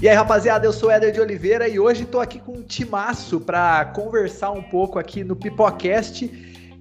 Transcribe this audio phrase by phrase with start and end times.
[0.00, 3.40] E aí, rapaziada, eu sou Éder de Oliveira e hoje estou aqui com um timaço
[3.40, 6.30] para conversar um pouco aqui no Pipocast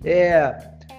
[0.04, 0.54] é,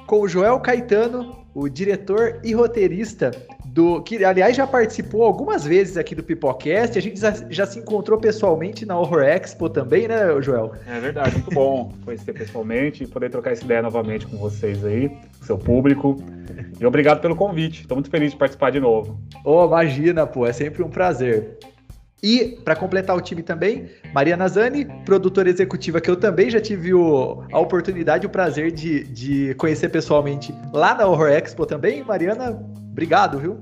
[0.07, 3.33] com o Joel Caetano, o diretor e roteirista
[3.67, 6.97] do que aliás já participou algumas vezes aqui do Pipocast.
[6.97, 10.72] A gente já, já, se encontrou pessoalmente na Horror Expo também, né, Joel?
[10.89, 15.15] É verdade, muito bom conhecer pessoalmente e poder trocar essa ideia novamente com vocês aí,
[15.43, 16.17] seu público.
[16.80, 17.83] E obrigado pelo convite.
[17.83, 19.21] Estou muito feliz de participar de novo.
[19.45, 21.59] Oh, imagina, pô, é sempre um prazer.
[22.27, 26.93] E, para completar o time também, Maria Nazani, produtora executiva que eu também já tive
[26.93, 32.02] o, a oportunidade e o prazer de, de conhecer pessoalmente lá na Horror Expo também.
[32.02, 33.61] Mariana, obrigado, viu?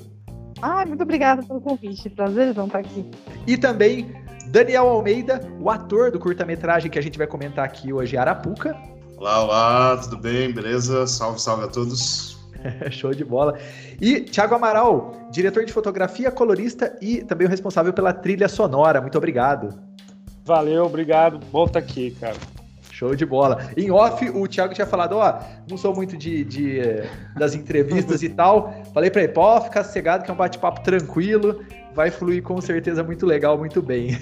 [0.62, 2.08] Ah, muito obrigada pelo convite.
[2.08, 3.04] Prazer não estar aqui.
[3.46, 4.10] E também
[4.46, 8.74] Daniel Almeida, o ator do curta-metragem que a gente vai comentar aqui hoje, Arapuca.
[9.18, 10.50] Olá, olá, tudo bem?
[10.50, 11.06] Beleza?
[11.06, 12.38] Salve, salve a todos.
[12.90, 13.58] Show de bola.
[14.00, 19.00] E Thiago Amaral, diretor de fotografia, colorista e também o responsável pela trilha sonora.
[19.00, 19.78] Muito obrigado.
[20.44, 21.40] Valeu, obrigado.
[21.50, 22.36] Bom estar aqui, cara.
[22.90, 23.70] Show de bola.
[23.76, 26.80] Em off, o Thiago tinha falado, ó, não sou muito de, de
[27.36, 28.72] das entrevistas e tal.
[28.92, 31.60] Falei pra ele, pô, fica cegado que é um bate-papo tranquilo
[31.94, 34.18] vai fluir com certeza muito legal, muito bem.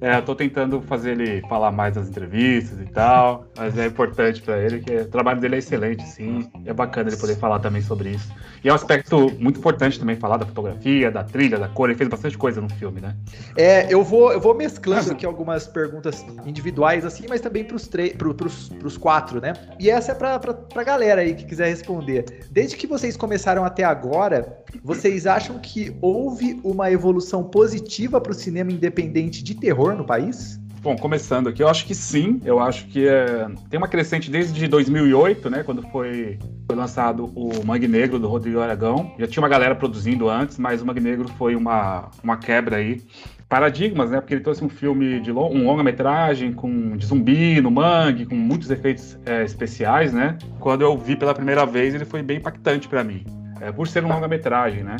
[0.00, 4.42] é, eu tô tentando fazer ele falar mais nas entrevistas e tal, mas é importante
[4.42, 6.50] para ele, que o trabalho dele é excelente, sim.
[6.64, 8.32] É bacana ele poder falar também sobre isso.
[8.64, 11.88] E é um aspecto muito importante também falar da fotografia, da trilha, da cor.
[11.88, 13.16] Ele fez bastante coisa no filme, né?
[13.56, 18.34] É, eu vou, eu vou mesclando aqui algumas perguntas individuais, assim, mas também pros, pro,
[18.34, 19.52] pros, pros quatro, né?
[19.78, 22.24] E essa é pra, pra, pra galera aí que quiser responder.
[22.50, 28.34] Desde que vocês começaram até agora, vocês acham que houve uma evolução positiva para o
[28.34, 30.60] cinema independente de terror no país?
[30.82, 32.40] Bom, começando aqui, eu acho que sim.
[32.44, 36.40] Eu acho que é, tem uma crescente desde 2008, né, quando foi,
[36.72, 39.14] lançado o Mangue Negro do Rodrigo Aragão.
[39.16, 43.00] Já tinha uma galera produzindo antes, mas o Mangue Negro foi uma, uma quebra aí.
[43.48, 44.18] Paradigmas, né?
[44.20, 48.34] Porque ele trouxe um filme de long, um longa-metragem com de zumbi no mangue, com
[48.34, 50.38] muitos efeitos é, especiais, né?
[50.58, 54.04] Quando eu vi pela primeira vez, ele foi bem impactante para mim é, por ser
[54.04, 54.96] um longa-metragem, né?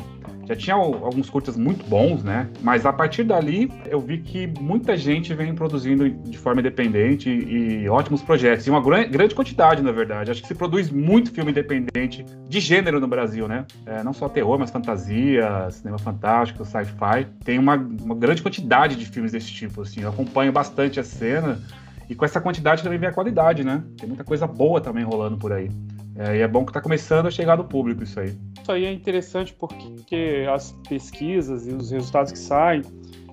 [0.46, 2.48] Já tinha alguns curtas muito bons, né?
[2.60, 7.88] Mas a partir dali eu vi que muita gente vem produzindo de forma independente e,
[7.88, 8.66] ótimos projetos.
[8.66, 10.30] E uma grande quantidade, na verdade.
[10.30, 13.66] Acho que se produz muito filme independente de gênero no Brasil, né?
[13.86, 17.26] É, não só terror, mas fantasia, cinema fantástico, sci-fi.
[17.44, 20.02] Tem uma, uma grande quantidade de filmes desse tipo, assim.
[20.02, 21.60] Eu acompanho bastante a cena.
[22.08, 23.82] E com essa quantidade também vem a qualidade, né?
[23.96, 25.70] Tem muita coisa boa também rolando por aí.
[26.16, 28.36] É, e é bom que está começando a chegar no público isso aí.
[28.60, 32.82] Isso aí é interessante porque as pesquisas e os resultados que saem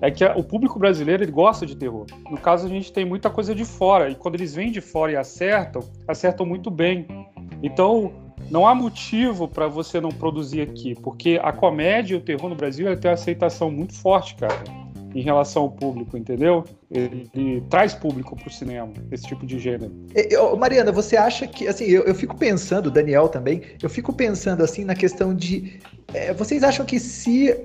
[0.00, 2.06] é que o público brasileiro ele gosta de terror.
[2.30, 5.12] No caso, a gente tem muita coisa de fora, e quando eles vêm de fora
[5.12, 7.06] e acertam, acertam muito bem.
[7.62, 8.10] Então,
[8.50, 12.56] não há motivo para você não produzir aqui, porque a comédia e o terror no
[12.56, 14.79] Brasil tem uma aceitação muito forte, cara
[15.14, 16.64] em relação ao público, entendeu?
[16.90, 19.92] Ele, traz público para o cinema, esse tipo de gênero.
[20.14, 24.62] Eu, Mariana, você acha que, assim, eu, eu, fico pensando, Daniel também, eu fico pensando,
[24.62, 25.80] assim, na questão de.
[26.12, 27.56] É, vocês acham que se.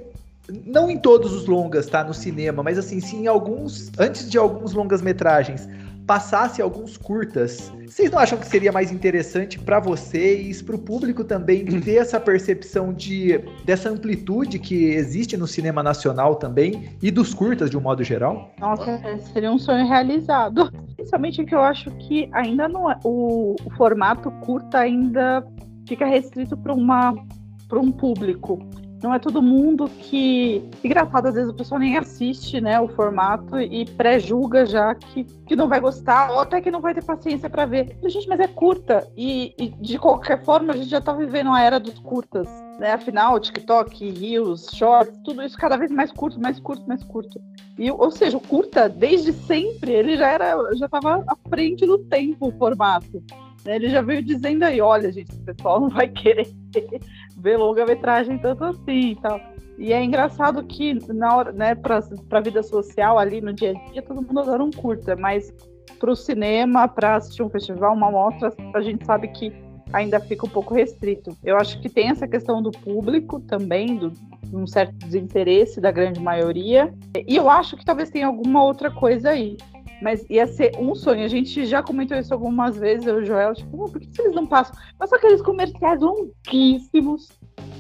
[0.63, 2.03] Não em todos os longas, tá?
[2.03, 3.91] No cinema, mas assim, sim em alguns.
[3.97, 5.67] Antes de alguns longas-metragens
[6.05, 11.23] passasse alguns curtas, vocês não acham que seria mais interessante para vocês, para o público
[11.23, 17.33] também, ter essa percepção de dessa amplitude que existe no cinema nacional também e dos
[17.33, 18.53] curtas de um modo geral?
[18.59, 19.01] Nossa,
[19.33, 20.71] seria um sonho realizado.
[20.95, 25.45] Principalmente que eu acho que ainda não é, o, o formato curta ainda
[25.87, 27.15] fica restrito para uma
[27.67, 28.59] para um público
[29.05, 30.67] não é todo mundo que.
[30.83, 35.55] Engraçado, às vezes o pessoal nem assiste né, o formato e pré-julga já que, que
[35.55, 37.95] não vai gostar, ou até que não vai ter paciência para ver.
[38.03, 39.07] Gente, mas é curta.
[39.15, 42.47] E, e, de qualquer forma, a gente já tá vivendo a era dos curtas.
[42.79, 42.93] Né?
[42.93, 47.39] Afinal, TikTok, Reels, Shorts, tudo isso cada vez mais curto, mais curto, mais curto.
[47.77, 51.99] E, ou seja, o curta, desde sempre, ele já era, já estava à frente do
[51.99, 53.23] tempo o formato.
[53.63, 53.75] Né?
[53.75, 56.47] Ele já veio dizendo aí, olha, gente, o pessoal não vai querer
[57.35, 59.39] ver longa-metragem tanto assim e tal.
[59.77, 62.01] E é engraçado que na hora, né, para
[62.31, 65.53] a vida social ali no dia a dia, todo mundo adora um curta, mas
[65.99, 69.51] para o cinema, para assistir um festival, uma mostra, a gente sabe que
[69.91, 71.35] ainda fica um pouco restrito.
[71.43, 74.11] Eu acho que tem essa questão do público também, do
[74.53, 76.93] um certo desinteresse da grande maioria.
[77.27, 79.57] E eu acho que talvez tenha alguma outra coisa aí.
[80.01, 81.23] Mas ia ser um sonho.
[81.23, 84.35] A gente já comentou isso algumas vezes, eu e o Joel, tipo, por que eles
[84.35, 84.75] não passam?
[84.99, 87.29] Mas aqueles comerciais longuíssimos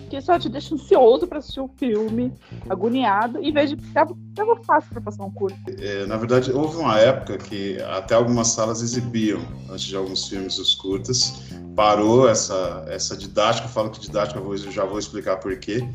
[0.09, 2.31] que só te deixa ansioso para assistir o filme,
[2.69, 4.15] agoniado, em vez de tava,
[4.63, 5.57] fácil para passar um curso.
[5.79, 10.57] É, na verdade, houve uma época que até algumas salas exibiam, antes de alguns filmes,
[10.57, 11.43] os curtas.
[11.75, 15.85] Parou essa, essa didática, eu falo que didática, eu já vou explicar por quê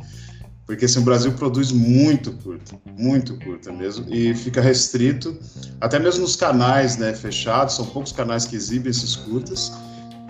[0.70, 5.36] Porque assim, o Brasil produz muito curta, muito curta mesmo, e fica restrito,
[5.80, 9.72] até mesmo nos canais né, fechados, são poucos canais que exibem esses curtas.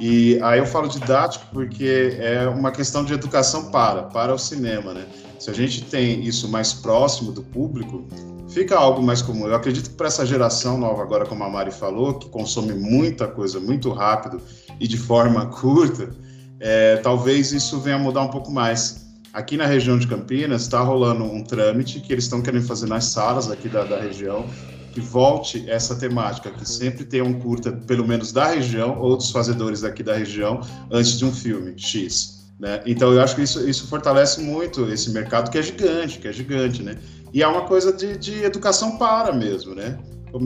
[0.00, 4.94] E aí eu falo didático porque é uma questão de educação para, para o cinema,
[4.94, 5.04] né?
[5.38, 8.08] Se a gente tem isso mais próximo do público,
[8.48, 9.46] fica algo mais comum.
[9.46, 13.28] Eu acredito que para essa geração nova, agora como a Mari falou, que consome muita
[13.28, 14.40] coisa muito rápido
[14.80, 16.08] e de forma curta,
[16.58, 19.09] é, talvez isso venha mudar um pouco mais.
[19.32, 23.04] Aqui na região de Campinas está rolando um trâmite que eles estão querendo fazer nas
[23.04, 24.44] salas aqui da, da região,
[24.92, 29.30] que volte essa temática, que sempre tem um curta, pelo menos da região, ou dos
[29.30, 30.60] fazedores daqui da região,
[30.90, 32.40] antes de um filme X.
[32.58, 32.82] Né?
[32.84, 36.32] Então eu acho que isso, isso fortalece muito esse mercado que é gigante, que é
[36.32, 36.96] gigante, né?
[37.32, 39.96] E é uma coisa de, de educação para mesmo, né?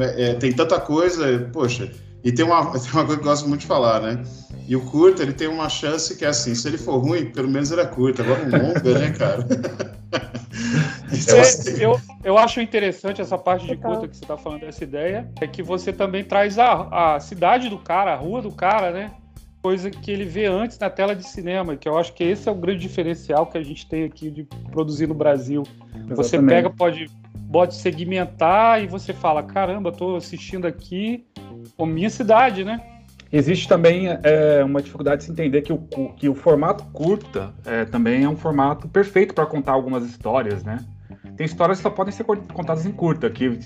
[0.00, 1.90] É, é, tem tanta coisa, poxa,
[2.24, 4.24] e tem uma, tem uma coisa que eu gosto muito de falar, né?
[4.66, 7.48] E o curto, ele tem uma chance que é assim, se ele for ruim, pelo
[7.48, 8.22] menos ele é curto.
[8.22, 9.46] Agora um longa, né, cara?
[11.12, 15.30] É, eu, eu acho interessante essa parte de curta que você está falando dessa ideia,
[15.40, 19.10] é que você também traz a, a cidade do cara, a rua do cara, né?
[19.62, 22.52] Coisa que ele vê antes na tela de cinema, que eu acho que esse é
[22.52, 25.62] o grande diferencial que a gente tem aqui de produzir no Brasil.
[25.94, 26.16] Exatamente.
[26.16, 27.10] Você pega, pode,
[27.52, 31.24] pode segmentar e você fala, caramba, estou assistindo aqui
[31.78, 32.80] a minha cidade, né?
[33.32, 35.78] Existe também é, uma dificuldade de se entender que o,
[36.16, 40.78] que o formato curta é, também é um formato perfeito para contar algumas histórias, né?
[41.36, 43.58] Tem histórias que só podem ser contadas em curta, que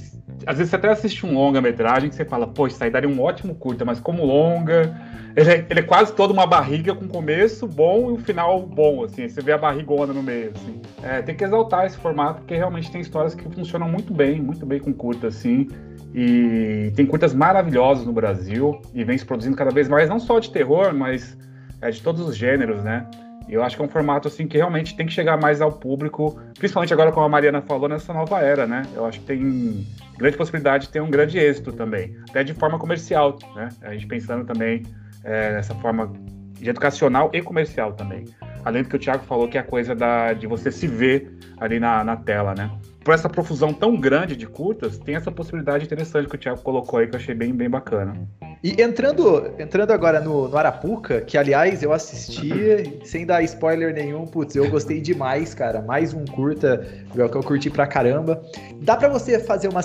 [0.47, 3.21] às vezes você até assiste um longa-metragem que você fala, pô, isso aí daria um
[3.21, 4.97] ótimo curta, mas como longa,
[5.37, 9.05] ele é, ele é, quase toda uma barriga com começo bom e um final bom,
[9.05, 10.81] assim, você vê a barrigona no meio, assim.
[11.03, 14.65] É, tem que exaltar esse formato, porque realmente tem histórias que funcionam muito bem, muito
[14.65, 15.69] bem com curta, assim,
[16.15, 20.39] e tem curtas maravilhosas no Brasil e vem se produzindo cada vez mais, não só
[20.39, 21.37] de terror, mas
[21.81, 23.07] é, de todos os gêneros, né?
[23.49, 26.39] Eu acho que é um formato assim que realmente tem que chegar mais ao público,
[26.59, 28.83] principalmente agora como a Mariana falou nessa nova era, né?
[28.95, 29.87] Eu acho que tem
[30.19, 33.69] grande possibilidade de ter um grande êxito também, até de forma comercial, né?
[33.83, 34.83] A gente pensando também
[35.25, 36.13] é, nessa forma
[36.59, 38.25] de educacional e comercial também.
[38.65, 41.39] Além do que o Thiago falou, que é a coisa da, de você se ver
[41.59, 42.71] ali na, na tela, né?
[43.09, 46.99] Por essa profusão tão grande de curtas, tem essa possibilidade interessante que o Thiago colocou
[46.99, 48.29] aí, que eu achei bem, bem bacana.
[48.63, 54.27] E entrando, entrando agora no, no Arapuca, que aliás eu assisti, sem dar spoiler nenhum,
[54.27, 55.81] putz, eu gostei demais, cara.
[55.81, 58.43] Mais um curta que eu curti pra caramba.
[58.83, 59.81] Dá pra você fazer uma.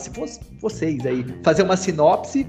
[0.60, 2.46] Vocês aí, fazer uma sinopse.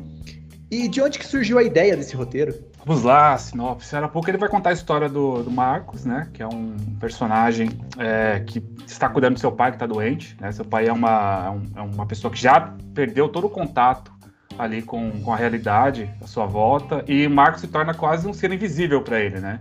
[0.73, 2.53] E de onde que surgiu a ideia desse roteiro?
[2.87, 3.97] Vamos lá, sinopse.
[3.97, 6.29] Era pouco ele vai contar a história do, do Marcos, né?
[6.35, 10.37] Que é um personagem é, que está cuidando do seu pai que está doente.
[10.39, 10.53] Né?
[10.53, 14.13] Seu pai é uma, é, é uma pessoa que já perdeu todo o contato
[14.59, 17.03] ali com, com a realidade à sua volta.
[17.09, 19.61] E Marcos se torna quase um ser invisível para ele, né?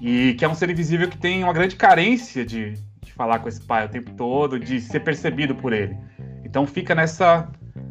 [0.00, 3.48] E que é um ser invisível que tem uma grande carência de, de falar com
[3.48, 5.96] esse pai o tempo todo, de ser percebido por ele.
[6.44, 7.48] Então fica nessa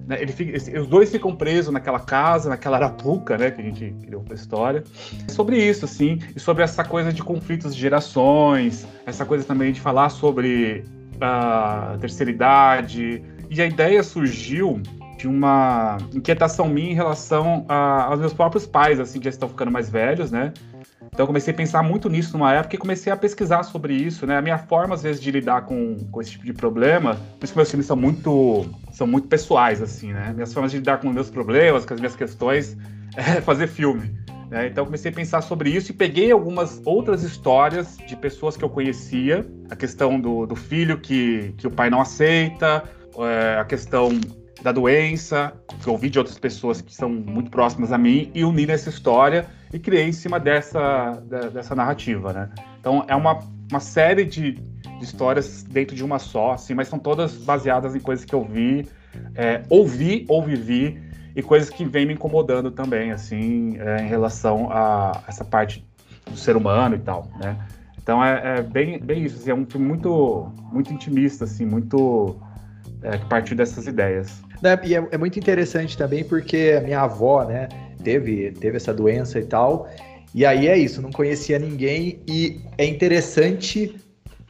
[0.08, 3.96] né, ele fica, os dois ficam presos naquela casa, naquela arapuca, né, que a gente
[4.02, 4.84] criou a história.
[5.28, 9.80] Sobre isso, assim, e sobre essa coisa de conflitos de gerações, essa coisa também de
[9.80, 10.84] falar sobre
[11.20, 13.24] a terceira idade.
[13.50, 14.82] E a ideia surgiu
[15.18, 19.48] de uma inquietação minha em relação a, aos meus próprios pais, assim, que já estão
[19.48, 20.52] ficando mais velhos, né?
[21.14, 24.38] Então comecei a pensar muito nisso numa época e comecei a pesquisar sobre isso, né?
[24.38, 27.54] A minha forma, às vezes, de lidar com, com esse tipo de problema, por isso
[27.54, 30.32] que meus filmes são muito, são muito pessoais, assim, né?
[30.34, 32.78] Minhas formas de lidar com meus problemas, com as minhas questões,
[33.16, 34.16] é fazer filme.
[34.50, 34.68] Né?
[34.68, 38.70] Então comecei a pensar sobre isso e peguei algumas outras histórias de pessoas que eu
[38.70, 42.84] conhecia, a questão do, do filho que, que o pai não aceita,
[43.18, 44.10] é, a questão
[44.62, 48.44] da doença, que eu ouvi de outras pessoas que são muito próximas a mim, e
[48.44, 51.12] uni nessa história e criei em cima dessa,
[51.54, 52.50] dessa narrativa, né?
[52.80, 53.40] Então é uma,
[53.72, 54.60] uma série de,
[55.02, 58.44] de histórias dentro de uma só, assim, mas são todas baseadas em coisas que eu
[58.44, 58.88] vi,
[59.36, 61.02] é, ouvi ou vivi,
[61.36, 65.86] e coisas que vêm me incomodando também, assim, é, em relação a essa parte
[66.30, 67.58] do ser humano e tal, né?
[68.02, 72.36] Então é, é bem, bem isso, assim, é um filme muito, muito intimista, assim, muito
[73.02, 74.42] é, que partiu dessas ideias.
[74.62, 77.68] Né, e é, é, muito interessante também porque a minha avó, né,
[78.04, 79.90] teve, teve essa doença e tal.
[80.34, 83.96] E aí é isso, não conhecia ninguém e é interessante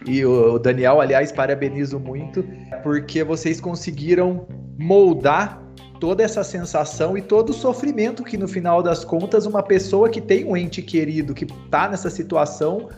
[0.06, 2.44] e o Daniel, aliás, parabenizo muito,
[2.84, 5.62] porque vocês conseguiram moldar
[6.00, 10.20] toda essa sensação e todo o sofrimento que no final das contas uma pessoa que
[10.20, 12.90] tem um ente querido que tá nessa situação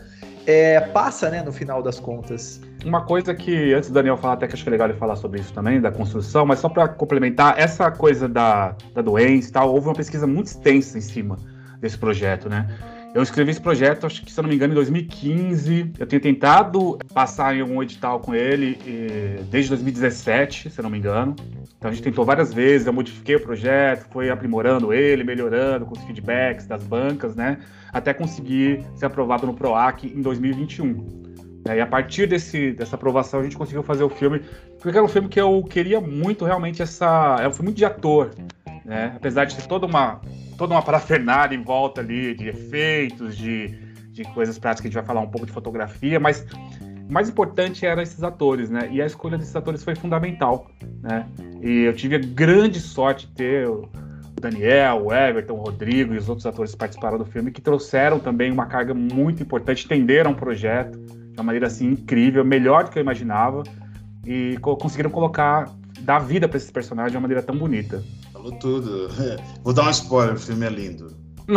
[0.46, 2.60] é, passa, né, no final das contas.
[2.84, 5.16] Uma coisa que, antes do Daniel falar, até que acho que é legal ele falar
[5.16, 9.52] sobre isso também, da construção, mas só para complementar, essa coisa da, da doença e
[9.52, 11.38] tal, houve uma pesquisa muito extensa em cima
[11.80, 12.68] desse projeto, né?
[13.14, 15.92] Eu escrevi esse projeto, acho que se eu não me engano, em 2015.
[16.00, 18.76] Eu tenho tentado passar em algum edital com ele
[19.48, 21.36] desde 2017, se eu não me engano.
[21.78, 25.92] Então a gente tentou várias vezes, eu modifiquei o projeto, fui aprimorando ele, melhorando com
[25.92, 27.58] os feedbacks das bancas, né?
[27.92, 31.23] Até conseguir ser aprovado no PROAC em 2021.
[31.72, 34.40] E a partir desse, dessa aprovação a gente conseguiu fazer o filme,
[34.80, 37.36] porque era um filme que eu queria muito realmente essa.
[37.38, 38.32] Era um filme de ator,
[38.84, 39.14] né?
[39.16, 40.20] Apesar de ter toda uma,
[40.58, 43.68] toda uma parafernália em volta ali de efeitos, de,
[44.10, 46.46] de coisas práticas, a gente vai falar um pouco de fotografia, mas
[47.08, 48.88] o mais importante eram esses atores, né?
[48.90, 50.70] E a escolha desses atores foi fundamental,
[51.02, 51.26] né?
[51.62, 53.88] E eu tive a grande sorte de ter o
[54.38, 58.18] Daniel, o Everton, o Rodrigo e os outros atores que participaram do filme, que trouxeram
[58.18, 62.90] também uma carga muito importante, entenderam o projeto de uma maneira assim incrível, melhor do
[62.90, 63.64] que eu imaginava,
[64.24, 65.68] e co conseguiram colocar,
[66.00, 68.02] dar vida para esses personagens de uma maneira tão bonita.
[68.32, 69.08] Falou tudo.
[69.62, 71.14] Vou dar um spoiler, o filme é lindo.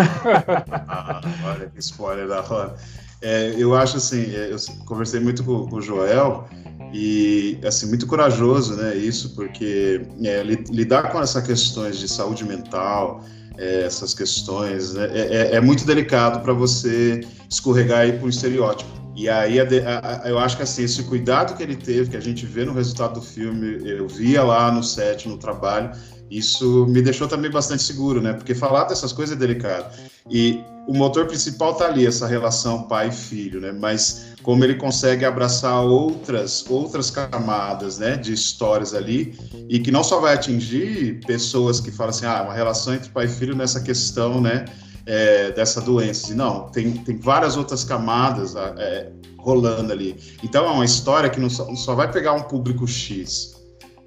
[0.87, 2.75] ah, olha que spoiler da hora.
[3.21, 6.47] É, eu acho assim, é, eu conversei muito com, com, o Joel
[6.93, 8.95] e assim muito corajoso, né?
[8.95, 13.23] Isso porque é, lidar com essas questões de saúde mental,
[13.57, 18.29] é, essas questões, né, é, é, é muito delicado para você escorregar aí para um
[18.29, 19.06] estereótipo.
[19.17, 22.21] E aí a, a, eu acho que assim, esse cuidado que ele teve, que a
[22.21, 25.89] gente vê no resultado do filme, eu via lá no set, no trabalho,
[26.29, 28.33] isso me deixou também bastante seguro, né?
[28.33, 29.91] Porque falar dessas coisas é delicado.
[30.29, 33.71] E o motor principal tá ali, essa relação pai filho, né?
[33.71, 40.03] Mas como ele consegue abraçar outras outras camadas, né, de histórias ali e que não
[40.03, 43.81] só vai atingir pessoas que falam assim, ah, uma relação entre pai e filho nessa
[43.81, 44.65] questão, né,
[45.07, 46.35] é, dessa doença.
[46.35, 49.09] Não, tem, tem várias outras camadas é,
[49.39, 50.15] rolando ali.
[50.43, 53.55] Então é uma história que não só, só, vai pegar um público X,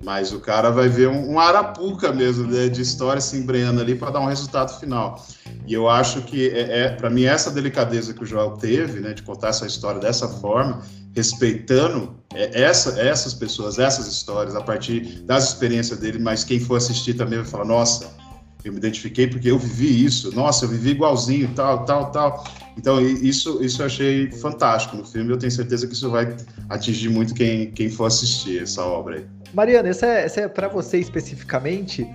[0.04, 3.94] mas o cara vai ver um, um arapuca mesmo né, de história se embreando ali
[3.94, 5.24] para dar um resultado final.
[5.66, 9.14] E eu acho que, é, é para mim, essa delicadeza que o Joel teve, né,
[9.14, 10.82] de contar essa história dessa forma,
[11.14, 16.76] respeitando é, essa, essas pessoas, essas histórias, a partir das experiências dele, mas quem for
[16.76, 18.19] assistir também vai falar: nossa
[18.64, 20.34] eu me identifiquei porque eu vivi isso.
[20.34, 22.44] Nossa, eu vivi igualzinho, tal, tal, tal.
[22.76, 25.30] Então, isso, isso eu achei fantástico no filme.
[25.30, 26.36] Eu tenho certeza que isso vai
[26.68, 29.26] atingir muito quem, quem for assistir essa obra aí.
[29.52, 32.06] Mariana, essa é, essa é para você especificamente.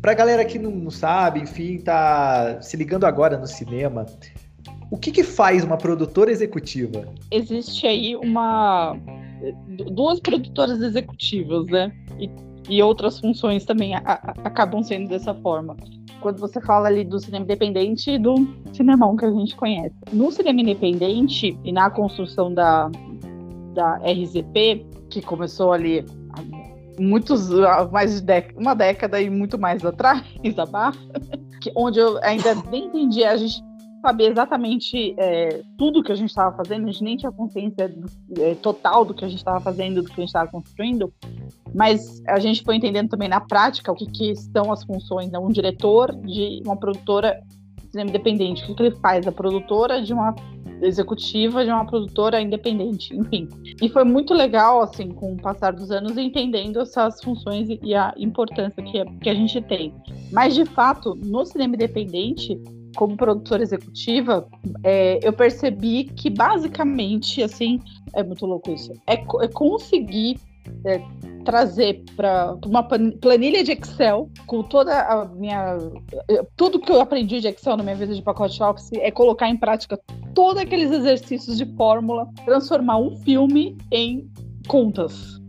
[0.00, 4.06] Pra galera que não, não, sabe, enfim, tá se ligando agora no cinema,
[4.90, 7.06] o que, que faz uma produtora executiva?
[7.30, 8.96] Existe aí uma.
[9.92, 11.92] duas produtoras executivas, né?
[12.18, 12.28] E
[12.70, 15.76] e outras funções também a, a, acabam sendo dessa forma.
[16.20, 18.34] Quando você fala ali do cinema independente e do
[18.72, 19.94] cinemão que a gente conhece.
[20.12, 22.90] No cinema independente e na construção da,
[23.74, 26.04] da RZP, que começou ali
[26.98, 27.48] muitos
[27.90, 30.22] mais de uma década e muito mais atrás,
[30.56, 31.00] abaixo,
[31.60, 33.62] que, onde eu ainda nem entendi, a gente
[34.00, 38.08] saber exatamente é, tudo que a gente estava fazendo, a gente nem tinha consciência do,
[38.40, 41.12] é, total do que a gente estava fazendo, do que a gente estava construindo,
[41.74, 45.38] mas a gente foi entendendo também na prática o que, que são as funções, né?
[45.38, 47.40] um diretor de uma produtora
[47.90, 50.34] cinema independente, o que, que ele faz, a produtora de uma
[50.82, 53.48] executiva de uma produtora independente, enfim.
[53.82, 58.14] E foi muito legal, assim, com o passar dos anos, entendendo essas funções e a
[58.16, 59.92] importância que, que a gente tem.
[60.32, 62.58] Mas, de fato, no cinema independente,
[62.96, 64.46] como produtora executiva,
[64.82, 67.80] é, eu percebi que basicamente, assim,
[68.14, 70.38] é muito louco isso, é, é conseguir
[70.84, 71.00] é,
[71.44, 75.78] trazer para uma planilha de Excel com toda a minha
[76.56, 79.56] tudo que eu aprendi de Excel na minha vida de pacote Office é colocar em
[79.56, 79.98] prática
[80.34, 84.30] todos aqueles exercícios de fórmula, transformar um filme em
[84.68, 85.40] contas.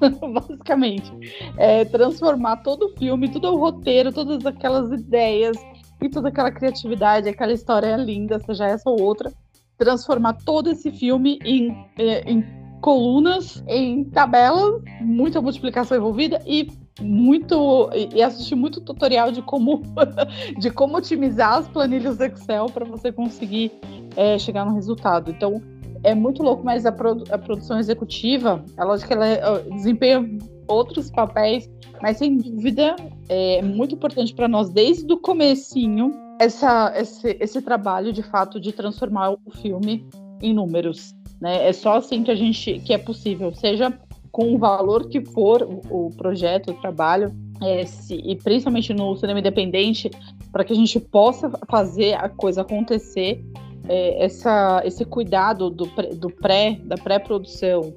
[0.32, 1.12] Basicamente,
[1.56, 5.56] é, transformar todo o filme, todo o roteiro, todas aquelas ideias
[6.00, 9.32] e toda aquela criatividade, aquela história linda, seja essa ou outra,
[9.78, 12.44] transformar todo esse filme em, é, em
[12.80, 16.68] colunas, em tabelas, muita multiplicação envolvida e
[17.00, 19.82] muito e assistir muito tutorial de como
[20.58, 23.72] de como otimizar as planilhas do Excel para você conseguir
[24.16, 25.30] é, chegar no resultado.
[25.30, 25.60] Então
[26.04, 30.28] é muito louco, mas a, produ a produção executiva, é lógico que ela desempenha
[30.68, 31.68] outros papéis,
[32.00, 32.94] mas sem dúvida
[33.28, 38.72] é muito importante para nós desde o comecinho essa, esse, esse trabalho de fato de
[38.72, 40.06] transformar o filme
[40.42, 41.14] em números.
[41.40, 41.68] Né?
[41.68, 43.98] É só assim que a gente que é possível, seja
[44.30, 47.32] com o valor que for o, o projeto, o trabalho,
[47.62, 50.10] é, se, e principalmente no cinema independente,
[50.50, 53.44] para que a gente possa fazer a coisa acontecer,
[53.88, 57.92] é, essa, esse cuidado do, do pré, da pré-produção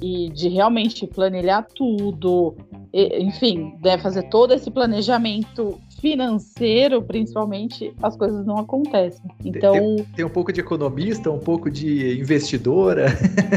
[0.00, 2.56] e de realmente planejar tudo,
[2.92, 9.24] e, enfim, deve fazer todo esse planejamento financeiro, principalmente, as coisas não acontecem.
[9.44, 9.72] Então.
[9.72, 13.06] Tem, tem um pouco de economista, um pouco de investidora.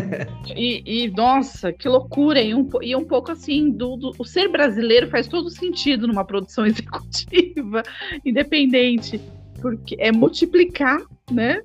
[0.56, 2.40] e, e, nossa, que loucura!
[2.40, 6.24] E um, e um pouco assim, do, do, o ser brasileiro faz todo sentido numa
[6.24, 7.82] produção executiva
[8.24, 9.20] independente.
[9.60, 11.00] Porque é multiplicar,
[11.32, 11.62] né?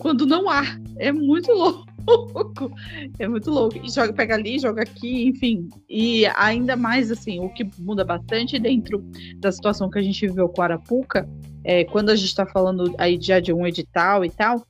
[0.00, 0.62] Quando não há.
[0.98, 2.72] É muito louco.
[3.18, 3.78] É muito louco.
[3.78, 5.68] E joga, pega ali, joga aqui, enfim.
[5.88, 9.04] E ainda mais assim, o que muda bastante dentro
[9.36, 11.28] da situação que a gente viveu com Arapuca,
[11.64, 14.66] é, quando a gente está falando aí já de um edital e tal,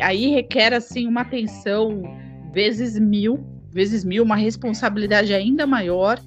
[0.00, 2.02] aí requer assim uma atenção
[2.52, 6.20] vezes mil, vezes mil, uma responsabilidade ainda maior.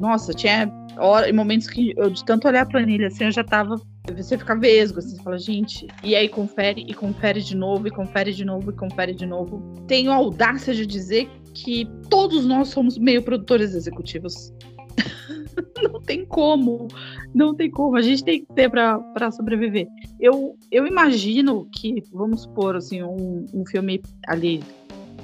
[0.00, 3.80] Nossa, tinha hora, momentos que eu de tanto olhar a planilha assim, eu já tava
[4.16, 7.90] você fica vesgo, assim, você fala, gente, e aí confere, e confere de novo, e
[7.90, 9.74] confere de novo, e confere de novo.
[9.86, 14.52] Tenho a audácia de dizer que todos nós somos meio produtores executivos.
[15.82, 16.88] não tem como,
[17.34, 19.86] não tem como, a gente tem que ter para sobreviver.
[20.20, 24.62] Eu, eu imagino que, vamos supor, assim, um, um filme ali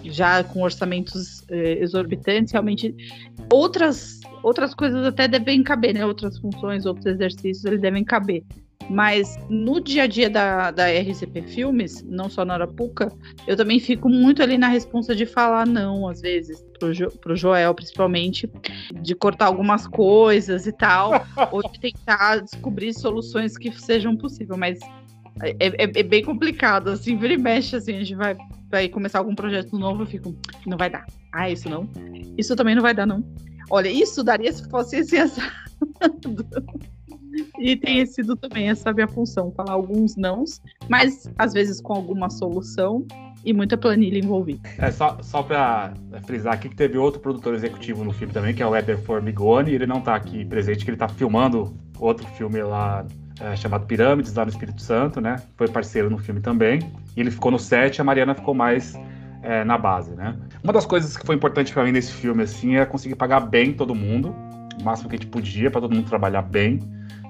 [0.04, 2.94] já com orçamentos eh, exorbitantes, realmente
[3.50, 6.04] outras outras coisas até devem caber, né?
[6.04, 8.44] Outras funções, outros exercícios, eles devem caber.
[8.90, 13.10] Mas no dia a dia da, da RCP Filmes, não só na Arapuca,
[13.46, 17.36] eu também fico muito ali na responsa de falar não, às vezes, pro, jo, pro
[17.36, 18.50] Joel, principalmente,
[19.00, 21.12] de cortar algumas coisas e tal,
[21.50, 24.58] ou de tentar descobrir soluções que sejam possíveis.
[24.58, 24.78] Mas
[25.42, 28.36] é, é, é, bem complicado, assim, vira e mexe, assim, a gente vai,
[28.70, 31.06] vai começar algum projeto novo, eu fico, não vai dar.
[31.32, 31.88] Ah, isso não.
[32.36, 33.24] Isso também não vai dar, não.
[33.70, 35.16] Olha, isso daria se fosse esse
[37.58, 42.30] E tem sido também essa minha função, falar alguns nãos, mas às vezes com alguma
[42.30, 43.06] solução
[43.44, 44.60] e muita planilha envolvida.
[44.78, 45.92] É, só, só para
[46.24, 49.72] frisar aqui que teve outro produtor executivo no filme também, que é o Weber Formigoni,
[49.72, 53.06] ele não está aqui presente, que ele está filmando outro filme lá
[53.40, 55.36] é, chamado Pirâmides, lá no Espírito Santo, né?
[55.56, 56.80] Foi parceiro no filme também.
[57.16, 58.94] E ele ficou no set, a Mariana ficou mais
[59.42, 60.36] é, na base, né?
[60.62, 63.72] Uma das coisas que foi importante para mim nesse filme, assim, é conseguir pagar bem
[63.72, 64.34] todo mundo,
[64.80, 66.80] o máximo que a gente podia, para todo mundo trabalhar bem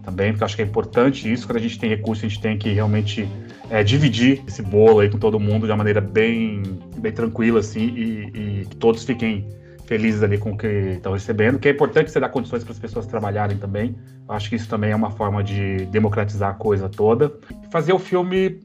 [0.04, 1.46] também, porque eu acho que é importante isso.
[1.46, 3.28] Quando a gente tem recurso, a gente tem que realmente
[3.70, 6.62] é, dividir esse bolo aí com todo mundo de uma maneira bem,
[6.96, 9.48] bem tranquila, assim, e, e que todos fiquem
[9.86, 12.78] felizes ali com o que estão recebendo, que é importante você dar condições para as
[12.78, 13.94] pessoas trabalharem também.
[14.26, 17.32] Eu acho que isso também é uma forma de democratizar a coisa toda.
[17.70, 18.60] Fazer o filme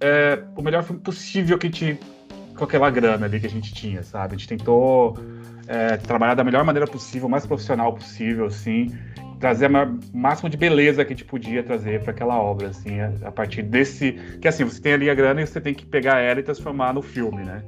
[0.00, 1.98] é, o melhor filme possível que a gente,
[2.56, 4.34] com aquela grana ali que a gente tinha, sabe?
[4.34, 5.18] A gente tentou
[5.66, 8.92] é, trabalhar da melhor maneira possível, mais profissional possível, assim
[9.44, 13.12] trazer o máximo de beleza que a gente podia trazer para aquela obra, assim, a,
[13.24, 14.12] a, partir desse.
[14.40, 16.94] Que assim, você tem ali a grana e você tem que pegar ela e transformar
[16.94, 17.62] no filme, né?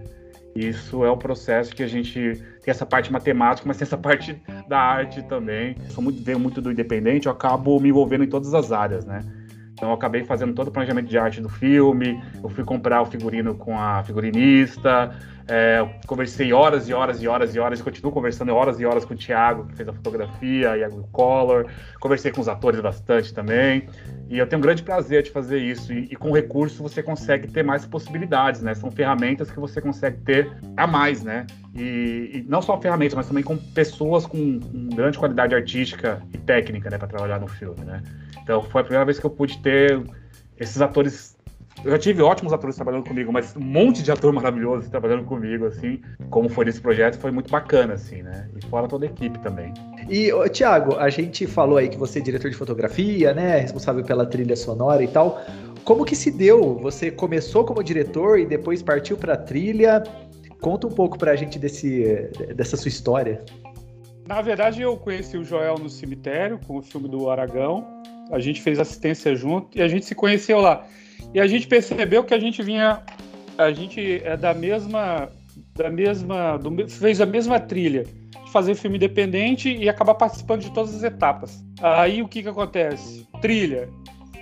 [0.54, 4.42] Isso é o processo que a gente tem essa parte matemática, mas tem essa parte
[4.66, 5.76] da arte também.
[5.84, 9.04] Eu sou muito, venho muito do independente, eu acabo me envolvendo em todas as áreas,
[9.04, 9.20] né?
[9.74, 13.04] Então eu acabei fazendo todo o planejamento de arte do filme, eu fui comprar o
[13.04, 15.14] figurino com a figurinista,
[15.48, 19.14] é, conversei horas e horas e horas e horas, continuo conversando horas e horas com
[19.14, 21.66] o Thiago, que fez a fotografia, a Color.
[22.00, 23.88] Conversei com os atores bastante também.
[24.28, 25.92] E eu tenho um grande prazer de fazer isso.
[25.92, 28.74] E, e com recurso você consegue ter mais possibilidades, né?
[28.74, 31.46] São ferramentas que você consegue ter a mais, né?
[31.74, 36.38] E, e não só ferramentas, mas também com pessoas com, com grande qualidade artística e
[36.38, 38.02] técnica, né, para trabalhar no filme, né?
[38.42, 40.02] Então foi a primeira vez que eu pude ter
[40.58, 41.35] esses atores
[41.86, 45.66] eu já tive ótimos atores trabalhando comigo, mas um monte de ator maravilhoso trabalhando comigo,
[45.66, 48.48] assim, como foi nesse projeto, foi muito bacana, assim, né?
[48.56, 49.72] E fora toda a equipe também.
[50.10, 53.60] E, Tiago, a gente falou aí que você é diretor de fotografia, né?
[53.60, 55.40] Responsável pela trilha sonora e tal.
[55.84, 56.76] Como que se deu?
[56.80, 60.02] Você começou como diretor e depois partiu para a trilha?
[60.60, 63.44] Conta um pouco para a gente desse, dessa sua história.
[64.26, 67.86] Na verdade, eu conheci o Joel no cemitério, com o filme do Aragão.
[68.32, 70.84] A gente fez assistência junto e a gente se conheceu lá.
[71.34, 73.02] E a gente percebeu que a gente vinha,
[73.58, 75.28] a gente é da mesma,
[75.74, 80.72] da mesma, do, fez a mesma trilha de fazer filme independente e acabar participando de
[80.72, 81.64] todas as etapas.
[81.80, 83.26] Aí o que que acontece?
[83.40, 83.88] Trilha.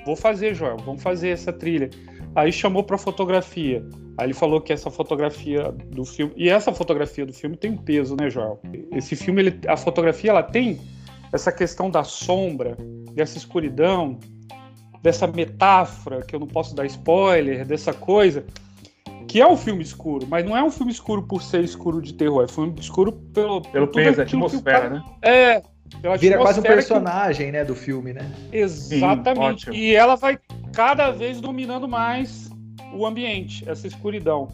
[0.06, 1.90] Vou fazer, Joel, vamos fazer essa trilha.
[2.34, 3.84] Aí chamou para fotografia.
[4.18, 7.76] Aí ele falou que essa fotografia do filme e essa fotografia do filme tem um
[7.76, 8.60] peso, né, Joel?
[8.92, 10.78] Esse filme, ele, a fotografia, ela tem
[11.32, 12.76] essa questão da sombra,
[13.12, 14.20] dessa escuridão,
[15.04, 18.42] dessa metáfora, que eu não posso dar spoiler, dessa coisa,
[19.28, 22.14] que é um filme escuro, mas não é um filme escuro por ser escuro de
[22.14, 25.04] terror, é um filme escuro pelo, pelo peso, atmosfera, né?
[25.20, 25.62] É.
[26.18, 27.52] Vira quase um personagem, que...
[27.52, 28.32] né, do filme, né?
[28.50, 29.66] Exatamente.
[29.66, 30.38] Sim, e ela vai
[30.72, 32.50] cada vez dominando mais
[32.94, 34.48] o ambiente, essa escuridão.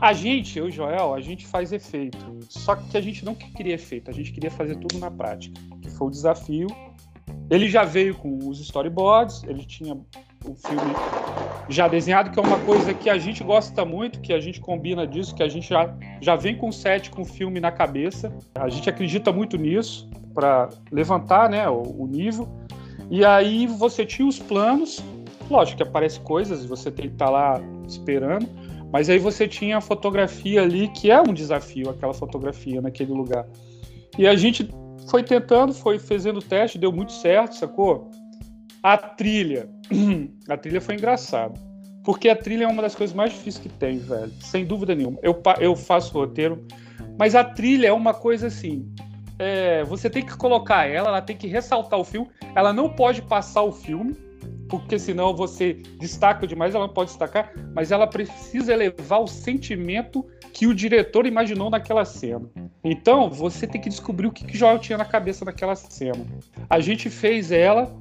[0.00, 2.38] A gente, eu e Joel, a gente faz efeito.
[2.48, 5.60] Só que a gente não queria efeito, a gente queria fazer tudo na prática.
[5.80, 6.68] Que foi o desafio
[7.50, 10.92] Ele já veio com os storyboards, ele tinha o filme
[11.68, 15.06] já desenhado, que é uma coisa que a gente gosta muito, que a gente combina
[15.06, 18.32] disso, que a gente já, já vem com o set, com o filme na cabeça.
[18.54, 22.48] A gente acredita muito nisso para levantar né, o, o, nível.
[23.10, 25.02] E aí você tinha os planos,
[25.50, 28.48] lógico que aparece coisas, você tem que estar tá lá esperando,
[28.90, 33.46] mas aí você tinha a fotografia ali, que é um desafio, aquela fotografia naquele lugar.
[34.18, 34.68] E a gente
[35.12, 38.10] foi tentando, foi fazendo o teste, deu muito certo, sacou?
[38.82, 39.68] A trilha.
[40.48, 41.52] A trilha foi engraçada.
[42.02, 44.32] Porque a trilha é uma das coisas mais difíceis que tem, velho.
[44.40, 45.18] Sem dúvida nenhuma.
[45.22, 46.66] Eu, eu faço roteiro,
[47.16, 48.90] mas a trilha é uma coisa assim.
[49.38, 52.28] É, você tem que colocar ela, ela tem que ressaltar o filme.
[52.56, 54.16] Ela não pode passar o filme,
[54.68, 60.26] porque senão você destaca demais, ela não pode destacar, mas ela precisa elevar o sentimento
[60.52, 62.48] que o diretor imaginou naquela cena.
[62.84, 66.24] Então, você tem que descobrir o que, que Joel tinha na cabeça naquela cena.
[66.68, 67.94] A gente fez ela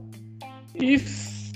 [0.75, 0.97] e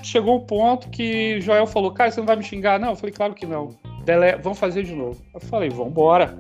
[0.03, 2.79] chegou um ponto que Joel falou: Cara, você não vai me xingar?
[2.79, 3.75] Não, eu falei: Claro que não.
[4.05, 4.37] Dele...
[4.37, 5.21] Vamos fazer de novo.
[5.33, 6.37] Eu falei: Vambora.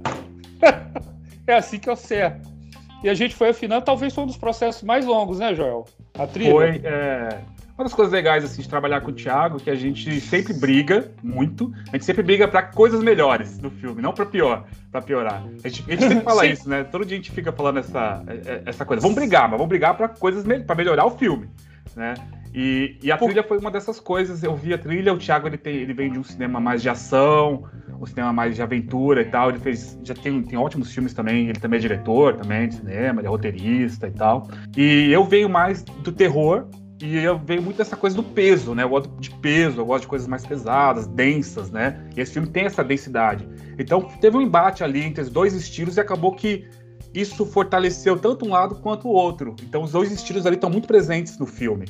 [1.47, 2.55] é assim que eu certo.
[3.03, 5.85] E a gente foi afinando, talvez foi um dos processos mais longos, né, Joel?
[6.17, 6.51] A trilha.
[6.51, 6.81] Foi.
[6.83, 7.39] É...
[7.77, 11.11] Uma das coisas legais assim, de trabalhar com o Thiago, que a gente sempre briga
[11.21, 15.43] muito, a gente sempre briga para coisas melhores no filme, não para pior, para piorar.
[15.61, 16.85] A gente, a gente sempre fala isso, né?
[16.85, 19.01] Todo dia a gente fica falando essa, é, é, essa coisa.
[19.01, 21.49] Vamos brigar, mas vamos brigar para coisas para melhorar o filme,
[21.97, 22.13] né?
[22.55, 24.41] E, e a trilha foi uma dessas coisas.
[24.41, 26.87] Eu vi a trilha, o Thiago ele, tem, ele vem de um cinema mais de
[26.87, 27.65] ação,
[27.99, 29.49] um cinema mais de aventura e tal.
[29.49, 29.99] Ele fez.
[30.01, 31.49] Já tem, tem ótimos filmes também.
[31.49, 34.47] Ele também é diretor também de cinema, ele é roteirista e tal.
[34.77, 36.65] E eu venho mais do terror.
[37.01, 38.83] E venho muito dessa coisa do peso, né?
[38.83, 42.07] Eu gosto de peso, eu gosto de coisas mais pesadas, densas, né?
[42.15, 43.47] E esse filme tem essa densidade.
[43.77, 46.65] Então teve um embate ali entre os dois estilos e acabou que
[47.13, 49.55] isso fortaleceu tanto um lado quanto o outro.
[49.63, 51.85] Então os dois estilos ali estão muito presentes no filme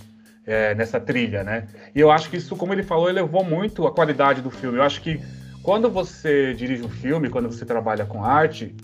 [0.45, 1.67] é, nessa trilha, né?
[1.93, 4.77] E eu acho que isso, como ele falou, elevou muito a qualidade do filme.
[4.77, 5.19] Eu acho que
[5.61, 8.75] quando você dirige um filme, quando você trabalha com arte,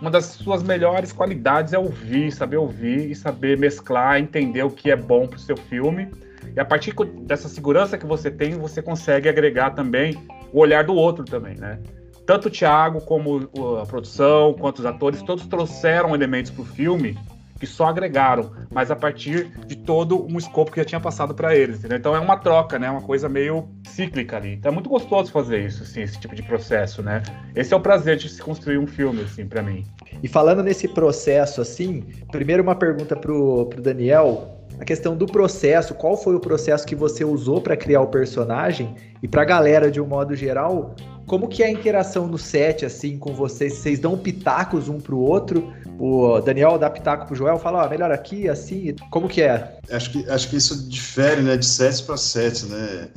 [0.00, 4.90] uma das suas melhores qualidades é ouvir, saber ouvir e saber mesclar, entender o que
[4.90, 6.08] é bom para o seu filme.
[6.54, 10.16] E a partir dessa segurança que você tem, você consegue agregar também
[10.52, 11.78] o olhar do outro também, né?
[12.24, 13.48] Tanto o Thiago como
[13.80, 17.18] a produção, quanto os atores, todos trouxeram elementos para o filme
[17.58, 21.56] que só agregaram, mas a partir de todo um escopo que já tinha passado para
[21.56, 21.98] eles, entendeu?
[21.98, 22.90] Então é uma troca, né?
[22.90, 24.54] Uma coisa meio cíclica ali.
[24.54, 27.22] Então é muito gostoso fazer isso, assim, esse tipo de processo, né?
[27.54, 29.84] Esse é o prazer de se construir um filme, assim, para mim.
[30.22, 35.94] E falando nesse processo, assim, primeiro uma pergunta pro, pro Daniel, a questão do processo,
[35.94, 39.90] qual foi o processo que você usou para criar o personagem e para a galera
[39.90, 40.94] de um modo geral,
[41.28, 43.74] como que é a interação no set assim com vocês?
[43.74, 45.72] Vocês dão pitacos um pro outro?
[45.98, 49.78] O Daniel dá pitaco pro Joel, fala, ó, oh, melhor aqui, assim, como que é?
[49.90, 53.08] Acho que, acho que isso difere, né, de sets para sets, né?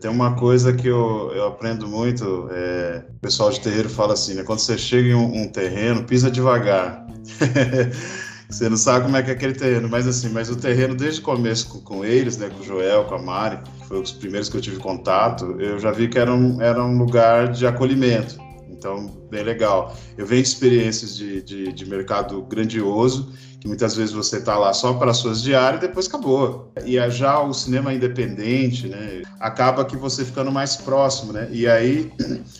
[0.00, 4.34] Tem uma coisa que eu, eu aprendo muito, é, o pessoal de terreiro fala assim,
[4.34, 7.06] né, quando você chega em um, um terreno, pisa devagar.
[8.48, 11.20] Você não sabe como é que é aquele terreno, mas assim, mas o terreno desde
[11.20, 14.48] o começo com, com eles, né, com o Joel, com a Mari, foi os primeiros
[14.48, 18.38] que eu tive contato, eu já vi que era um, era um lugar de acolhimento.
[18.70, 19.96] Então, bem legal.
[20.16, 24.72] Eu venho de experiências de, de, de mercado grandioso, que muitas vezes você está lá
[24.72, 26.72] só para suas diárias e depois acabou.
[26.84, 31.48] E já o cinema independente, né, acaba que você ficando mais próximo, né?
[31.50, 32.12] E aí,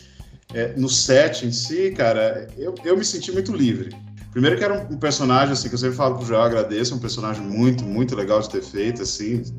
[0.53, 3.95] é, no set em si, cara, eu, eu me senti muito livre.
[4.37, 7.41] Primeiro que era um personagem, assim, que eu sempre falo pro Joel, agradeço, um personagem
[7.41, 9.51] muito, muito legal de ter feito, assim, de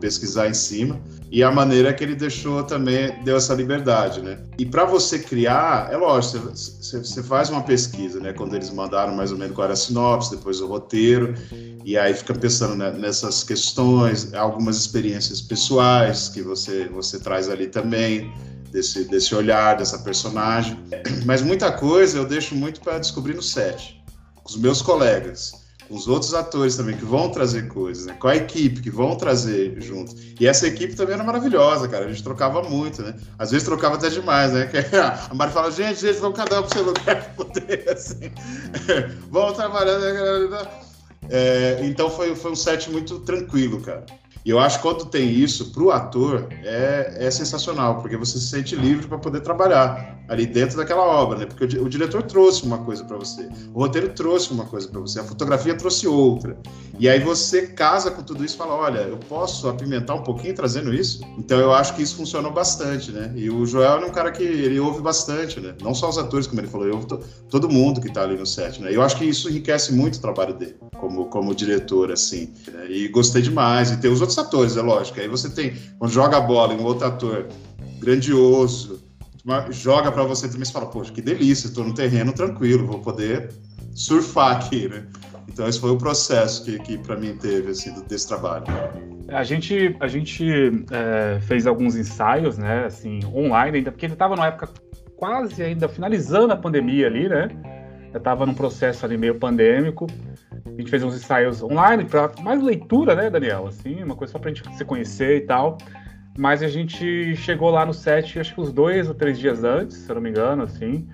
[0.00, 0.98] pesquisar em cima.
[1.30, 4.38] E a maneira que ele deixou também, deu essa liberdade, né?
[4.58, 8.32] E para você criar, é lógico, você, você faz uma pesquisa, né?
[8.32, 11.34] Quando eles mandaram mais ou menos qual era a sinopse, depois o roteiro,
[11.84, 17.66] e aí fica pensando né, nessas questões, algumas experiências pessoais que você, você traz ali
[17.66, 18.32] também,
[18.72, 20.78] desse, desse olhar, dessa personagem.
[21.26, 24.02] Mas muita coisa eu deixo muito para descobrir no set
[24.44, 28.14] com os meus colegas, com os outros atores também que vão trazer coisas, né?
[28.20, 30.14] Com a equipe que vão trazer junto.
[30.38, 32.04] E essa equipe também era maravilhosa, cara.
[32.04, 33.14] A gente trocava muito, né?
[33.38, 34.70] Às vezes trocava até demais, né?
[35.30, 38.30] a Mari fala, gente, gente, vamos cada um pro seu lugar poder, assim.
[39.30, 40.50] vamos trabalhando.
[40.50, 40.68] Né?
[41.30, 44.04] É, então foi, foi um set muito tranquilo, cara.
[44.44, 48.38] E eu acho que quando tem isso, para o ator, é, é sensacional, porque você
[48.38, 51.46] se sente livre para poder trabalhar ali dentro daquela obra, né?
[51.46, 55.00] Porque o, o diretor trouxe uma coisa para você, o roteiro trouxe uma coisa para
[55.00, 56.58] você, a fotografia trouxe outra.
[56.98, 60.54] E aí você casa com tudo isso e fala: olha, eu posso apimentar um pouquinho
[60.54, 61.22] trazendo isso?
[61.38, 63.32] Então eu acho que isso funcionou bastante, né?
[63.34, 65.74] E o Joel é um cara que ele ouve bastante, né?
[65.82, 67.06] Não só os atores, como ele falou, eu ouve
[67.48, 68.92] todo mundo que está ali no set, né?
[68.92, 72.52] E eu acho que isso enriquece muito o trabalho dele como, como diretor, assim.
[72.72, 72.86] Né?
[72.90, 73.90] E gostei demais.
[73.90, 75.20] E tem os outros atores, é lógico.
[75.20, 77.46] Aí você tem, quando joga a bola em um outro ator
[77.98, 79.02] grandioso,
[79.70, 83.52] joga para você também, você fala, poxa, que delícia, estou no terreno tranquilo, vou poder
[83.94, 85.06] surfar aqui, né?
[85.48, 88.64] Então esse foi o processo que, que para mim teve, assim, desse trabalho.
[89.28, 90.44] A gente, a gente
[90.90, 94.68] é, fez alguns ensaios, né, assim, online ainda, porque ele estava numa época
[95.16, 97.48] quase ainda finalizando a pandemia ali, né?
[98.12, 100.06] Eu estava num processo ali meio pandêmico,
[100.74, 103.66] a gente fez uns ensaios online para mais leitura, né, Daniel?
[103.68, 105.78] Assim, uma coisa só para a gente se conhecer e tal.
[106.36, 109.98] Mas a gente chegou lá no set, acho que uns dois ou três dias antes,
[109.98, 111.08] se eu não me engano, assim.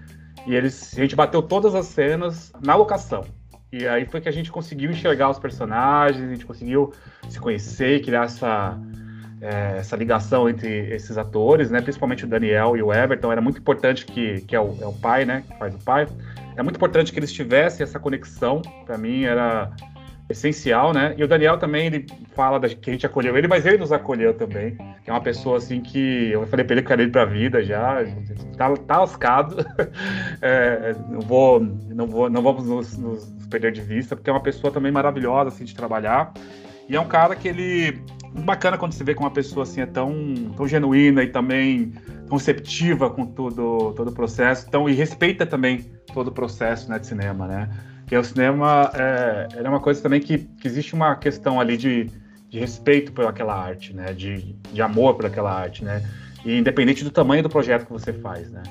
[0.46, 3.24] E eles, a gente bateu todas as cenas na locação.
[3.70, 6.92] E aí foi que a gente conseguiu enxergar os personagens, a gente conseguiu
[7.28, 8.78] se conhecer, criar essa,
[9.42, 11.82] é, essa ligação entre esses atores, né?
[11.82, 13.30] Principalmente o Daniel e o Everton.
[13.30, 15.44] Era muito importante que, que é, o, é o pai, né?
[15.46, 16.06] Que faz o pai
[16.56, 18.62] é muito importante que eles tivessem essa conexão.
[18.84, 19.70] Para mim era
[20.30, 21.14] essencial, né?
[21.16, 23.92] E o Daniel também ele fala da, que a gente acolheu ele, mas ele nos
[23.92, 24.76] acolheu também.
[25.02, 27.26] Que é uma pessoa assim que eu falei para ele que era ele para a
[27.26, 28.04] vida já,
[28.56, 29.56] tá, tá lascado.
[30.40, 34.42] é, não vou, não vou, não vamos nos, nos, perder de vista, porque é uma
[34.42, 36.32] pessoa também maravilhosa assim de trabalhar.
[36.88, 38.00] E é um cara que ele
[38.44, 40.12] bacana quando você vê que uma pessoa assim é tão,
[40.56, 41.92] tão genuína e também
[42.30, 47.06] conceptiva com tudo todo o processo, então e respeita também todo o processo né, de
[47.06, 47.68] cinema, né?
[48.00, 52.10] Porque o cinema é, é uma coisa também que, que existe uma questão ali de,
[52.48, 54.12] de respeito por aquela arte, né?
[54.12, 56.02] De, de amor por aquela arte, né?
[56.44, 58.62] E independente do tamanho do projeto que você faz, né?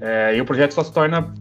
[0.00, 1.32] É, e o projeto só se torna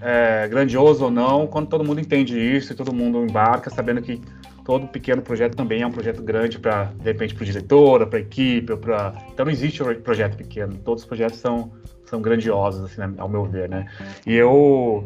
[0.00, 4.20] é, grandioso ou não quando todo mundo entende isso e todo mundo embarca sabendo que
[4.64, 8.18] todo pequeno projeto também é um projeto grande para, de repente, para o diretor, para
[8.18, 9.14] a equipe, para...
[9.32, 11.72] Então não existe um projeto pequeno, todos os projetos são,
[12.04, 13.86] são grandiosos, assim, né, ao meu ver, né?
[14.26, 15.04] E eu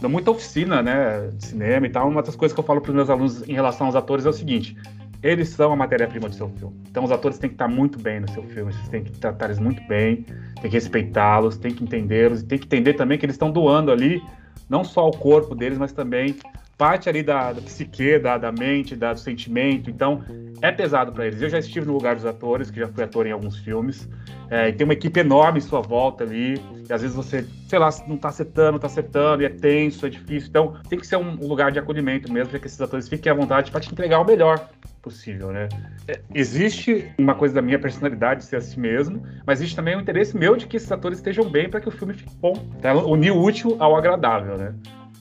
[0.00, 2.90] dou muita oficina, né, de cinema e tal, uma das coisas que eu falo para
[2.90, 4.76] os meus alunos em relação aos atores é o seguinte,
[5.22, 6.76] eles são a matéria-prima do seu filme.
[6.90, 9.46] Então os atores têm que estar muito bem no seu filme, vocês têm que tratar
[9.46, 10.26] eles muito bem,
[10.60, 13.90] tem que respeitá-los, tem que entendê-los, e tem que entender também que eles estão doando
[13.90, 14.22] ali
[14.68, 16.36] não só o corpo deles, mas também
[16.76, 19.90] parte ali da, da psique, da, da mente, da, do sentimento.
[19.90, 20.22] Então,
[20.60, 21.40] é pesado para eles.
[21.40, 24.08] Eu já estive no lugar dos atores, que já fui ator em alguns filmes,
[24.50, 27.78] é, e tem uma equipe enorme em sua volta ali, e às vezes você, sei
[27.78, 30.48] lá, não tá acertando, tá acertando, e é tenso, é difícil.
[30.48, 33.34] Então, tem que ser um, lugar de acolhimento mesmo, para que esses atores fiquem à
[33.34, 34.68] vontade para te entregar o melhor
[35.02, 35.68] possível, né?
[36.08, 40.00] É, existe uma coisa da minha personalidade de ser assim mesmo, mas existe também o
[40.00, 42.54] interesse meu de que esses atores estejam bem para que o filme fique bom.
[42.80, 42.94] Tá?
[42.94, 44.74] Unir o útil ao agradável, né?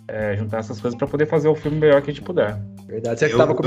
[0.08, 2.60] É, juntar essas coisas para poder fazer o filme melhor que a gente puder.
[2.88, 3.20] Verdade.
[3.20, 3.64] Você que tava com...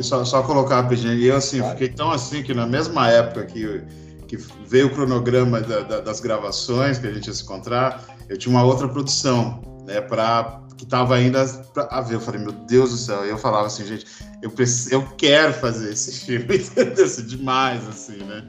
[0.00, 1.72] só, só colocar rapidinho, e eu assim, claro.
[1.72, 3.82] fiquei tão assim que na mesma época que,
[4.26, 8.36] que veio o cronograma da, da, das gravações, que a gente ia se encontrar, eu
[8.36, 12.14] tinha uma outra produção, né, para que estava ainda pra, a ver.
[12.14, 13.24] Eu falei, meu Deus do céu.
[13.24, 14.06] eu falava assim, gente,
[14.42, 17.04] eu, preciso, eu quero fazer esse filme, entendeu?
[17.04, 18.44] Assim, demais, assim, né?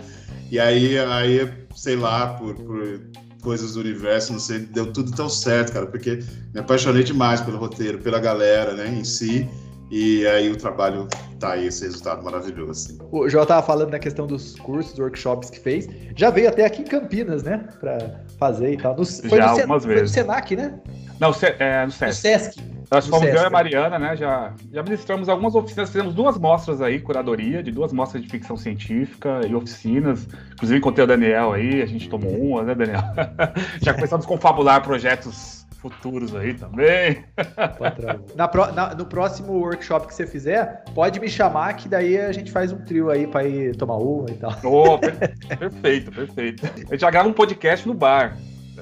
[0.50, 3.00] E aí, aí sei lá, por, por
[3.46, 6.20] coisas do universo, não sei, deu tudo tão certo, cara, porque
[6.52, 9.48] me apaixonei demais pelo roteiro, pela galera, né, em si.
[9.92, 11.08] E aí o trabalho
[11.40, 12.72] tá aí, esse resultado maravilhoso.
[12.72, 12.98] Assim.
[13.12, 15.88] O João tava falando na questão dos cursos, workshops que fez.
[16.16, 17.68] Já veio até aqui em Campinas, né?
[17.80, 17.98] Pra
[18.40, 18.96] fazer e tal.
[18.96, 20.14] No, foi, Já, no, algumas vezes.
[20.14, 20.80] foi no Senac, né?
[21.20, 22.06] Não, é, no Sesc.
[22.06, 22.76] No Sesc.
[22.92, 24.16] Nós fomos eu e a Mariana, né?
[24.16, 28.56] Já, já ministramos algumas oficinas, fizemos duas mostras aí, curadoria, de duas mostras de ficção
[28.56, 30.28] científica e oficinas.
[30.54, 33.02] Inclusive encontrei o Daniel aí, a gente tomou uma, né, Daniel?
[33.82, 37.24] já começamos a confabular projetos futuros aí também.
[38.36, 42.32] Na, pro, na, no próximo workshop que você fizer, pode me chamar que daí a
[42.32, 44.56] gente faz um trio aí para ir tomar uma e tal.
[44.64, 45.16] Oh, per
[45.58, 46.66] perfeito, perfeito.
[46.66, 48.36] A gente já grava um podcast no bar.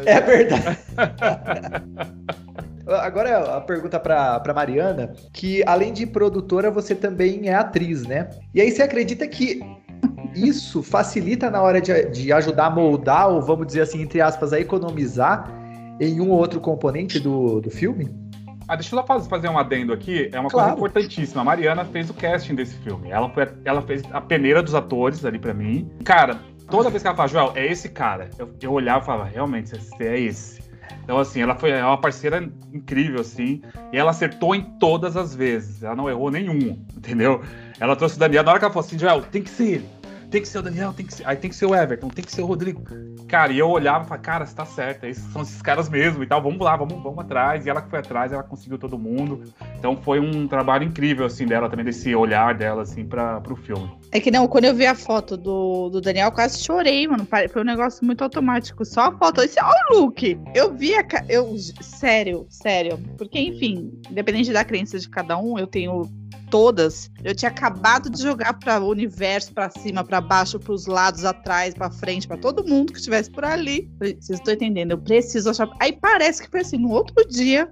[0.05, 0.77] É verdade.
[2.87, 8.29] Agora a pergunta para Mariana, que além de produtora, você também é atriz, né?
[8.53, 9.61] E aí você acredita que
[10.35, 14.51] isso facilita na hora de, de ajudar a moldar, ou vamos dizer assim, entre aspas,
[14.51, 15.62] a economizar
[15.99, 18.09] em um ou outro componente do, do filme?
[18.67, 20.29] Ah, deixa eu só fazer um adendo aqui.
[20.31, 20.77] É uma claro.
[20.77, 21.41] coisa importantíssima.
[21.41, 23.09] A Mariana fez o casting desse filme.
[23.09, 25.91] Ela, foi, ela fez a peneira dos atores ali para mim.
[26.03, 28.29] Cara, toda vez que ela fala, Joel, é esse cara.
[28.37, 30.63] Eu, eu olhava e falava, realmente, você é esse.
[31.03, 35.35] Então, assim, ela foi é uma parceira incrível, assim, e ela acertou em todas as
[35.35, 35.83] vezes.
[35.83, 37.41] Ela não errou nenhum, entendeu?
[37.79, 39.89] Ela trouxe o Daniel, na hora que ela falou assim, Joel, tem que ser ele
[40.33, 42.25] tem que ser o Daniel, tem que ser, aí tem que ser o Everton, tem
[42.25, 42.81] que ser o Rodrigo.
[43.27, 46.23] Cara, e eu olhava e falava, cara, você tá certo, esses são esses caras mesmo
[46.23, 47.67] e tal, vamos lá, vamos, vamos atrás.
[47.67, 49.43] E ela que foi atrás, ela conseguiu todo mundo.
[49.77, 53.91] Então foi um trabalho incrível, assim, dela, também desse olhar dela, assim, para pro filme.
[54.13, 57.27] É que não, quando eu vi a foto do, do Daniel, quase chorei, mano.
[57.51, 58.85] Foi um negócio muito automático.
[58.85, 59.41] Só a foto.
[59.41, 60.39] Esse, olha o look!
[60.53, 61.03] Eu vi a.
[61.27, 62.99] Eu, sério, sério.
[63.17, 66.03] Porque, enfim, independente da crença de cada um, eu tenho
[66.51, 67.09] todas.
[67.23, 71.25] Eu tinha acabado de jogar para o universo, para cima, para baixo, para os lados,
[71.25, 73.89] atrás, para frente, para todo mundo que estivesse por ali.
[73.99, 74.91] Vocês estão entendendo?
[74.91, 75.67] Eu preciso achar.
[75.79, 77.67] Aí parece que foi assim, no outro dia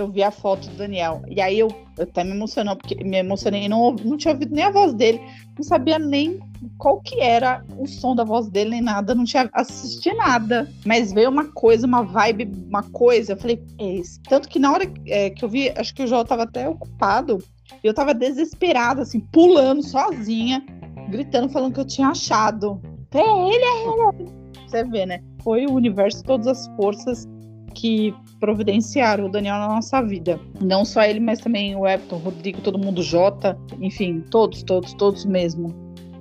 [0.00, 1.22] eu vi a foto do Daniel.
[1.28, 4.64] E aí eu, eu até me emocionou, porque me emocionei, não, não tinha ouvido nem
[4.64, 5.20] a voz dele,
[5.56, 6.40] não sabia nem
[6.76, 10.70] qual que era o som da voz dele, nem nada, não tinha assistido nada.
[10.84, 14.20] Mas veio uma coisa, uma vibe, uma coisa, eu falei, é isso.
[14.28, 17.42] Tanto que na hora é, que eu vi, acho que o João tava até ocupado,
[17.82, 20.64] eu tava desesperada, assim, pulando sozinha,
[21.10, 22.80] gritando, falando que eu tinha achado.
[23.12, 24.38] É ele, é ele.
[24.66, 25.22] Você vê, né?
[25.42, 27.26] Foi o universo, todas as forças
[27.74, 30.40] que providenciaram o Daniel na nossa vida.
[30.60, 34.92] Não só ele, mas também o Everton, o Rodrigo, todo mundo, Jota, enfim, todos, todos,
[34.94, 35.74] todos mesmo.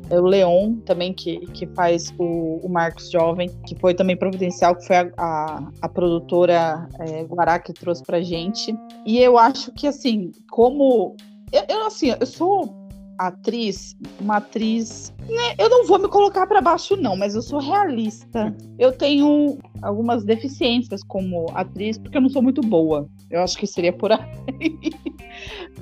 [0.10, 4.74] É o Leon também, que, que faz o, o Marcos Jovem, que foi também providencial,
[4.76, 8.74] que foi a, a, a produtora é, Guará que trouxe pra gente.
[9.06, 11.16] E eu acho que, assim, como
[11.52, 12.87] eu, eu, assim, eu sou
[13.18, 15.14] atriz, uma atriz.
[15.28, 18.56] Né, eu não vou me colocar para baixo, não, mas eu sou realista.
[18.78, 23.08] Eu tenho algumas deficiências como atriz, porque eu não sou muito boa.
[23.30, 24.20] Eu acho que seria por aí.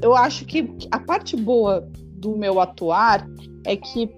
[0.02, 3.28] eu acho que a parte boa do meu atuar
[3.66, 4.10] é que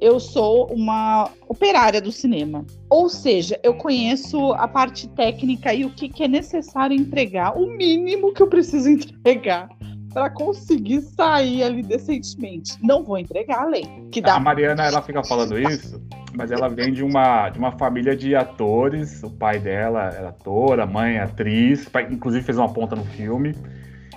[0.00, 2.66] eu sou uma operária do cinema.
[2.90, 7.66] Ou seja, eu conheço a parte técnica e o que, que é necessário entregar, o
[7.66, 9.68] mínimo que eu preciso entregar
[10.16, 12.78] para conseguir sair ali decentemente.
[12.82, 13.84] Não vou entregar a lei.
[14.10, 14.36] Que dá...
[14.36, 16.02] A Mariana, ela fica falando isso,
[16.34, 19.22] mas ela vem de uma, de uma família de atores.
[19.22, 23.54] O pai dela era ator, a mãe é atriz, inclusive fez uma ponta no filme.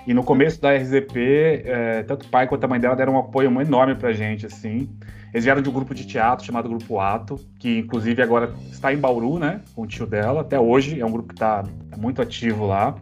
[0.07, 3.19] E no começo da RZP, é, tanto o pai quanto a mãe dela deram um
[3.19, 4.87] apoio enorme pra gente, assim.
[5.33, 8.97] Eles vieram de um grupo de teatro chamado Grupo Ato, que inclusive agora está em
[8.97, 9.59] Bauru, né?
[9.75, 10.39] Com o tio dela.
[10.39, 11.61] Até hoje é um grupo que está
[11.97, 12.95] muito ativo lá.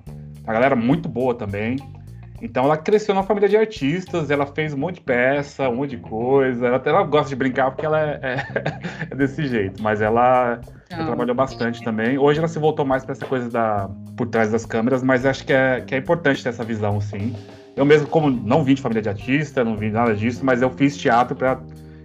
[0.48, 1.78] A galera muito boa também.
[2.42, 5.92] Então ela cresceu numa família de artistas, ela fez um monte de peça, um monte
[5.92, 6.68] de coisa.
[6.68, 11.06] Ela, ela gosta de brincar porque ela é, é, é desse jeito, mas ela, ela,
[11.06, 12.18] trabalhou bastante também.
[12.18, 15.46] Hoje ela se voltou mais para essa coisa da por trás das câmeras, mas acho
[15.46, 17.36] que é, que é importante ter essa visão, sim.
[17.76, 20.70] Eu mesmo, como não vim de família de artista, não vim nada disso, mas eu
[20.72, 21.60] fiz teatro para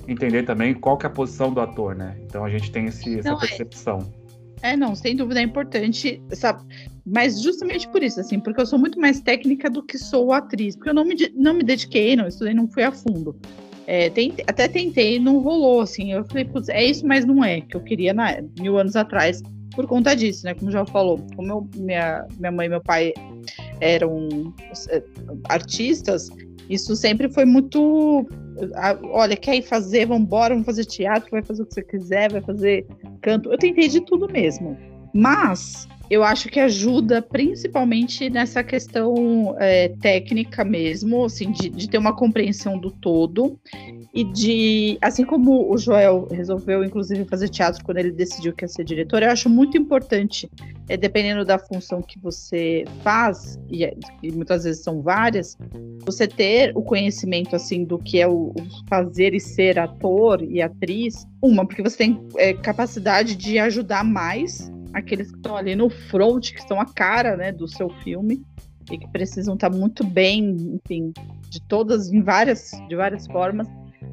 [0.07, 2.17] entender também qual que é a posição do ator, né?
[2.27, 4.22] Então a gente tem esse, essa não, é percepção.
[4.63, 6.63] É, não, sem dúvida é importante, sabe?
[7.05, 10.77] Mas justamente por isso, assim, porque eu sou muito mais técnica do que sou atriz,
[10.77, 13.37] porque eu não me, não me dediquei, não estudei, não fui a fundo.
[13.87, 16.13] É, tentei, até tentei, não rolou, assim.
[16.13, 19.43] Eu falei, putz, é isso, mas não é, que eu queria na, mil anos atrás,
[19.75, 20.55] por conta disso, né?
[20.55, 23.13] Como já falou, como eu, minha, minha mãe e meu pai
[23.81, 24.55] eram
[24.89, 25.03] é,
[25.49, 26.29] artistas,
[26.69, 28.27] isso sempre foi muito.
[29.13, 30.11] Olha, quer ir fazer?
[30.11, 32.87] Embora, vamos fazer teatro, vai fazer o que você quiser, vai fazer
[33.21, 33.51] canto.
[33.53, 34.77] Eu tentei de tudo mesmo.
[35.15, 41.99] Mas eu acho que ajuda principalmente nessa questão é, técnica mesmo, assim, de, de, ter
[41.99, 43.59] uma compreensão do todo
[44.13, 48.69] e de, assim como o Joel resolveu, inclusive, fazer teatro quando ele decidiu que ia
[48.69, 50.51] ser diretor, eu acho muito importante,
[50.89, 53.85] é, dependendo da função que você faz, e,
[54.23, 55.57] e, muitas vezes são várias,
[56.05, 60.61] você ter o conhecimento, assim, do que é o, o fazer e ser ator e
[60.61, 65.89] atriz, uma, porque você tem é, capacidade de ajudar mais aqueles que estão ali no
[65.89, 68.43] front, que estão a cara né, do seu filme
[68.91, 71.13] e que precisam estar muito bem, enfim,
[71.49, 73.67] de todas, em várias, de várias formas.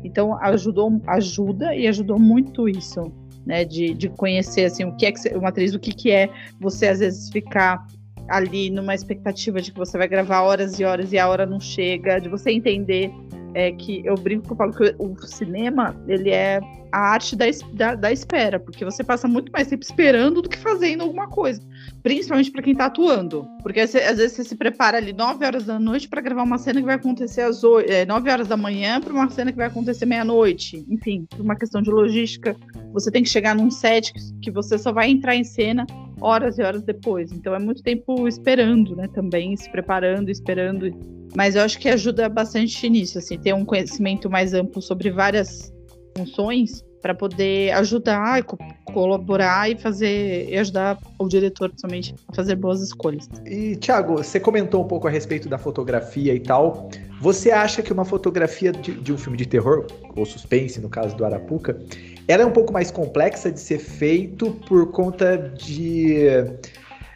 [0.04, 3.12] Então ajudou, ajuda e ajudou muito isso,
[3.46, 3.66] né?
[3.66, 6.88] De, de conhecer assim o que é que uma atriz, o que, que é você
[6.88, 7.86] às vezes ficar
[8.28, 11.60] ali numa expectativa de que você vai gravar horas e horas e a hora não
[11.60, 13.12] chega, de você entender
[13.54, 16.60] é que eu brinco que eu falo que o cinema ele é
[16.92, 20.58] a arte da, da, da, espera, porque você passa muito mais tempo esperando do que
[20.58, 21.62] fazendo alguma coisa.
[22.02, 23.48] Principalmente para quem está atuando.
[23.62, 26.80] Porque às vezes você se prepara ali 9 horas da noite para gravar uma cena
[26.80, 29.68] que vai acontecer às 8, é, 9 horas da manhã para uma cena que vai
[29.68, 30.86] acontecer meia-noite.
[30.90, 32.56] Enfim, por uma questão de logística,
[32.94, 35.86] você tem que chegar num set que, que você só vai entrar em cena
[36.22, 37.32] horas e horas depois.
[37.32, 39.08] Então é muito tempo esperando, né?
[39.14, 40.92] Também se preparando, esperando.
[41.36, 45.72] Mas eu acho que ajuda bastante nisso, assim, ter um conhecimento mais amplo sobre várias
[46.18, 52.56] funções para poder ajudar, co colaborar e fazer e ajudar o diretor somente a fazer
[52.56, 53.30] boas escolhas.
[53.46, 56.90] E Thiago, você comentou um pouco a respeito da fotografia e tal.
[57.22, 59.86] Você acha que uma fotografia de, de um filme de terror
[60.16, 61.80] ou suspense, no caso do Arapuca,
[62.28, 66.28] ela é um pouco mais complexa de ser feito por conta de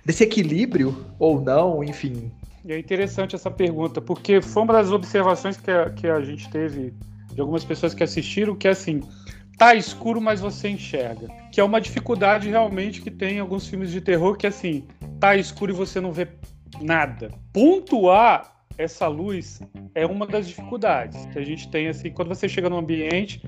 [0.06, 2.32] desse equilíbrio ou não, enfim?
[2.66, 6.50] E é interessante essa pergunta, porque foi uma das observações que a, que a gente
[6.50, 6.94] teve
[7.34, 9.02] de algumas pessoas que assistiram, que é assim,
[9.58, 11.28] tá escuro, mas você enxerga.
[11.52, 14.86] Que é uma dificuldade realmente que tem em alguns filmes de terror, que é assim,
[15.20, 16.28] tá escuro e você não vê
[16.82, 17.32] nada.
[17.52, 19.62] Pontuar essa luz
[19.94, 23.42] é uma das dificuldades que a gente tem, assim, quando você chega num ambiente,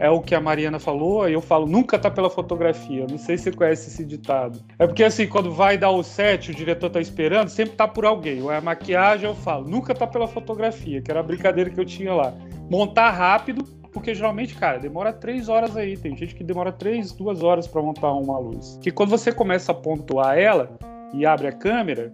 [0.00, 3.06] é o que a Mariana falou, aí eu falo, nunca tá pela fotografia.
[3.08, 4.60] Não sei se você conhece esse ditado.
[4.78, 8.04] É porque, assim, quando vai dar o set, o diretor tá esperando, sempre tá por
[8.04, 8.42] alguém.
[8.42, 11.78] Ou é a maquiagem, eu falo, nunca tá pela fotografia, que era a brincadeira que
[11.78, 12.34] eu tinha lá.
[12.68, 15.96] Montar rápido, porque geralmente, cara, demora três horas aí.
[15.96, 18.78] Tem gente que demora três, duas horas para montar uma luz.
[18.82, 20.76] Que quando você começa a pontuar ela
[21.12, 22.12] e abre a câmera,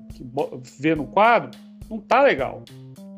[0.79, 1.51] vê no quadro,
[1.89, 2.63] não tá legal.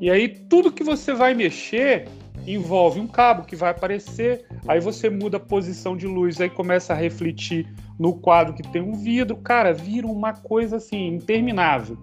[0.00, 2.06] E aí tudo que você vai mexer
[2.46, 6.92] envolve um cabo que vai aparecer, aí você muda a posição de luz, aí começa
[6.92, 7.66] a refletir
[7.98, 11.98] no quadro que tem um vidro, cara, vira uma coisa assim interminável.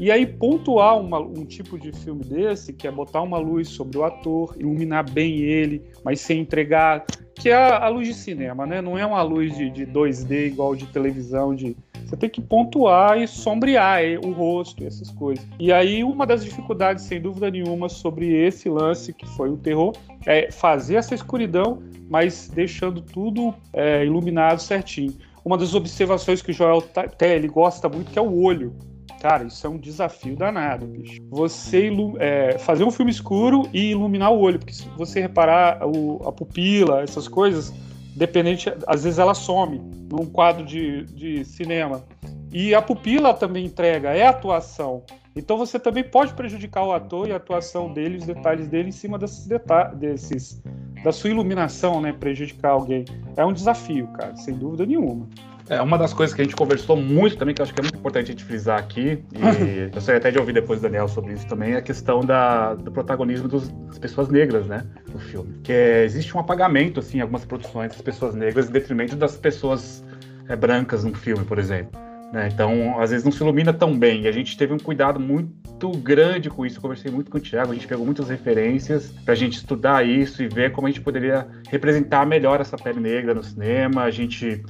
[0.00, 3.98] E aí, pontuar uma, um tipo de filme desse, que é botar uma luz sobre
[3.98, 7.04] o ator, iluminar bem ele, mas sem entregar.
[7.34, 8.80] Que é a, a luz de cinema, né?
[8.80, 11.76] Não é uma luz de, de 2D igual de televisão, de.
[12.06, 15.46] Você tem que pontuar e sombrear o rosto, essas coisas.
[15.58, 19.92] E aí, uma das dificuldades, sem dúvida nenhuma, sobre esse lance, que foi o terror,
[20.24, 25.12] é fazer essa escuridão, mas deixando tudo é, iluminado certinho.
[25.44, 26.80] Uma das observações que o Joel
[27.18, 28.74] Telly gosta muito, que é o olho.
[29.20, 31.20] Cara, isso é um desafio danado, bicho.
[31.28, 36.26] Você é, fazer um filme escuro e iluminar o olho, porque se você reparar o,
[36.26, 37.70] a pupila, essas coisas,
[38.16, 39.78] dependente, às vezes ela some
[40.10, 42.02] num quadro de, de cinema.
[42.50, 45.02] E a pupila também entrega, é atuação.
[45.36, 48.92] Então você também pode prejudicar o ator e a atuação dele, os detalhes dele em
[48.92, 50.62] cima desses detalhes,
[51.04, 52.12] da sua iluminação, né?
[52.12, 53.04] Prejudicar alguém.
[53.36, 55.28] É um desafio, cara, sem dúvida nenhuma.
[55.70, 57.82] É, uma das coisas que a gente conversou muito também, que eu acho que é
[57.84, 61.06] muito importante a gente frisar aqui, e eu gostaria até de ouvir depois do Daniel
[61.06, 65.20] sobre isso também, é a questão da, do protagonismo dos, das pessoas negras, né, no
[65.20, 65.60] filme.
[65.62, 69.36] Que é, existe um apagamento, assim, em algumas produções das pessoas negras em detrimento das
[69.36, 70.04] pessoas
[70.48, 71.92] é, brancas no filme, por exemplo.
[72.32, 72.48] Né?
[72.52, 74.22] Então, às vezes não se ilumina tão bem.
[74.22, 76.78] E a gente teve um cuidado muito grande com isso.
[76.78, 80.06] Eu conversei muito com o Thiago, a gente pegou muitas referências para a gente estudar
[80.06, 84.02] isso e ver como a gente poderia representar melhor essa pele negra no cinema.
[84.02, 84.62] A gente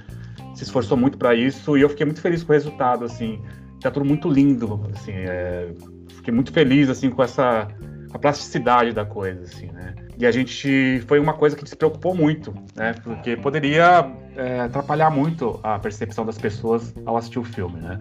[0.60, 3.40] se esforçou muito para isso e eu fiquei muito feliz com o resultado, assim.
[3.80, 5.12] Tá tudo muito lindo, assim.
[5.12, 5.72] É...
[6.10, 7.66] Fiquei muito feliz, assim, com essa
[8.12, 9.94] a plasticidade da coisa, assim, né?
[10.18, 12.94] E a gente foi uma coisa que se preocupou muito, né?
[13.02, 17.98] Porque poderia é, atrapalhar muito a percepção das pessoas ao assistir o filme, né?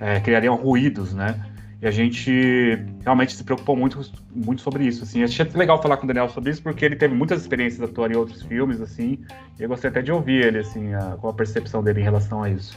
[0.00, 1.34] É, criariam ruídos, né?
[1.80, 4.00] E a gente realmente se preocupou muito,
[4.34, 5.22] muito sobre isso, assim.
[5.22, 8.16] Achei legal falar com o Daniel sobre isso, porque ele teve muitas experiências atuando em
[8.16, 9.18] outros filmes, assim.
[9.58, 12.42] E eu gostaria até de ouvir ele, assim, a, qual a percepção dele em relação
[12.42, 12.76] a isso.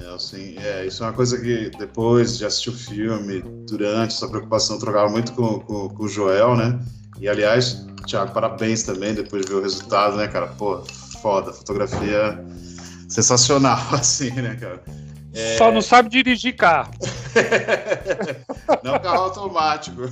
[0.00, 4.26] É, assim, é, isso é uma coisa que depois de assistir o filme, durante essa
[4.28, 6.80] preocupação, trocava muito com, com, com o Joel, né?
[7.20, 10.48] E, aliás, Thiago, parabéns também, depois de ver o resultado, né, cara?
[10.48, 10.82] Pô,
[11.22, 12.44] foda, fotografia
[13.08, 14.82] sensacional, assim, né, cara?
[15.32, 15.56] É...
[15.56, 16.90] Só não sabe dirigir carro.
[18.82, 20.02] não carro automático.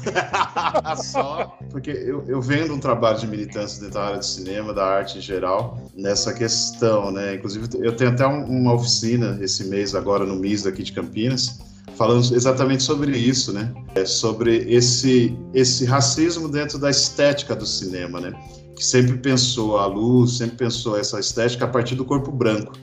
[1.03, 4.85] Só porque eu, eu vendo um trabalho de militância dentro da área de cinema, da
[4.85, 7.35] arte em geral, nessa questão, né?
[7.35, 11.59] Inclusive, eu tenho até um, uma oficina esse mês, agora no MIS daqui de Campinas,
[11.97, 13.73] falando exatamente sobre isso, né?
[13.97, 18.33] É sobre esse, esse racismo dentro da estética do cinema, né?
[18.77, 22.75] Que sempre pensou a luz, sempre pensou essa estética a partir do corpo branco.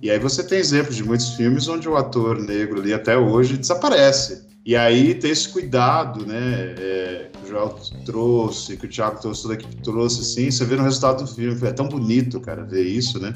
[0.00, 3.56] E aí você tem exemplos de muitos filmes onde o ator negro ali até hoje
[3.56, 4.46] desaparece.
[4.64, 6.74] E aí tem esse cuidado, né?
[6.78, 10.64] É, que o Joel trouxe, que o Thiago trouxe, toda a equipe trouxe, assim, você
[10.64, 11.58] vê no resultado do filme.
[11.66, 13.34] É tão bonito, cara, ver isso, né?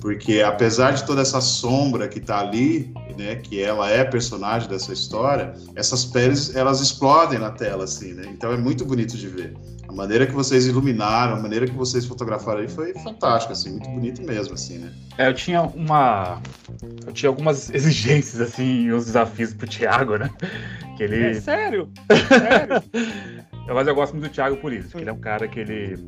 [0.00, 4.92] Porque apesar de toda essa sombra que tá ali, né, que ela é personagem dessa
[4.92, 8.24] história, essas peles elas explodem na tela assim, né?
[8.28, 9.54] Então é muito bonito de ver.
[9.92, 13.90] A maneira que vocês iluminaram, a maneira que vocês fotografaram aí foi fantástica, assim, muito
[13.90, 14.90] bonito mesmo, assim, né?
[15.18, 16.40] É, eu tinha uma.
[17.06, 20.30] Eu tinha algumas exigências, assim, os desafios pro Thiago, né?
[20.96, 21.26] Que ele.
[21.26, 21.90] É sério?
[22.26, 22.82] Sério?
[23.66, 25.98] Mas eu gosto muito do Thiago por isso, que ele é um cara que ele.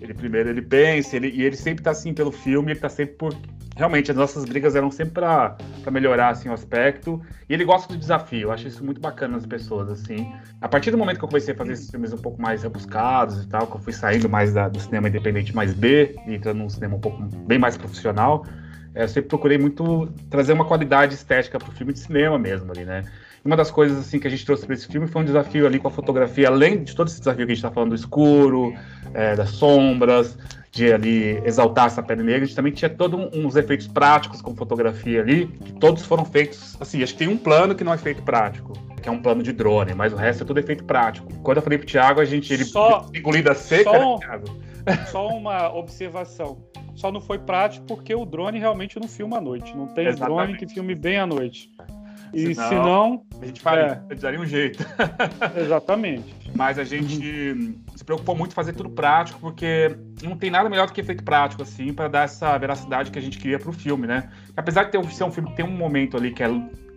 [0.00, 3.16] Ele primeiro ele pensa, ele, e ele sempre tá assim pelo filme, ele tá sempre
[3.16, 3.34] por
[3.78, 5.56] realmente as nossas brigas eram sempre para
[5.88, 7.22] melhorar assim o aspecto.
[7.48, 10.34] E ele gosta do desafio, eu acho isso muito bacana nas pessoas assim.
[10.60, 13.44] A partir do momento que eu comecei a fazer esses filmes um pouco mais rebuscados
[13.44, 16.58] e tal, que eu fui saindo mais da, do cinema independente mais B e entrando
[16.58, 18.44] num cinema um pouco bem mais profissional,
[18.96, 22.72] é, eu sempre procurei muito trazer uma qualidade estética para o filme de cinema mesmo
[22.72, 23.04] ali, né?
[23.44, 25.78] Uma das coisas assim que a gente trouxe para esse filme foi um desafio ali
[25.78, 28.74] com a fotografia, além de todo esse desafio que a gente está falando do escuro,
[29.14, 30.36] é, das sombras,
[30.70, 34.54] de ali exaltar essa pele negra, a gente também tinha todos uns efeitos práticos com
[34.54, 37.98] fotografia ali, que todos foram feitos, assim, acho que tem um plano que não é
[37.98, 41.32] feito prático, que é um plano de drone, mas o resto é tudo efeito prático.
[41.42, 44.56] Quando eu falei pro Thiago, a gente, ele só, engolida seca, só, né?
[45.10, 46.58] Só uma observação.
[46.94, 49.76] Só não foi prático porque o drone realmente não filma à noite.
[49.76, 50.46] Não tem Exatamente.
[50.46, 51.70] drone que filme bem à noite.
[52.32, 54.14] E senão, senão a gente faria, é.
[54.14, 54.84] daria um jeito.
[55.56, 56.34] Exatamente.
[56.54, 60.86] Mas a gente se preocupou muito em fazer tudo prático, porque não tem nada melhor
[60.86, 64.06] do que efeito prático, assim, para dar essa veracidade que a gente queria pro filme,
[64.06, 64.30] né?
[64.56, 66.48] Apesar de ter um, ser um filme que tem um momento ali que é,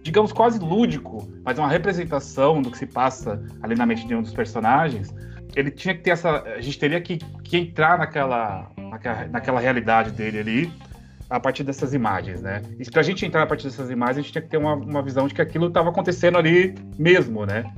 [0.03, 4.15] digamos, quase lúdico, mas é uma representação do que se passa ali na mente de
[4.15, 5.13] um dos personagens,
[5.55, 6.41] ele tinha que ter essa.
[6.43, 10.90] A gente teria que, que entrar naquela, naquela, naquela realidade dele ali
[11.31, 12.61] a partir dessas imagens, né?
[12.77, 14.73] E para a gente entrar a partir dessas imagens, a gente tinha que ter uma,
[14.73, 17.71] uma visão de que aquilo estava acontecendo ali mesmo, né?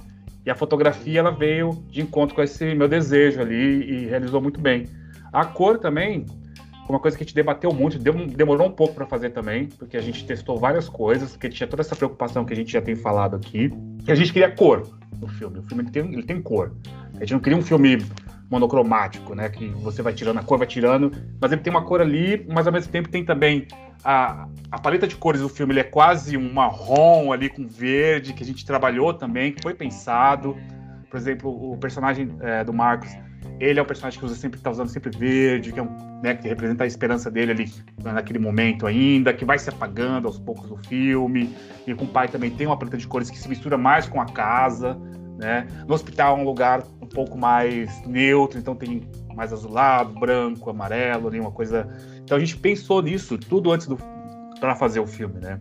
[0.43, 4.59] E a fotografia ela veio de encontro com esse meu desejo ali e realizou muito
[4.59, 4.87] bem.
[5.31, 6.25] A cor também,
[6.89, 10.01] uma coisa que a gente debateu muito, demorou um pouco para fazer também, porque a
[10.01, 13.35] gente testou várias coisas, porque tinha toda essa preocupação que a gente já tem falado
[13.35, 13.71] aqui,
[14.03, 14.81] que a gente queria cor
[15.21, 15.59] no filme.
[15.59, 16.73] O filme ele tem, ele tem cor.
[17.15, 17.99] A gente não queria um filme
[18.53, 19.49] monocromático, né?
[19.49, 22.67] Que você vai tirando a cor, vai tirando, mas ele tem uma cor ali, mas
[22.67, 23.67] ao mesmo tempo tem também
[24.03, 28.33] a, a paleta de cores do filme, ele é quase um marrom ali com verde,
[28.33, 30.55] que a gente trabalhou também, que foi pensado.
[31.09, 33.09] Por exemplo, o personagem é, do Marcos,
[33.59, 36.35] ele é um personagem que usa sempre, tá usando sempre verde, que, é um, né,
[36.35, 37.73] que representa a esperança dele ali
[38.03, 41.55] naquele momento ainda, que vai se apagando aos poucos no filme.
[41.87, 44.21] E com o pai também tem uma paleta de cores que se mistura mais com
[44.21, 44.97] a casa.
[45.37, 45.67] Né?
[45.87, 49.01] No hospital é um lugar um pouco mais neutro, então tem
[49.35, 51.87] mais azulado, branco, amarelo, ali, uma coisa.
[52.23, 53.97] Então a gente pensou nisso tudo antes do
[54.59, 55.59] para fazer o filme, né?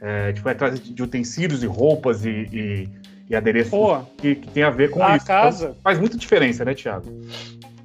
[0.00, 2.88] É, tipo, atrás de utensílios e roupas e, e,
[3.28, 3.72] e adereços
[4.18, 5.26] que, que, tem a ver com a isso.
[5.26, 5.64] casa.
[5.70, 7.08] Então, faz muita diferença, né, Thiago?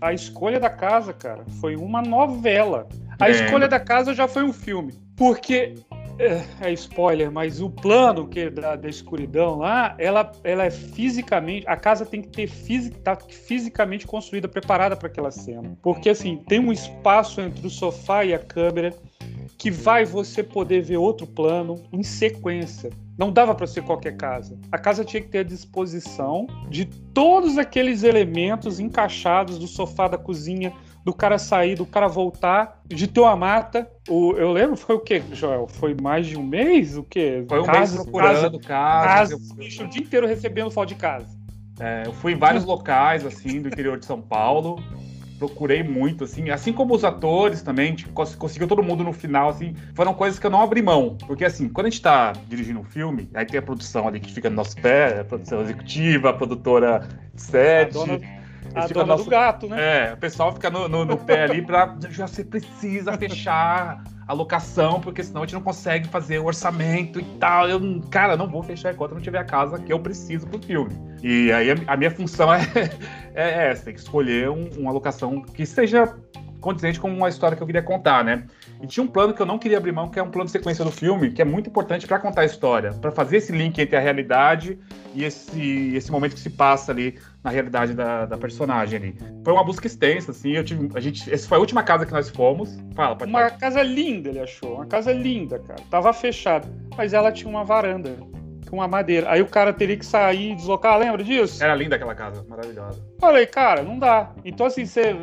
[0.01, 2.87] A escolha da casa, cara, foi uma novela.
[3.19, 3.31] A é.
[3.31, 4.93] escolha da casa já foi um filme.
[5.15, 5.75] Porque
[6.19, 11.65] é, é, spoiler, mas o plano que da, da, escuridão lá, ela, ela é fisicamente,
[11.67, 15.77] a casa tem que ter fisic, tá fisicamente construída, preparada para aquela cena.
[15.81, 18.93] Porque assim, tem um espaço entre o sofá e a câmera
[19.57, 22.89] que vai você poder ver outro plano em sequência.
[23.17, 24.57] Não dava para ser qualquer casa.
[24.71, 30.17] A casa tinha que ter a disposição de todos aqueles elementos encaixados do sofá da
[30.17, 30.73] cozinha,
[31.03, 33.89] do cara sair, do cara voltar, de ter uma mata.
[34.07, 35.67] O, eu lembro, foi o quê, Joel?
[35.67, 36.97] Foi mais de um mês?
[36.97, 37.43] O quê?
[37.47, 39.07] Foi um casa, mês procurando casa.
[39.07, 39.85] casa eu...
[39.85, 41.39] o dia inteiro recebendo foto de casa.
[41.79, 44.83] É, eu fui em vários locais, assim, do interior de São Paulo.
[45.37, 49.73] Procurei muito, assim, assim como os atores também, tipo, conseguiu todo mundo no final, assim,
[49.95, 51.17] foram coisas que eu não abri mão.
[51.25, 54.33] Porque, assim, quando a gente tá dirigindo um filme, aí tem a produção ali que
[54.33, 58.38] fica no nosso pé, a produção executiva, a produtora set, a dona
[58.75, 59.23] a dona nosso...
[59.25, 60.09] do gato, né?
[60.09, 61.95] É, o pessoal fica no, no, no pé ali pra.
[62.09, 67.19] Já você precisa fechar a locação, porque senão a gente não consegue fazer o orçamento
[67.19, 67.67] e tal.
[67.67, 67.79] Eu,
[68.11, 70.95] cara, não vou fechar enquanto não tiver a casa que eu preciso pro filme.
[71.23, 72.61] E aí a, a minha função é,
[73.33, 76.15] é essa, tem que escolher um, uma locação que seja
[76.59, 78.45] condizente com uma história que eu queria contar, né?
[78.81, 80.51] E tinha um plano que eu não queria abrir mão, que é um plano de
[80.51, 83.79] sequência do filme, que é muito importante para contar a história, para fazer esse link
[83.79, 84.77] entre a realidade
[85.13, 89.17] e esse, esse momento que se passa ali na realidade da, da personagem ali.
[89.43, 92.11] Foi uma busca extensa, assim, eu tive, a gente, essa foi a última casa que
[92.11, 92.77] nós fomos.
[92.95, 95.81] Fala, pode Uma casa linda, ele achou, uma casa linda, cara.
[95.89, 98.15] Tava fechada, mas ela tinha uma varanda
[98.69, 99.29] com uma madeira.
[99.31, 101.61] Aí o cara teria que sair e deslocar, lembra disso?
[101.61, 103.03] Era linda aquela casa, maravilhosa.
[103.19, 104.31] Falei, cara, não dá.
[104.45, 105.15] Então, assim, você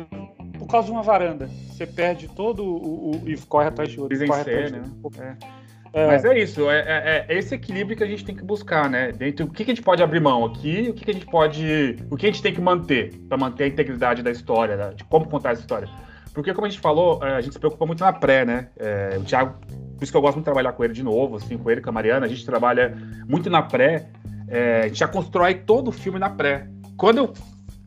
[0.67, 1.49] por causa de uma varanda.
[1.69, 3.23] Você perde todo o.
[3.23, 4.17] o e corre atrás de outro.
[4.27, 4.83] Corre atrás né?
[5.19, 5.67] É.
[5.93, 6.05] É.
[6.05, 9.11] Mas é isso, é, é, é, esse equilíbrio que a gente tem que buscar, né?
[9.13, 11.25] Dentro o que, que a gente pode abrir mão aqui, o que, que a gente
[11.25, 11.95] pode.
[12.11, 14.93] O que a gente tem que manter para manter a integridade da história, né?
[14.93, 15.87] de como contar essa história.
[16.33, 18.67] Porque, como a gente falou, é, a gente se preocupa muito na pré, né?
[18.77, 19.55] É, o Thiago,
[19.95, 21.81] por isso que eu gosto muito de trabalhar com ele de novo, assim, com ele,
[21.81, 22.95] com a Mariana, a gente trabalha
[23.27, 24.07] muito na pré,
[24.47, 26.67] é, a gente já constrói todo o filme na pré.
[26.95, 27.33] Quando eu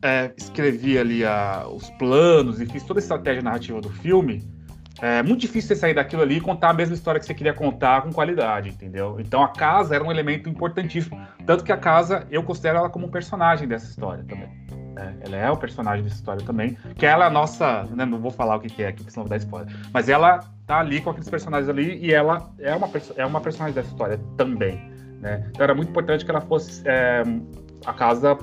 [0.01, 4.43] é, escrevi ali a, os planos e fiz toda a estratégia narrativa do filme,
[5.01, 7.53] é muito difícil você sair daquilo ali e contar a mesma história que você queria
[7.53, 9.17] contar com qualidade, entendeu?
[9.19, 11.19] Então a casa era um elemento importantíssimo.
[11.43, 14.49] Tanto que a casa, eu considero ela como um personagem dessa história também.
[14.93, 15.15] Né?
[15.21, 16.77] Ela é o personagem dessa história também.
[16.95, 17.83] Que ela é a nossa.
[17.85, 18.05] Né?
[18.05, 19.73] Não vou falar o que é aqui, senão vou dar spoiler.
[19.91, 23.73] Mas ela tá ali com aqueles personagens ali e ela é uma, é uma personagem
[23.73, 24.75] dessa história também.
[25.19, 25.47] Né?
[25.49, 27.23] Então era muito importante que ela fosse é,
[27.85, 28.37] a casa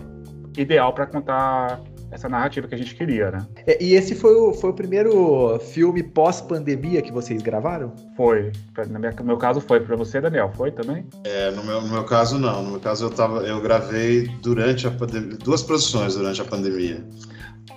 [0.57, 1.80] ideal para contar
[2.11, 3.46] essa narrativa que a gente queria, né?
[3.66, 7.92] É, e esse foi o, foi o primeiro filme pós-pandemia que vocês gravaram?
[8.16, 8.51] Foi.
[8.88, 9.80] No meu caso foi.
[9.80, 11.07] Para você, Daniel, foi também?
[11.24, 12.62] É, no meu, no meu caso não.
[12.62, 17.05] No meu caso eu, tava, eu gravei durante a pandemia, duas produções durante a pandemia.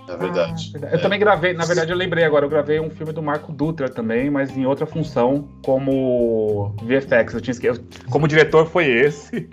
[0.07, 0.73] É verdade.
[0.75, 0.97] Ah, eu é.
[0.97, 4.29] também gravei, na verdade eu lembrei agora, eu gravei um filme do Marco Dutra também,
[4.29, 7.33] mas em outra função, como VFX.
[7.33, 7.85] Eu tinha esquecido.
[8.09, 9.49] Como diretor foi esse.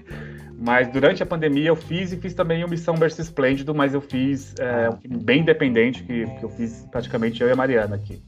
[0.61, 4.01] Mas durante a pandemia eu fiz e fiz também o Missão Berço Esplêndido, mas eu
[4.01, 7.95] fiz é, um filme bem independente, que, que eu fiz praticamente eu e a Mariana
[7.95, 8.21] aqui.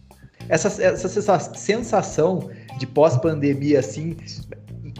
[0.49, 4.17] Essa, essa sensação de pós-pandemia, assim,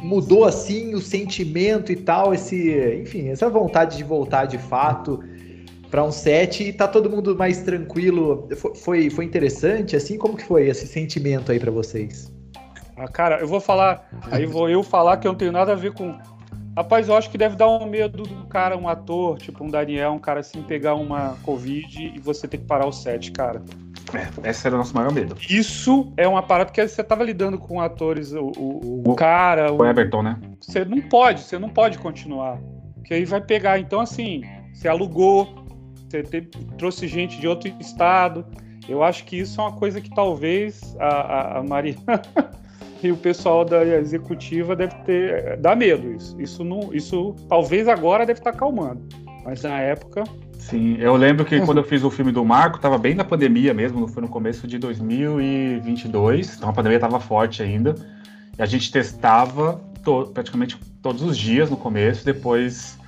[0.01, 5.23] mudou assim o sentimento e tal, esse, enfim, essa vontade de voltar de fato
[5.89, 8.49] para um set e tá todo mundo mais tranquilo.
[8.75, 12.33] Foi, foi interessante, assim, como que foi esse sentimento aí para vocês?
[12.97, 15.77] Ah, cara, eu vou falar, aí vou eu falar que eu não tenho nada a
[15.77, 16.19] ver com
[16.77, 20.13] Rapaz, eu acho que deve dar um medo do cara, um ator, tipo um Daniel,
[20.13, 23.63] um cara assim, pegar uma Covid e você ter que parar o set, cara.
[24.15, 25.37] É, esse era o nosso maior medo.
[25.49, 29.73] Isso é uma parada, porque você tava lidando com atores, o, o, o cara.
[29.73, 30.37] O, o Everton, né?
[30.61, 32.59] Você não pode, você não pode continuar.
[32.95, 33.79] Porque aí vai pegar.
[33.79, 34.43] Então, assim,
[34.73, 35.65] você alugou,
[36.09, 36.23] você
[36.79, 38.45] trouxe gente de outro estado.
[38.89, 41.95] Eu acho que isso é uma coisa que talvez a, a, a Maria
[43.09, 46.41] e o pessoal da executiva deve ter dá medo isso.
[46.41, 49.03] Isso não, isso talvez agora deve estar calmando,
[49.45, 50.25] mas na época
[50.61, 53.73] Sim, eu lembro que quando eu fiz o filme do Marco, estava bem na pandemia
[53.73, 57.95] mesmo, foi no começo de 2022, então a pandemia estava forte ainda.
[58.59, 62.99] E a gente testava to praticamente todos os dias no começo, depois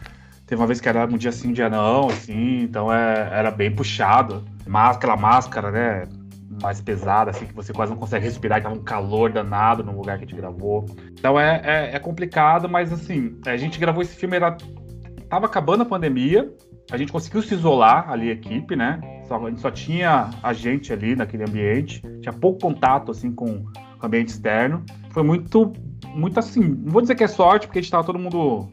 [0.46, 3.50] teve uma vez que era um dia sim, um dia não, assim, então é, era
[3.50, 4.44] bem puxado.
[4.74, 6.08] Aquela máscara, né?
[6.60, 9.96] Mais pesada, assim, que você quase não consegue respirar, que tava um calor danado no
[9.96, 10.84] lugar que a gente gravou.
[11.12, 14.56] Então é, é, é complicado, mas assim, a gente gravou esse filme, era,
[15.28, 16.52] tava acabando a pandemia,
[16.90, 19.00] a gente conseguiu se isolar ali, a equipe, né?
[19.26, 23.46] Só, a gente só tinha a gente ali naquele ambiente, tinha pouco contato, assim, com
[23.46, 24.84] o ambiente externo.
[25.10, 25.72] Foi muito,
[26.14, 28.68] muito assim, não vou dizer que é sorte, porque a gente tava todo mundo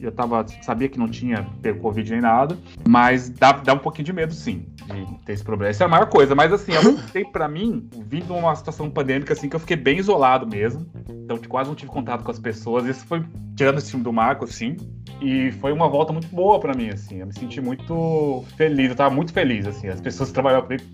[0.00, 4.06] já tava, sabia que não tinha pego Covid nem nada, mas dá, dá um pouquinho
[4.06, 5.70] de medo, sim, de ter esse problema.
[5.70, 9.32] Essa é a maior coisa, mas assim, eu tempo para mim, vindo uma situação pandêmica,
[9.32, 12.86] assim, que eu fiquei bem isolado mesmo, então quase não tive contato com as pessoas,
[12.86, 13.24] isso foi,
[13.56, 14.76] tirando esse filme do Marco, assim,
[15.20, 18.96] e foi uma volta muito boa para mim, assim, eu me senti muito feliz, eu
[18.96, 20.84] tava muito feliz, assim, as pessoas que trabalharam comigo,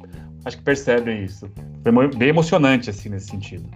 [0.44, 1.50] acho que percebem isso.
[1.82, 3.68] Foi bem emocionante, assim, nesse sentido.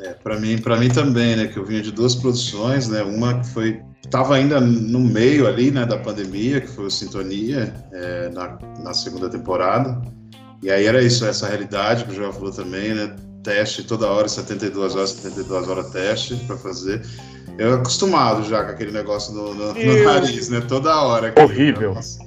[0.00, 3.40] É, para mim, para mim também, né, que eu vinha de duas produções, né, uma
[3.40, 8.28] que foi estava ainda no meio ali, né, da pandemia, que foi o Sintonia, é,
[8.28, 10.00] na, na segunda temporada,
[10.62, 14.28] e aí era isso, essa realidade que o João falou também, né, teste toda hora,
[14.28, 17.02] 72 horas, 72 horas teste para fazer.
[17.58, 21.32] Eu acostumado já com aquele negócio no, no, no nariz, né, toda hora.
[21.38, 21.90] Horrível.
[21.90, 22.26] Negócio.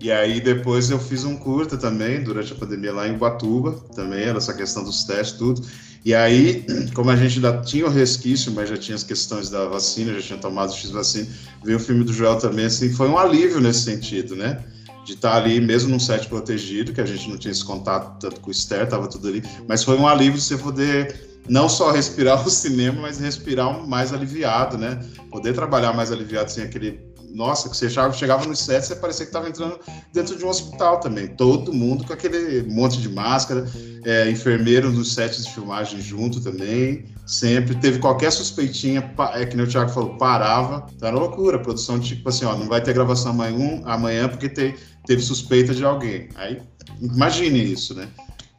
[0.00, 4.24] E aí depois eu fiz um curta também, durante a pandemia lá em Ubatuba, também
[4.24, 5.62] era essa questão dos testes, tudo.
[6.04, 9.66] E aí, como a gente ainda tinha o resquício, mas já tinha as questões da
[9.66, 11.26] vacina, já tinha tomado o X-vacina,
[11.64, 14.62] veio o filme do Joel também, assim, foi um alívio nesse sentido, né?
[15.04, 18.40] De estar ali, mesmo num set protegido, que a gente não tinha esse contato tanto
[18.40, 22.44] com o Esther, tava tudo ali, mas foi um alívio você poder não só respirar
[22.46, 25.00] o cinema, mas respirar mais aliviado, né?
[25.30, 29.26] Poder trabalhar mais aliviado sem aquele nossa, que você chegava, chegava no set, você parecia
[29.26, 29.78] que estava entrando
[30.12, 31.28] dentro de um hospital também.
[31.28, 33.66] Todo mundo com aquele monte de máscara,
[34.04, 37.74] é, enfermeiro nos sets de filmagem junto também, sempre.
[37.76, 40.86] Teve qualquer suspeitinha, é que nem o Thiago falou, parava.
[40.94, 44.74] Então era loucura, produção tipo assim, ó, não vai ter gravação amanhã, amanhã porque te,
[45.06, 46.28] teve suspeita de alguém.
[46.34, 46.60] Aí,
[47.00, 48.08] imagine isso, né?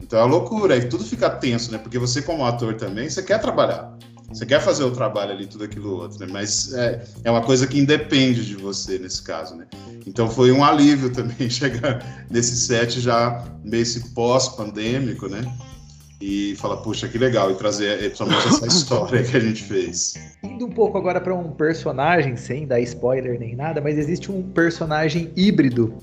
[0.00, 1.78] Então é loucura, aí tudo fica tenso, né?
[1.78, 3.96] Porque você, como ator também, você quer trabalhar.
[4.30, 6.26] Você quer fazer o trabalho ali, tudo aquilo outro, né?
[6.30, 9.66] Mas é, é uma coisa que independe de você nesse caso, né?
[10.06, 15.42] Então foi um alívio também chegar nesse set já nesse pós-pandêmico, né?
[16.20, 20.14] E falar, puxa, que legal, e trazer principalmente essa história que a gente fez.
[20.44, 24.42] Indo um pouco agora para um personagem, sem dar spoiler nem nada, mas existe um
[24.42, 25.94] personagem híbrido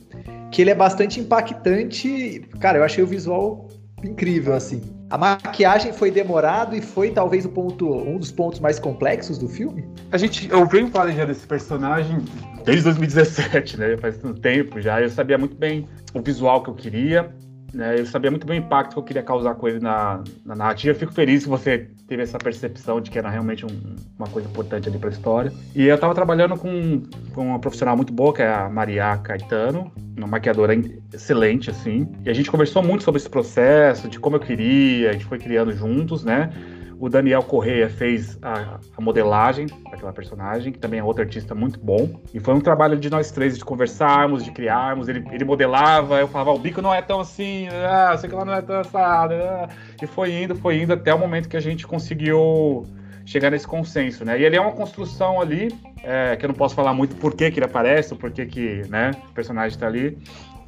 [0.51, 2.41] que ele é bastante impactante.
[2.59, 3.69] Cara, eu achei o visual
[4.03, 4.81] incrível, assim.
[5.09, 9.47] A maquiagem foi demorado e foi talvez o ponto, um dos pontos mais complexos do
[9.47, 9.87] filme?
[10.11, 12.17] A gente, eu venho planejando esse personagem
[12.65, 13.97] desde 2017, né?
[13.97, 15.01] Faz tanto tempo já.
[15.01, 17.33] Eu sabia muito bem o visual que eu queria,
[17.73, 17.99] né?
[17.99, 20.93] Eu sabia muito bem o impacto que eu queria causar com ele na, na narrativa.
[20.93, 24.47] Eu fico feliz que você teve essa percepção de que era realmente um, uma coisa
[24.47, 25.53] importante ali para a história.
[25.75, 27.03] E eu estava trabalhando com,
[27.33, 30.73] com uma profissional muito boa, que é a Maria Caetano, uma maquiadora
[31.13, 32.07] excelente, assim.
[32.25, 35.37] E a gente conversou muito sobre esse processo, de como eu queria, a gente foi
[35.37, 36.51] criando juntos, né?
[36.99, 41.79] O Daniel Correia fez a, a, modelagem daquela personagem, que também é outro artista muito
[41.79, 42.19] bom.
[42.33, 45.07] E foi um trabalho de nós três, de conversarmos, de criarmos.
[45.07, 48.43] Ele, ele modelava, eu falava, o bico não é tão assim, ah, sei que lá
[48.43, 49.35] não é tão assado.
[49.35, 49.69] Ah.
[50.01, 52.83] E foi indo, foi indo até o momento que a gente conseguiu
[53.27, 54.39] chegar nesse consenso, né?
[54.39, 55.67] E ele é uma construção ali,
[56.01, 58.81] é, que eu não posso falar muito por que, que ele aparece, por que, que
[58.89, 60.17] né, o personagem está ali,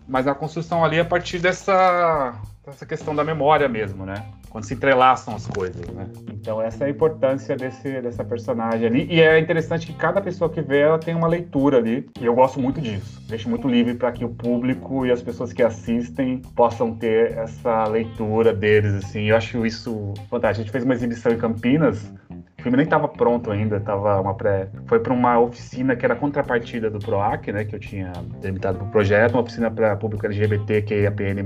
[0.05, 2.34] mas a construção ali é a partir dessa,
[2.65, 4.25] dessa questão da memória mesmo, né?
[4.50, 6.08] Quando se entrelaçam as coisas, né?
[6.32, 9.08] Então essa é a importância desse, dessa personagem ali.
[9.10, 12.10] E é interessante que cada pessoa que vê, ela tem uma leitura ali.
[12.20, 13.22] E eu gosto muito disso.
[13.28, 17.86] Deixo muito livre para que o público e as pessoas que assistem possam ter essa
[17.86, 19.26] leitura deles, assim.
[19.30, 20.62] Eu acho isso fantástico.
[20.62, 22.12] A gente fez uma exibição em Campinas
[22.60, 24.68] o filme nem estava pronto ainda, tava uma pré.
[24.86, 27.64] Foi para uma oficina que era contrapartida do PROAC, né?
[27.64, 31.39] Que eu tinha delimitado para o projeto, uma oficina para público LGBT, que é APN.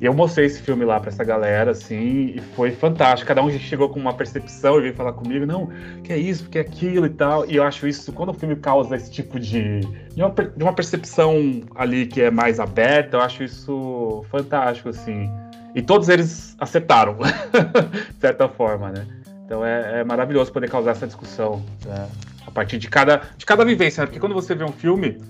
[0.00, 3.26] E eu mostrei esse filme lá para essa galera, assim, e foi fantástico.
[3.26, 5.68] Cada um chegou com uma percepção e veio falar comigo, não,
[6.04, 7.44] que é isso, que é aquilo e tal.
[7.46, 9.80] E eu acho isso, quando o filme causa esse tipo de.
[9.80, 15.28] de uma, de uma percepção ali que é mais aberta, eu acho isso fantástico, assim.
[15.74, 17.16] E todos eles acertaram,
[18.14, 19.23] de certa forma, né?
[19.44, 22.08] Então é, é maravilhoso poder causar essa discussão né?
[22.46, 24.06] a partir de cada, de cada vivência, né?
[24.06, 25.20] porque quando você vê um filme,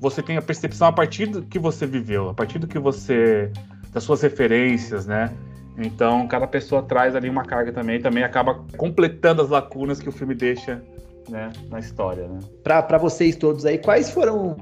[0.00, 3.50] você tem a percepção a partir do que você viveu, a partir do que você.
[3.92, 5.32] das suas referências, né?
[5.76, 10.12] Então cada pessoa traz ali uma carga também, também acaba completando as lacunas que o
[10.12, 10.82] filme deixa
[11.28, 12.28] né, na história.
[12.28, 12.38] Né?
[12.62, 14.56] Para vocês todos aí, quais foram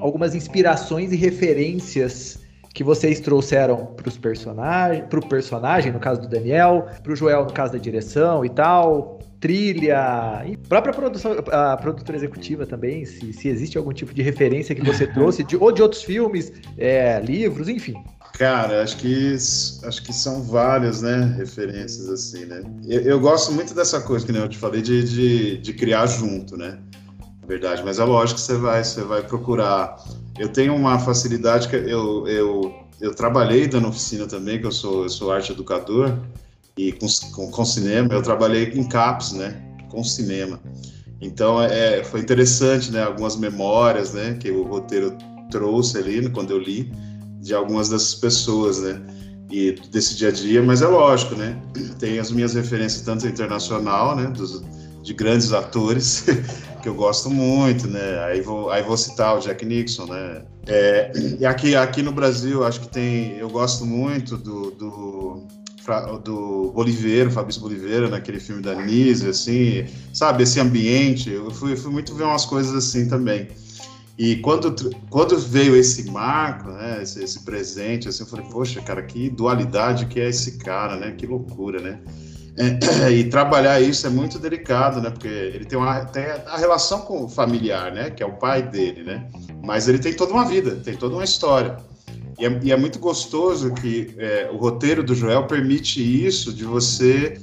[0.00, 2.45] algumas inspirações e referências
[2.76, 7.16] que vocês trouxeram para os personagens, para o personagem, no caso do Daniel, para o
[7.16, 13.06] Joel no caso da direção e tal, trilha, e própria produção, a produtora executiva também,
[13.06, 16.52] se, se existe algum tipo de referência que você trouxe, de, ou de outros filmes,
[16.76, 17.94] é, livros, enfim.
[18.34, 22.62] Cara, acho que acho que são várias, né, referências assim, né.
[22.86, 26.58] Eu, eu gosto muito dessa coisa que eu te falei de, de, de criar junto,
[26.58, 26.78] né
[27.46, 27.82] verdade.
[27.84, 29.96] Mas é lógico que você vai, você vai procurar.
[30.38, 35.04] Eu tenho uma facilidade que eu, eu, eu trabalhei dando oficina também, que eu sou,
[35.04, 36.18] eu sou arte educador,
[36.76, 39.56] e com, com, com cinema, eu trabalhei em CAPS, né,
[39.88, 40.60] com cinema.
[41.20, 45.16] Então, é, foi interessante, né, algumas memórias, né, que o roteiro
[45.50, 46.92] trouxe ali, quando eu li,
[47.40, 49.00] de algumas dessas pessoas, né,
[49.50, 51.58] e desse dia a dia, mas é lógico, né,
[51.98, 54.62] tem as minhas referências tanto internacional, né, dos,
[55.06, 56.24] de grandes atores
[56.82, 58.24] que eu gosto muito, né?
[58.24, 60.42] Aí vou, aí vou citar o Jack Nixon, né?
[60.66, 63.38] É, e aqui, aqui no Brasil, acho que tem.
[63.38, 65.46] Eu gosto muito do, do,
[66.24, 70.42] do Boliveiro, Fabrício Boliveiro, naquele filme da Nise, assim, sabe?
[70.42, 71.30] Esse ambiente.
[71.30, 73.48] Eu fui, fui muito ver umas coisas assim também.
[74.18, 74.74] E quando,
[75.08, 80.06] quando veio esse marco, né, esse, esse presente, assim, eu falei, poxa, cara, que dualidade
[80.06, 81.12] que é esse cara, né?
[81.12, 82.00] Que loucura, né?
[82.58, 85.10] É, e trabalhar isso é muito delicado, né?
[85.10, 88.10] Porque ele tem, uma, tem a relação com o familiar, né?
[88.10, 89.28] Que é o pai dele, né?
[89.62, 91.76] Mas ele tem toda uma vida, tem toda uma história.
[92.38, 96.64] E é, e é muito gostoso que é, o roteiro do Joel permite isso, de
[96.64, 97.40] você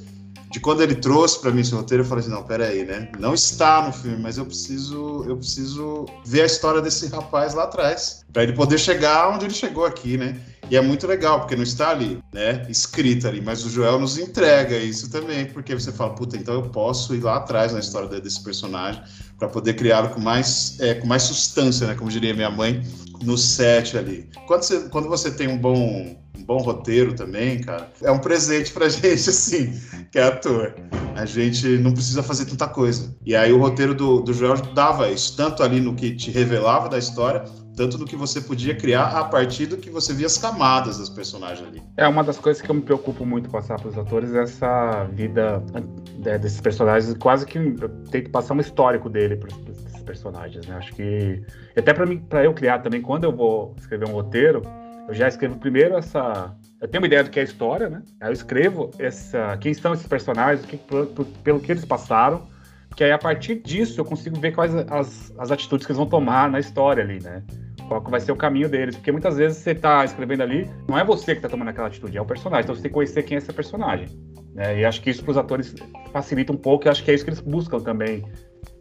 [0.54, 3.10] de quando ele trouxe para mim esse roteiro, eu falei assim, não, peraí, né?
[3.18, 7.64] Não está no filme, mas eu preciso, eu preciso ver a história desse rapaz lá
[7.64, 10.40] atrás, para ele poder chegar onde ele chegou aqui, né?
[10.74, 14.18] E é muito legal, porque não está ali, né, escrito ali, mas o Joel nos
[14.18, 18.20] entrega isso também, porque você fala, puta, então eu posso ir lá atrás na história
[18.20, 19.00] desse personagem
[19.38, 22.82] para poder criá-lo com mais, é, com mais substância, né, como diria minha mãe,
[23.22, 24.28] no set ali.
[24.48, 28.72] Quando você, quando você tem um bom, um bom roteiro também, cara, é um presente
[28.72, 29.80] pra gente, assim,
[30.12, 30.74] que é ator.
[31.16, 33.16] A gente não precisa fazer tanta coisa.
[33.24, 36.90] E aí o roteiro do, do Joel dava isso, tanto ali no que te revelava
[36.90, 37.44] da história,
[37.76, 41.10] tanto do que você podia criar a partir do que você via as camadas dos
[41.10, 41.82] personagens ali.
[41.98, 45.06] É uma das coisas que eu me preocupo muito passar para os atores é essa
[45.06, 45.64] vida
[46.20, 50.76] né, desses personagens, quase que eu tento passar um histórico dele para esses personagens, né?
[50.76, 51.42] Acho que
[51.76, 54.62] até para mim, para eu criar também, quando eu vou escrever um roteiro,
[55.08, 58.04] eu já escrevo primeiro essa eu tenho uma ideia do que é a história, né?
[58.20, 60.78] Aí eu escrevo essa, quem são esses personagens, que,
[61.42, 62.46] pelo que eles passaram,
[62.96, 66.08] que aí a partir disso eu consigo ver quais as, as atitudes que eles vão
[66.08, 67.44] tomar na história ali, né?
[67.88, 68.96] Qual vai ser o caminho deles.
[68.96, 72.18] Porque muitas vezes você tá escrevendo ali, não é você que tá tomando aquela atitude,
[72.18, 72.64] é o personagem.
[72.64, 74.08] Então você tem que conhecer quem é esse personagem.
[74.54, 74.80] Né?
[74.80, 75.76] E acho que isso para os atores
[76.12, 78.24] facilita um pouco, e acho que é isso que eles buscam também.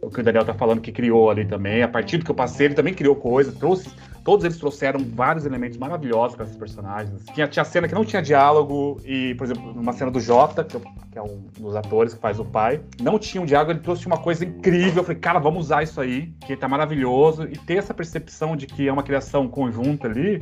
[0.01, 1.81] O que o Daniel tá falando que criou ali também.
[1.83, 3.89] A partir do que eu passei, ele também criou coisa, trouxe
[4.23, 7.25] Todos eles trouxeram vários elementos maravilhosos para esses personagens.
[7.33, 10.79] Tinha, tinha cena que não tinha diálogo, e, por exemplo, numa cena do Jota, que,
[11.11, 14.07] que, é um dos atores que faz o pai, não tinha um diálogo, ele trouxe
[14.07, 15.01] uma coisa incrível.
[15.01, 17.43] Eu falei, cara, vamos usar isso aí, que tá maravilhoso.
[17.43, 20.41] E ter essa percepção de que é uma criação conjunta ali,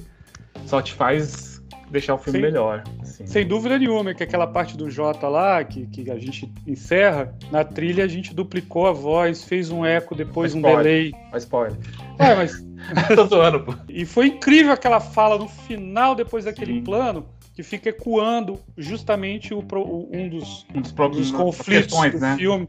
[0.67, 1.51] só te faz
[1.91, 2.45] deixar o filme Sim.
[2.45, 2.83] melhor.
[3.01, 3.27] Assim.
[3.27, 7.63] Sem dúvida nenhuma, que aquela parte do Jota lá, que, que a gente encerra, na
[7.63, 11.13] trilha a gente duplicou a voz, fez um eco, depois um delay.
[11.31, 11.77] Mas spoiler.
[12.17, 12.65] É, mas.
[13.15, 13.75] Tô zoando, pô.
[13.87, 16.83] E foi incrível aquela fala no final, depois daquele Sim.
[16.83, 22.36] plano que fica ecoando justamente o, o um dos, um dos, dos conflitos do né?
[22.38, 22.68] filme,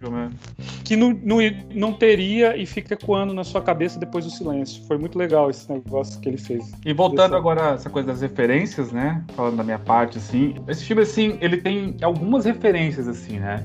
[0.85, 1.37] que não, não,
[1.73, 4.85] não teria e fica ecoando na sua cabeça depois do silêncio.
[4.87, 6.73] Foi muito legal esse negócio que ele fez.
[6.85, 9.25] E voltando agora a essa coisa das referências, né?
[9.37, 13.65] Falando da minha parte, assim, esse filme, assim, ele tem algumas referências, assim, né?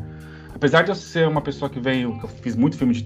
[0.54, 3.04] Apesar de eu ser uma pessoa que veio, que eu fiz muito filme de,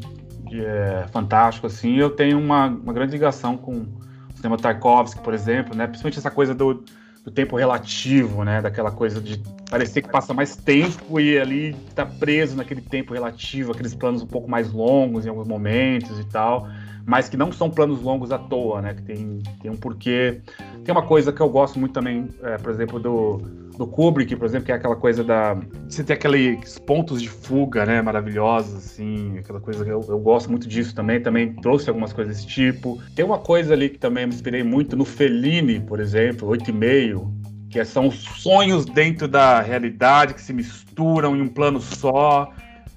[0.49, 3.87] de é, fantástico, assim, eu tenho uma, uma grande ligação com o
[4.35, 5.87] cinema Tarkovsky, por exemplo, né?
[5.87, 6.83] Principalmente essa coisa do
[7.23, 8.61] do tempo relativo, né?
[8.61, 9.37] Daquela coisa de
[9.69, 14.27] parecer que passa mais tempo e ali tá preso naquele tempo relativo, aqueles planos um
[14.27, 16.67] pouco mais longos em alguns momentos e tal,
[17.05, 18.93] mas que não são planos longos à toa, né?
[18.93, 20.41] Que tem, tem um porquê.
[20.83, 23.37] Tem uma coisa que eu gosto muito também, é, por exemplo, do,
[23.77, 25.57] do Kubrick, por exemplo, que é aquela coisa da.
[25.87, 28.01] Você tem aqueles pontos de fuga, né?
[28.01, 31.21] Maravilhosos, assim, aquela coisa que eu, eu gosto muito disso também.
[31.21, 33.01] Também trouxe algumas coisas desse tipo.
[33.15, 37.27] Tem uma coisa ali que também me inspirei muito no Fellini, por exemplo, 8,5,
[37.69, 42.51] que são sonhos dentro da realidade que se misturam em um plano só.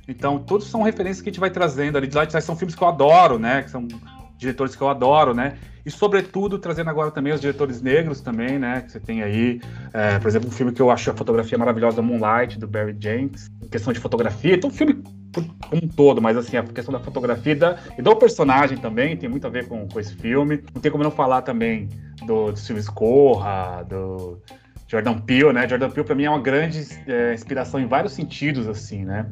[0.07, 2.07] Então, todos são referências que a gente vai trazendo ali.
[2.07, 3.62] De lá são filmes que eu adoro, né?
[3.62, 3.86] Que são
[4.36, 5.57] diretores que eu adoro, né?
[5.84, 8.82] E, sobretudo, trazendo agora também os diretores negros também, né?
[8.82, 9.61] Que você tem aí,
[9.92, 13.48] é, por exemplo, um filme que eu acho a fotografia maravilhosa, Moonlight, do Barry Jenkins,
[13.70, 14.55] questão de fotografia.
[14.55, 15.02] Então, o filme
[15.34, 19.28] como um todo, mas assim, a questão da fotografia da, e do personagem também tem
[19.28, 20.62] muito a ver com, com esse filme.
[20.72, 21.88] Não tem como não falar também
[22.24, 24.38] do, do Silvio Scorra, do
[24.86, 25.68] Jordan Peele, né?
[25.68, 29.26] Jordan Peele, para mim, é uma grande é, inspiração em vários sentidos, assim, né?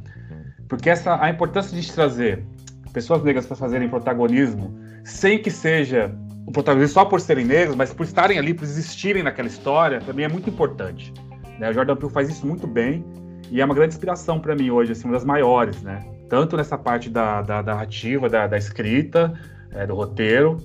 [0.72, 2.46] Porque essa, a importância de trazer
[2.94, 6.10] pessoas negras para fazerem protagonismo, sem que seja
[6.46, 10.24] o protagonismo só por serem negros, mas por estarem ali, por existirem naquela história, também
[10.24, 11.12] é muito importante.
[11.58, 11.68] Né?
[11.68, 13.04] O Jordan Peele faz isso muito bem
[13.50, 16.02] e é uma grande inspiração para mim hoje, assim, uma das maiores, né?
[16.30, 19.38] Tanto nessa parte da, da, da narrativa, da, da escrita,
[19.72, 20.56] é, do roteiro,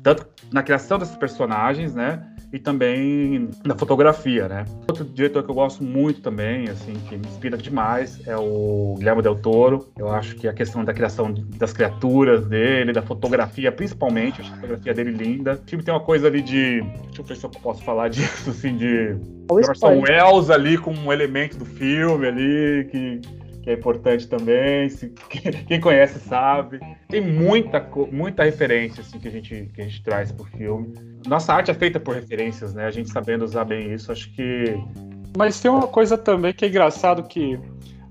[0.00, 2.24] tanto na criação desses personagens, né?
[2.52, 4.64] E também na fotografia, né?
[4.88, 9.22] Outro diretor que eu gosto muito também, assim, que me inspira demais, é o Guilherme
[9.22, 9.88] Del Toro.
[9.96, 14.56] Eu acho que a questão da criação das criaturas dele, da fotografia, principalmente, acho a
[14.56, 15.54] fotografia dele linda.
[15.54, 16.80] O filme tem uma coisa ali de.
[16.80, 19.16] Deixa eu ver se eu posso falar disso, assim, de.
[19.48, 23.20] Orson Welles ali com um elemento do filme ali, que
[23.66, 24.88] que é importante também.
[24.88, 25.12] Se,
[25.66, 26.78] quem conhece sabe.
[27.08, 30.94] Tem muita, muita referência assim, que, a gente, que a gente traz pro filme.
[31.26, 32.86] Nossa arte é feita por referências, né?
[32.86, 34.78] A gente sabendo usar bem isso, acho que.
[35.36, 37.58] Mas tem uma coisa também que é engraçado que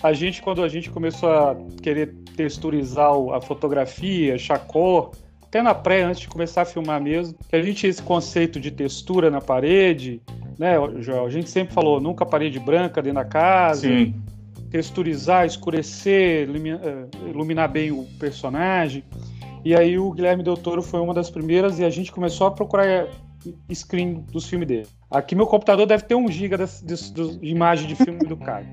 [0.04, 6.04] a gente, quando a gente começou a querer texturizar a fotografia, chacor, até na pré,
[6.04, 9.40] antes de começar a filmar mesmo, que a gente tinha esse conceito de textura na
[9.40, 10.22] parede,
[10.60, 13.88] né, A gente sempre falou, nunca parede branca dentro da casa.
[13.88, 14.14] Sim
[14.70, 19.04] texturizar, escurecer, eh, iluminar bem o personagem.
[19.64, 22.52] E aí o Guilherme Del Toro foi uma das primeiras e a gente começou a
[22.52, 23.08] procurar
[23.74, 24.88] screen dos filmes dele.
[25.10, 28.66] Aqui meu computador deve ter um giga de, de, de imagem de filme do cara.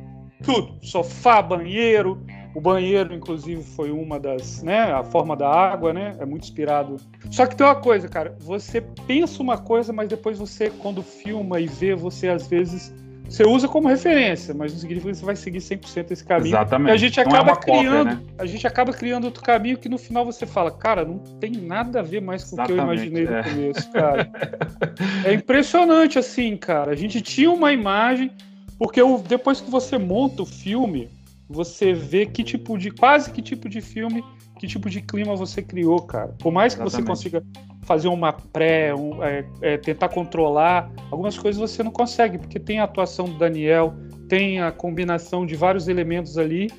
[0.42, 2.20] Tudo, sofá, banheiro,
[2.54, 6.96] o banheiro, inclusive, foi uma das, né, a forma da água, né, é muito inspirado.
[7.30, 11.60] Só que tem uma coisa, cara, você pensa uma coisa, mas depois você, quando filma
[11.60, 12.92] e vê, você às vezes
[13.32, 16.48] você usa como referência, mas não significa que você vai seguir 100% esse caminho.
[16.48, 16.90] Exatamente.
[16.90, 18.20] E a gente acaba é criando, cópia, né?
[18.36, 22.00] a gente acaba criando outro caminho que no final você fala, cara, não tem nada
[22.00, 23.42] a ver mais com Exatamente, o que eu imaginei no é.
[23.42, 24.30] começo, cara.
[25.24, 26.92] é impressionante assim, cara.
[26.92, 28.30] A gente tinha uma imagem,
[28.78, 31.08] porque depois que você monta o filme,
[31.48, 34.22] você vê que tipo de quase que tipo de filme,
[34.62, 36.28] que tipo de clima você criou, cara.
[36.38, 37.18] Por mais que Exatamente.
[37.18, 37.44] você consiga
[37.82, 40.88] fazer uma pré, um, é, é, tentar controlar.
[41.10, 43.92] Algumas coisas você não consegue, porque tem a atuação do Daniel,
[44.28, 46.70] tem a combinação de vários elementos ali.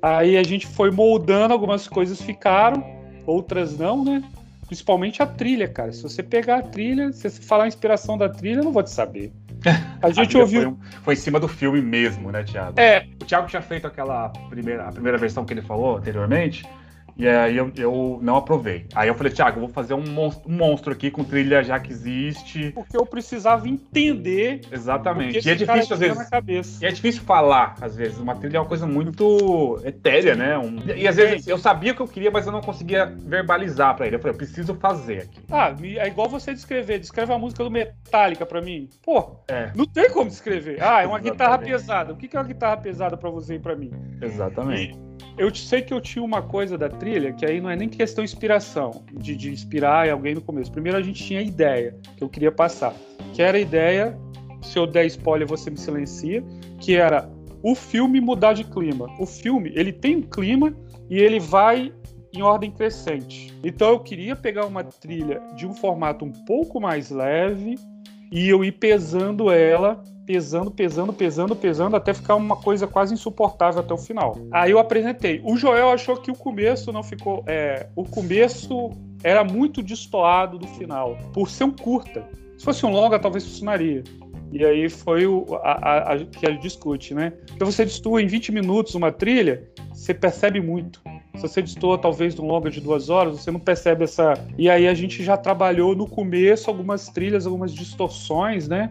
[0.00, 2.84] Aí a gente foi moldando, algumas coisas ficaram,
[3.26, 4.22] outras não, né?
[4.68, 5.92] Principalmente a trilha, cara.
[5.92, 8.84] Se você pegar a trilha, se você falar a inspiração da trilha, eu não vou
[8.84, 9.32] te saber.
[10.02, 10.76] A gente a ouviu.
[10.80, 12.80] Foi, foi, em cima do filme mesmo, né, Thiago?
[12.80, 13.06] É.
[13.20, 16.64] O Thiago tinha feito aquela primeira, a primeira versão que ele falou anteriormente
[17.16, 18.86] E aí eu, eu não aprovei.
[18.94, 21.78] Aí eu falei, Thiago, eu vou fazer um monstro, um monstro aqui com trilha já
[21.78, 22.70] que existe.
[22.72, 24.62] Porque eu precisava entender.
[24.70, 25.46] Exatamente.
[25.46, 26.80] E é difícil às vezes.
[26.80, 28.18] E é difícil falar, às vezes.
[28.18, 30.58] Uma trilha é uma coisa muito etérea, né?
[30.58, 30.78] Um...
[30.96, 34.06] E às vezes eu sabia o que eu queria, mas eu não conseguia verbalizar para
[34.06, 34.16] ele.
[34.16, 35.40] Eu falei, eu preciso fazer aqui.
[35.50, 36.98] Ah, é igual você descrever.
[36.98, 38.88] Descreve a música do Metallica para mim.
[39.02, 39.70] Pô, é.
[39.74, 40.82] não tem como descrever.
[40.82, 42.12] Ah, é uma guitarra pesada.
[42.12, 43.90] O que é uma guitarra pesada para você e para mim?
[44.20, 44.94] Exatamente.
[44.94, 47.88] E eu sei que eu tinha uma coisa da trilha que aí não é nem
[47.88, 50.70] questão de inspiração, de, de inspirar alguém no começo.
[50.70, 52.94] Primeiro a gente tinha a ideia que eu queria passar,
[53.32, 54.18] que era a ideia,
[54.60, 56.44] se eu der spoiler você me silencia,
[56.80, 57.28] que era
[57.62, 59.08] o filme mudar de clima.
[59.18, 60.74] O filme, ele tem um clima
[61.08, 61.92] e ele vai
[62.34, 63.54] em ordem crescente.
[63.62, 67.76] Então eu queria pegar uma trilha de um formato um pouco mais leve
[68.32, 73.80] e eu ir pesando ela pesando, pesando, pesando, pesando, até ficar uma coisa quase insuportável
[73.80, 74.38] até o final.
[74.50, 75.42] Aí eu apresentei.
[75.44, 77.44] O Joel achou que o começo não ficou.
[77.46, 78.90] É, o começo
[79.22, 82.26] era muito destoado do final, por ser um curta.
[82.56, 84.04] Se fosse um longa, talvez funcionaria.
[84.52, 87.32] E aí foi o a, a, a, que a gente discute, né?
[87.46, 91.00] Porque você destoa em 20 minutos uma trilha, você percebe muito.
[91.34, 94.34] Se você destoa talvez um longa de duas horas, você não percebe essa.
[94.58, 98.88] E aí a gente já trabalhou no começo algumas trilhas, algumas distorções, né?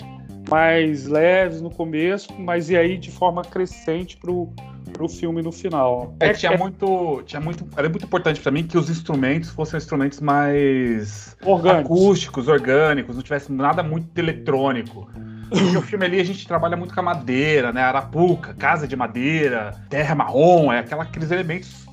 [0.49, 4.49] mais leves no começo, mas e aí de forma crescente pro,
[4.91, 6.13] pro filme no final.
[6.19, 10.19] É, tinha muito, tinha muito, era muito importante para mim que os instrumentos fossem instrumentos
[10.19, 11.85] mais orgânicos.
[11.85, 15.09] acústicos, orgânicos, não tivesse nada muito eletrônico.
[15.49, 17.81] Porque o filme ali a gente trabalha muito com a madeira, né?
[17.81, 21.85] Arapuca, casa de madeira, terra marrom, é aquela, aqueles elementos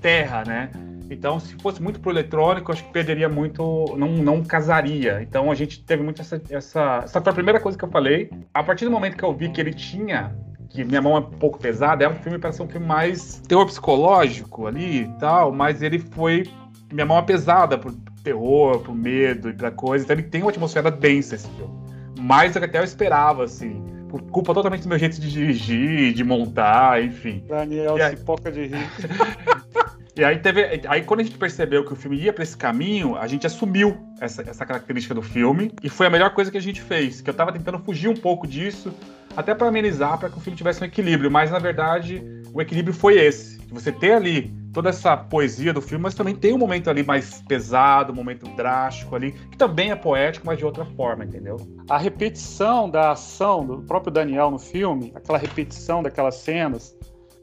[0.00, 0.70] terra, né?
[1.10, 5.20] Então, se fosse muito pro eletrônico, acho que perderia muito, não, não casaria.
[5.22, 7.00] Então, a gente teve muito essa, essa.
[7.02, 8.30] Essa foi a primeira coisa que eu falei.
[8.54, 10.34] A partir do momento que eu vi que ele tinha
[10.70, 13.42] que minha mão é um pouco pesada, é um filme para ser um filme mais
[13.48, 16.48] terror psicológico ali e tal, mas ele foi
[16.92, 17.92] minha mão é pesada pro
[18.22, 21.74] terror, pro medo e pra coisa, então ele tem uma atmosfera densa esse filme.
[22.20, 23.82] Mais do que até eu esperava, assim.
[24.10, 27.44] Por culpa totalmente do meu jeito de dirigir, de montar, enfim.
[27.46, 28.16] Daniel e aí...
[28.16, 28.76] pipoca de rir.
[30.16, 30.82] E aí teve.
[30.88, 33.96] Aí quando a gente percebeu que o filme ia para esse caminho, a gente assumiu
[34.20, 35.72] essa, essa característica do filme.
[35.82, 37.22] E foi a melhor coisa que a gente fez.
[37.22, 38.92] Que eu tava tentando fugir um pouco disso,
[39.34, 41.30] até para amenizar, para que o filme tivesse um equilíbrio.
[41.30, 43.60] Mas na verdade, o equilíbrio foi esse.
[43.70, 47.42] Você ter ali toda essa poesia do filme, mas também tem um momento ali mais
[47.42, 51.56] pesado, um momento drástico ali, que também é poético, mas de outra forma, entendeu?
[51.88, 56.96] A repetição da ação do próprio Daniel no filme, aquela repetição daquelas cenas,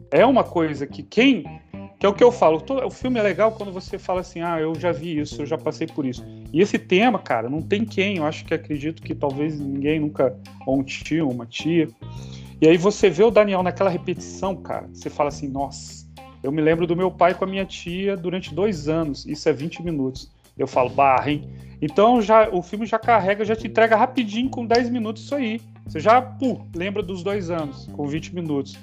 [0.09, 1.43] é uma coisa que quem
[1.99, 2.63] que é o que eu falo.
[2.85, 5.57] O filme é legal quando você fala assim, ah, eu já vi isso, eu já
[5.57, 6.23] passei por isso.
[6.53, 8.17] E esse tema, cara, não tem quem.
[8.17, 10.35] Eu acho que acredito que talvez ninguém nunca.
[10.65, 11.87] Ou um tio, uma tia.
[12.61, 14.87] E aí você vê o Daniel naquela repetição, cara.
[14.93, 15.96] Você fala assim, nossa,
[16.47, 19.25] eu me lembro do meu pai com a minha tia durante dois anos.
[19.25, 20.31] Isso é 20 minutos.
[20.57, 21.45] Eu falo, barra, hein?
[21.81, 25.59] Então já, o filme já carrega, já te entrega rapidinho com 10 minutos isso aí.
[25.85, 28.79] Você já, pô, lembra dos dois anos, com 20 minutos.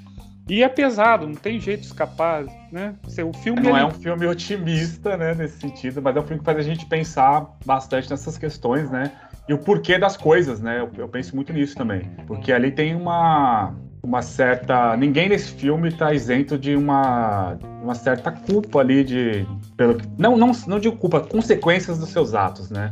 [0.47, 2.97] E é pesado, não tem jeito de escapar, né?
[3.27, 3.79] O filme não ele...
[3.79, 6.85] é um filme otimista, né, nesse sentido, mas é um filme que faz a gente
[6.85, 9.11] pensar bastante nessas questões, né?
[9.49, 10.81] E o porquê das coisas, né?
[10.81, 15.89] Eu, eu penso muito nisso também, porque ali tem uma uma certa, ninguém nesse filme
[15.89, 19.47] está isento de uma uma certa culpa ali de
[19.77, 22.91] pelo não não não digo culpa, consequências dos seus atos, né?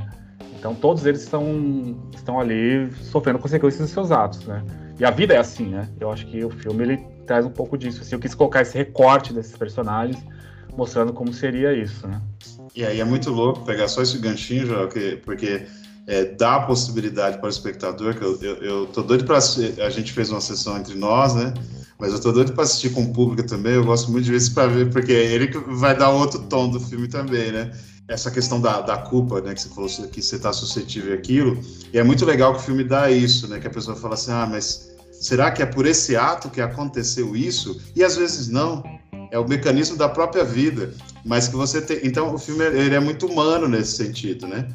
[0.59, 4.65] Então todos eles estão estão ali sofrendo consequências dos seus atos, né?
[4.99, 5.87] E a vida é assim, né?
[6.01, 6.97] Eu acho que o filme ele
[7.27, 8.01] traz um pouco disso.
[8.01, 10.23] Assim, eu quis colocar esse recorte desses personagens,
[10.77, 12.21] mostrando como seria isso, né?
[12.75, 14.89] E aí é muito louco pegar só esse ganchinho, já,
[15.25, 15.67] porque
[16.13, 19.91] é, dá a possibilidade para o espectador, que eu, eu, eu tô doido para a
[19.91, 21.55] gente fez uma sessão entre nós, né?
[21.99, 23.75] Mas eu tô doido para assistir com o público também.
[23.75, 26.41] Eu gosto muito de ver isso para ver, porque é ele que vai dar outro
[26.41, 27.73] tom do filme também, né?
[28.09, 29.55] Essa questão da, da culpa, né?
[29.55, 31.59] Que você falou que você está suscetível àquilo.
[31.95, 33.59] E é muito legal que o filme dá isso, né?
[33.59, 34.93] Que a pessoa fala assim, ah, mas
[35.23, 37.81] Será que é por esse ato que aconteceu isso?
[37.95, 38.83] E às vezes não.
[39.31, 40.93] É o mecanismo da própria vida.
[41.25, 42.01] Mas que você tem.
[42.03, 44.69] Então o filme ele é muito humano nesse sentido, né?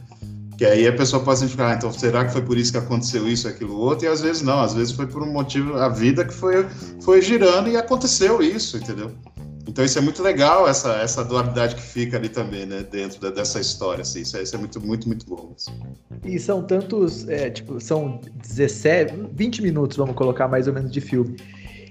[0.58, 3.28] Que aí a pessoa pode identificar, ah, então será que foi por isso que aconteceu
[3.28, 4.05] isso, aquilo, outro?
[4.05, 6.66] E às vezes não, às vezes foi por um motivo, a vida que foi,
[7.01, 9.12] foi girando e aconteceu isso, entendeu?
[9.68, 13.30] Então isso é muito legal, essa, essa dualidade que fica ali também, né, dentro da,
[13.30, 15.53] dessa história, assim, isso é, isso é, muito, muito, muito bom.
[15.55, 15.72] Assim.
[16.26, 21.01] E são tantos, é, tipo, são 17, 20 minutos, vamos colocar mais ou menos, de
[21.01, 21.36] filme.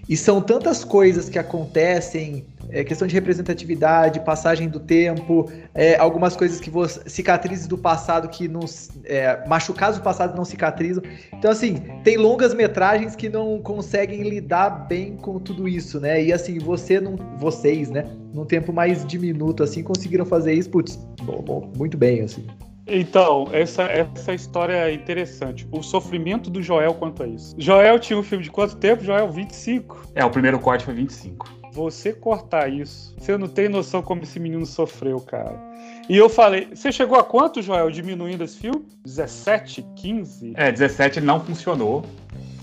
[0.08, 6.36] E são tantas coisas que acontecem é, questão de representatividade, passagem do tempo, é, algumas
[6.36, 8.60] coisas que você, cicatrizes do passado que não
[9.04, 11.02] é, machucados do passado não cicatrizam.
[11.32, 16.22] Então assim tem longas metragens que não conseguem lidar bem com tudo isso, né?
[16.22, 18.04] E assim você não, vocês, né?
[18.32, 22.46] Num tempo mais diminuto assim conseguiram fazer isso, putz, bom, bom, muito bem assim.
[22.86, 25.66] Então, essa, essa história é interessante.
[25.72, 27.54] O sofrimento do Joel quanto a isso.
[27.58, 29.02] Joel tinha um filme de quanto tempo?
[29.02, 30.06] Joel, 25.
[30.14, 34.40] É, o primeiro corte foi 25 você cortar isso, você não tem noção como esse
[34.40, 35.60] menino sofreu, cara.
[36.08, 38.86] E eu falei, você chegou a quanto, Joel, diminuindo esse filme?
[39.04, 40.54] 17, 15?
[40.56, 42.02] É, 17 não funcionou.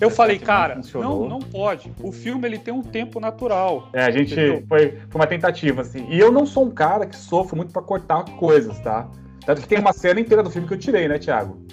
[0.01, 1.91] Eu falei, cara, não, não, não, pode.
[2.01, 3.87] O filme ele tem um tempo natural.
[3.93, 4.35] É, a gente
[4.67, 6.07] foi, foi uma tentativa assim.
[6.09, 9.07] E eu não sou um cara que sofre muito para cortar coisas, tá?
[9.45, 11.65] Tanto que tem uma cena inteira do filme que eu tirei, né, Thiago?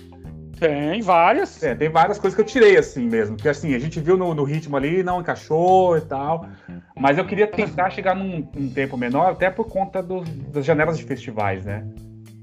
[0.58, 1.62] Tem várias.
[1.62, 3.36] É, tem várias coisas que eu tirei assim mesmo.
[3.36, 6.46] Que assim, a gente viu no, no ritmo ali, não encaixou e tal.
[6.94, 10.20] Mas eu queria tentar chegar num, num tempo menor, até por conta do,
[10.52, 11.86] das janelas de festivais, né?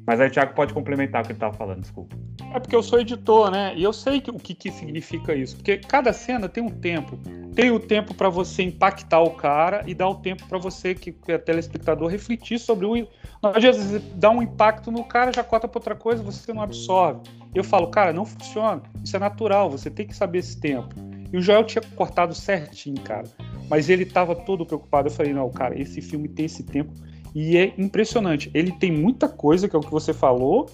[0.08, 2.16] Mas aí o Thiago pode complementar o que ele estava falando, desculpa.
[2.53, 3.74] É porque eu sou editor, né?
[3.76, 5.58] E eu sei que, o que, que significa isso.
[5.58, 7.20] Porque cada cena tem um tempo.
[7.53, 11.12] Tem o tempo para você impactar o cara e dá o tempo para você, que,
[11.12, 13.08] que é telespectador, refletir sobre o.
[13.43, 17.20] Às vezes dá um impacto no cara, já cota para outra coisa, você não absorve.
[17.53, 18.82] Eu falo, cara, não funciona.
[19.03, 20.95] Isso é natural, você tem que saber esse tempo.
[21.34, 23.26] E o Joel tinha cortado certinho, cara.
[23.70, 25.10] Mas ele estava todo preocupado.
[25.10, 26.93] Eu falei, não, cara, esse filme tem esse tempo
[27.40, 28.50] e é impressionante.
[28.52, 30.72] Ele tem muita coisa, que é o que você falou,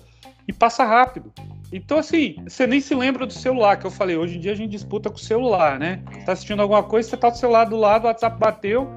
[0.47, 1.29] e passa rápido.
[1.73, 4.55] Então, assim, você nem se lembra do celular, que eu falei, hoje em dia a
[4.55, 6.01] gente disputa com o celular, né?
[6.25, 8.89] Tá assistindo alguma coisa, você tá do celular do lado, o WhatsApp bateu,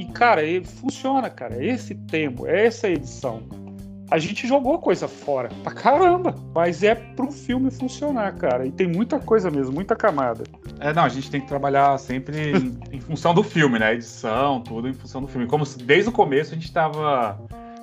[0.00, 1.64] e, cara, ele funciona, cara.
[1.64, 3.44] Esse tempo, essa edição
[4.10, 6.34] a gente jogou coisa fora pra caramba.
[6.54, 8.66] Mas é pro filme funcionar, cara.
[8.66, 10.44] E tem muita coisa mesmo, muita camada.
[10.78, 13.94] É, não, a gente tem que trabalhar sempre em, em função do filme, né?
[13.94, 15.46] Edição, tudo em função do filme.
[15.46, 17.38] Como desde o começo a gente tava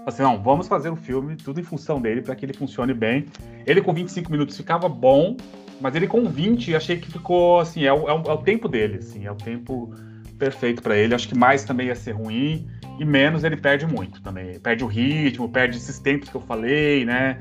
[0.05, 3.25] assim, não, vamos fazer o filme tudo em função dele para que ele funcione bem.
[3.65, 5.37] Ele com 25 minutos ficava bom,
[5.79, 8.67] mas ele com 20 achei que ficou assim, é o, é o, é o tempo
[8.67, 9.93] dele, assim, é o tempo
[10.37, 11.13] perfeito para ele.
[11.13, 12.67] Acho que mais também ia ser ruim
[12.99, 14.59] e menos ele perde muito também.
[14.59, 17.37] Perde o ritmo, perde esses tempos que eu falei, né?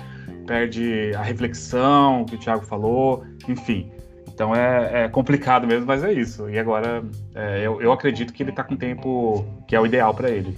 [0.46, 3.90] Perde a reflexão que o Thiago falou, enfim.
[4.32, 6.48] Então é, é complicado mesmo, mas é isso.
[6.48, 7.02] E agora
[7.34, 10.56] é, eu, eu acredito que ele tá com tempo que é o ideal para ele.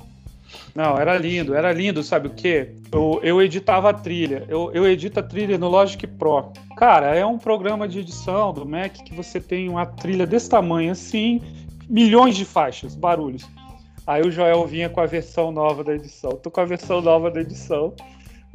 [0.74, 2.74] Não, era lindo, era lindo, sabe o quê?
[2.92, 6.52] Eu, eu editava a trilha, eu, eu edito a trilha no Logic Pro.
[6.76, 10.92] Cara, é um programa de edição do Mac que você tem uma trilha desse tamanho
[10.92, 11.40] assim,
[11.88, 13.48] milhões de faixas, barulhos.
[14.06, 16.32] Aí o Joel vinha com a versão nova da edição.
[16.32, 17.94] Tô com a versão nova da edição.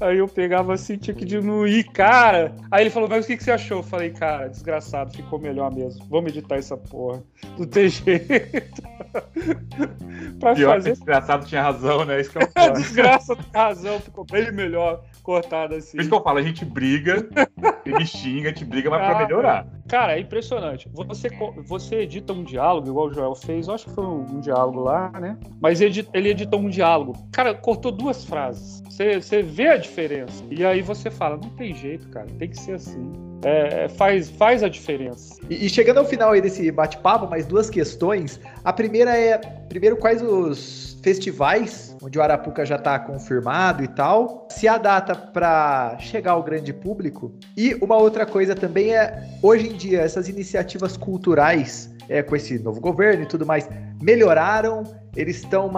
[0.01, 2.55] Aí eu pegava assim, tinha que diminuir, cara.
[2.71, 3.79] Aí ele falou, mas o que, que você achou?
[3.79, 6.05] Eu falei, cara, desgraçado, ficou melhor mesmo.
[6.09, 7.21] Vamos editar essa porra.
[7.57, 8.81] Não tem jeito.
[10.39, 10.91] pra Pior fazer...
[10.91, 12.21] que desgraçado tinha razão, né?
[12.21, 15.91] Isso que eu é Desgraça tinha razão, ficou bem melhor cortado assim.
[15.91, 17.29] Por isso que eu falo, a gente briga,
[17.85, 19.67] ele xinga, a gente briga, mas cara, pra melhorar.
[19.87, 20.89] Cara, é impressionante.
[20.91, 21.29] Você,
[21.67, 24.79] você edita um diálogo, igual o Joel fez, eu acho que foi um, um diálogo
[24.79, 25.37] lá, né?
[25.61, 27.13] Mas ele, ele editou um diálogo.
[27.31, 28.81] Cara, cortou duas frases.
[28.89, 30.43] Você, você vê a diferença.
[30.49, 33.11] E aí você fala, não tem jeito, cara, tem que ser assim.
[33.43, 35.35] É, faz, faz a diferença.
[35.49, 38.39] E, e, chegando ao final aí desse bate-papo, mais duas questões.
[38.63, 44.47] A primeira é, primeiro, quais os festivais onde o Arapuca já está confirmado e tal,
[44.49, 47.31] se a data para chegar ao grande público.
[47.55, 52.57] E uma outra coisa também é, hoje em dia, essas iniciativas culturais, é, com esse
[52.59, 53.69] novo governo e tudo mais,
[54.01, 54.83] melhoraram,
[55.15, 55.71] eles estão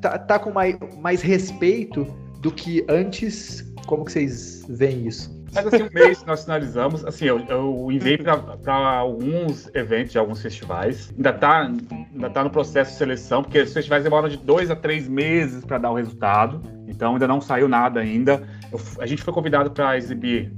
[0.00, 2.04] tá, tá, com mais, mais respeito
[2.40, 3.64] do que antes.
[3.86, 5.35] Como que vocês veem isso?
[5.56, 7.04] Mas assim, um mês nós finalizamos.
[7.04, 11.12] Assim, eu, eu enviei para alguns eventos de alguns festivais.
[11.16, 14.76] Ainda está ainda tá no processo de seleção, porque os festivais demoram de dois a
[14.76, 16.60] três meses para dar o resultado.
[16.86, 18.46] Então ainda não saiu nada ainda.
[18.70, 20.52] Eu, a gente foi convidado para exibir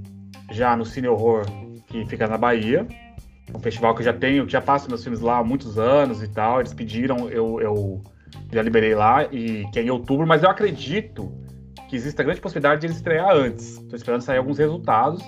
[0.51, 1.45] já no Cine Horror,
[1.87, 2.87] que fica na Bahia.
[3.55, 6.23] Um festival que eu já tenho, que já passo meus filmes lá há muitos anos
[6.23, 6.61] e tal.
[6.61, 8.03] Eles pediram, eu, eu
[8.53, 11.33] já liberei lá, e que é em outubro, mas eu acredito
[11.89, 13.79] que existe a grande possibilidade de ele estrear antes.
[13.79, 15.23] Estou esperando sair alguns resultados.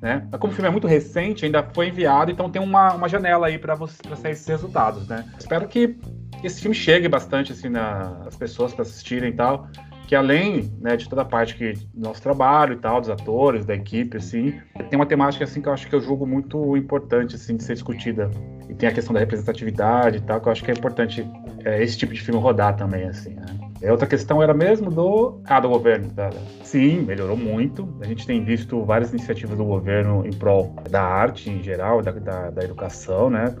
[0.00, 0.26] Né?
[0.30, 3.46] Mas como o filme é muito recente, ainda foi enviado, então tem uma, uma janela
[3.46, 3.76] aí para
[4.16, 5.08] sair esses resultados.
[5.08, 5.24] Né?
[5.38, 5.96] Espero que
[6.42, 9.68] esse filme chegue bastante assim, nas pessoas para assistirem e tal.
[10.06, 13.64] Que além né, de toda a parte que, do nosso trabalho e tal, dos atores,
[13.64, 17.34] da equipe, assim, tem uma temática assim que eu acho que eu julgo muito importante
[17.34, 18.30] assim, de ser discutida.
[18.68, 21.28] E tem a questão da representatividade e tal, que eu acho que é importante
[21.64, 23.46] é, esse tipo de filme rodar também, assim, né?
[23.86, 26.10] É, outra questão era mesmo do, ah, do governo.
[26.10, 26.28] Tá?
[26.64, 27.88] Sim, melhorou muito.
[28.00, 32.10] A gente tem visto várias iniciativas do governo em prol da arte em geral, da,
[32.10, 33.54] da, da educação, né?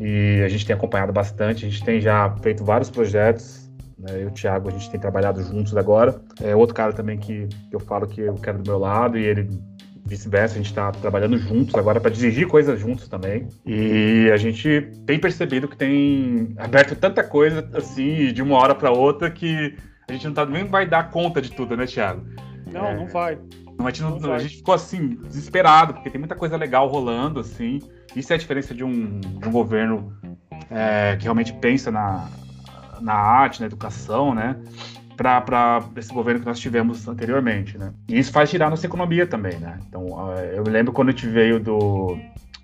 [0.00, 1.64] e a gente tem acompanhado bastante.
[1.64, 3.70] A gente tem já feito vários projetos.
[3.96, 4.16] Né?
[4.16, 6.20] Eu e o Thiago, a gente tem trabalhado juntos agora.
[6.42, 9.24] É outro cara também que, que eu falo que eu quero do meu lado e
[9.24, 9.48] ele
[10.04, 13.48] vice-versa, a gente está trabalhando juntos agora para dirigir coisas juntos também.
[13.64, 18.90] E a gente tem percebido que tem aberto tanta coisa assim de uma hora para
[18.90, 19.76] outra que
[20.08, 22.24] a gente não tá, nem vai dar conta de tudo, né, Thiago?
[22.70, 23.38] Não, é, não vai.
[23.78, 27.40] A, gente não, não a gente ficou assim, desesperado, porque tem muita coisa legal rolando,
[27.40, 27.80] assim.
[28.14, 30.12] Isso é a diferença de um, de um governo
[30.70, 32.28] é, que realmente pensa na,
[33.00, 34.56] na arte, na educação, né?
[35.16, 37.92] Para esse governo que nós tivemos anteriormente, né?
[38.08, 39.78] E isso faz girar nossa economia também, né?
[39.88, 40.06] Então,
[40.54, 42.16] eu me lembro quando a gente veio do,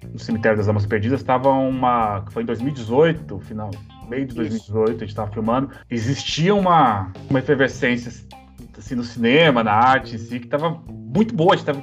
[0.06, 3.70] do cemitério das almas perdidas, estava uma, foi em 2018, final,
[4.08, 8.26] meio de 2018, a gente estava filmando, existia uma, uma efervescência
[8.76, 11.82] assim no cinema, na arte, assim, que estava muito boa, a gente tava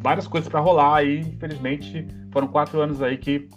[0.00, 3.48] várias coisas para rolar e infelizmente foram quatro anos aí que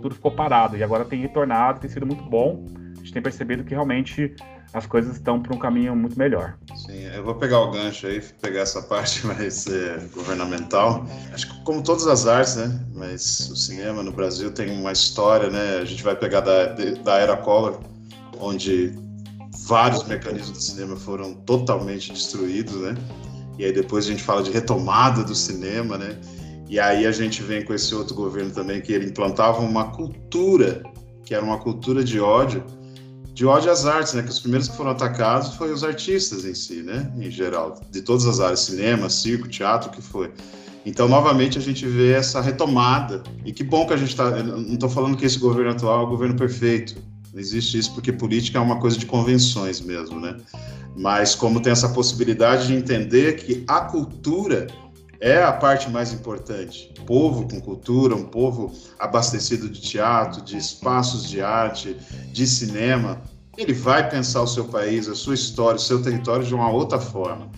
[0.00, 2.64] tudo ficou parado e agora tem retornado, tem sido muito bom.
[2.92, 4.34] A gente tem percebido que realmente
[4.72, 6.56] as coisas estão para um caminho muito melhor.
[6.76, 11.04] Sim, eu vou pegar o gancho aí, pegar essa parte mais é, governamental.
[11.32, 12.80] Acho que como todas as artes, né?
[12.94, 15.78] Mas o cinema no Brasil tem uma história, né?
[15.78, 16.66] A gente vai pegar da,
[17.02, 17.80] da era Collor,
[18.38, 18.94] onde
[19.66, 22.94] vários mecanismos do cinema foram totalmente destruídos, né?
[23.58, 26.16] E aí depois a gente fala de retomada do cinema, né?
[26.68, 30.82] E aí a gente vem com esse outro governo também que ele implantava uma cultura
[31.24, 32.64] que era uma cultura de ódio
[33.40, 34.22] de ódio às artes, né?
[34.22, 37.10] Que os primeiros que foram atacados foram os artistas em si, né?
[37.18, 40.30] Em geral, de todas as áreas, cinema, circo, teatro, o que foi.
[40.84, 43.22] Então, novamente, a gente vê essa retomada.
[43.42, 44.30] E que bom que a gente está.
[44.30, 47.02] Não estou falando que esse governo atual é o governo perfeito.
[47.32, 50.36] Não existe isso, porque política é uma coisa de convenções mesmo, né?
[50.94, 54.66] Mas como tem essa possibilidade de entender que a cultura
[55.20, 56.92] é a parte mais importante.
[56.98, 61.96] Um povo com cultura, um povo abastecido de teatro, de espaços de arte,
[62.32, 63.20] de cinema,
[63.56, 66.98] ele vai pensar o seu país, a sua história, o seu território de uma outra
[66.98, 67.48] forma.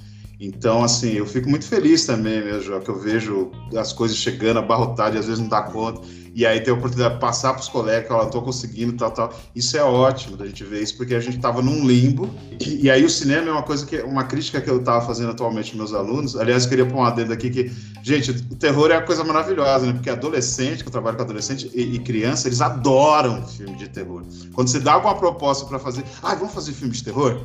[0.41, 5.15] Então, assim, eu fico muito feliz também, mesmo, que eu vejo as coisas chegando, abarrotado,
[5.15, 6.01] e às vezes não dá conta
[6.35, 9.35] e aí ter a oportunidade de passar para os colegas, ó, estou conseguindo, tal, tal.
[9.55, 12.31] Isso é ótimo da gente ver isso, porque a gente estava num limbo.
[12.59, 15.31] E, e, aí o cinema é uma coisa que, uma crítica que eu estava fazendo
[15.31, 16.35] atualmente meus alunos.
[16.37, 17.71] Aliás, eu queria pôr um adendo aqui que,
[18.03, 19.93] gente, o terror é uma coisa maravilhosa, né?
[19.93, 24.23] Porque adolescente, que eu trabalho com adolescente e, e criança, eles adoram filme de terror.
[24.55, 27.41] Quando você dá alguma proposta para fazer, ah, vamos fazer filme de terror?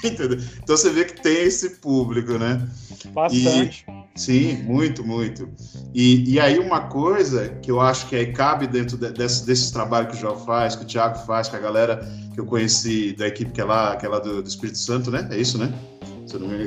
[0.04, 0.38] Entendeu?
[0.62, 2.66] Então você vê que tem esse público, né?
[3.12, 3.84] Bastante.
[3.88, 5.48] E, sim, muito, muito.
[5.94, 9.70] E, e aí uma coisa que eu acho que aí cabe dentro de, desse, desses
[9.70, 12.00] trabalhos que o João faz, que o Thiago faz, que a galera
[12.32, 15.10] que eu conheci da equipe que é lá, que é lá do, do Espírito Santo,
[15.10, 15.28] né?
[15.30, 15.72] É isso, né?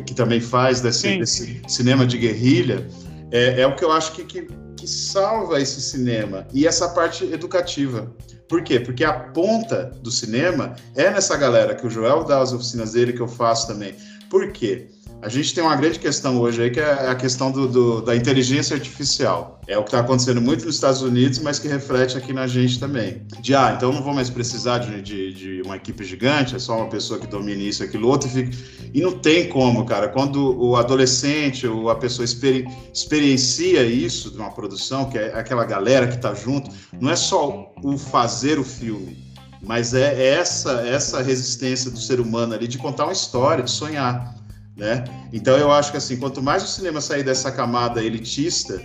[0.05, 2.85] Que também faz desse, desse cinema de guerrilha,
[3.31, 4.47] é, é, o que eu acho que, que,
[4.77, 8.13] que salva esse cinema e essa parte educativa.
[8.47, 8.79] Por quê?
[8.79, 13.13] Porque a ponta do cinema é nessa galera que o Joel dá as oficinas dele,
[13.13, 13.95] que eu faço também.
[14.29, 14.89] Por quê?
[15.23, 18.13] A gente tem uma grande questão hoje aí, que é a questão do, do da
[18.13, 19.61] inteligência artificial.
[19.65, 22.77] É o que está acontecendo muito nos Estados Unidos, mas que reflete aqui na gente
[22.77, 23.25] também.
[23.39, 26.75] De, ah, então não vou mais precisar de, de, de uma equipe gigante, é só
[26.75, 28.27] uma pessoa que domine isso, aquilo, outro.
[28.27, 28.57] E, fica...
[28.93, 30.09] e não tem como, cara.
[30.09, 32.67] Quando o adolescente ou a pessoa experi...
[32.93, 36.69] experiencia isso de uma produção, que é aquela galera que está junto,
[36.99, 39.17] não é só o fazer o filme,
[39.61, 44.42] mas é essa, essa resistência do ser humano ali de contar uma história, de sonhar
[44.75, 45.03] né?
[45.31, 48.81] Então eu acho que assim, quanto mais o cinema sair dessa camada elitista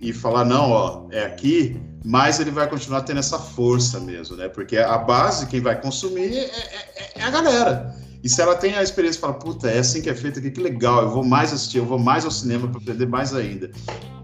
[0.00, 4.48] e falar não, ó, é aqui, mais ele vai continuar tendo essa força mesmo, né?
[4.48, 7.94] Porque a base, quem vai consumir é, é, é a galera.
[8.22, 10.50] E se ela tem a experiência e fala, puta, é assim que é feito aqui,
[10.50, 13.70] que legal, eu vou mais assistir, eu vou mais ao cinema para aprender mais ainda.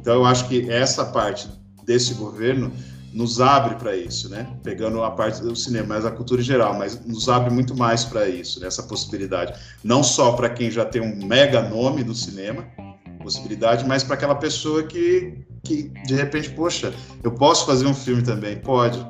[0.01, 1.48] Então eu acho que essa parte
[1.84, 2.72] desse governo
[3.16, 4.47] nos abre para isso, né?
[4.62, 8.05] Pegando a parte do cinema, mas a cultura em geral, mas nos abre muito mais
[8.05, 8.66] para isso, né?
[8.66, 9.59] essa possibilidade.
[9.82, 12.66] Não só para quem já tem um mega nome no cinema,
[13.22, 16.93] possibilidade, mas para aquela pessoa que, que, de repente, poxa,
[17.24, 18.59] eu posso fazer um filme também?
[18.59, 19.02] Pode.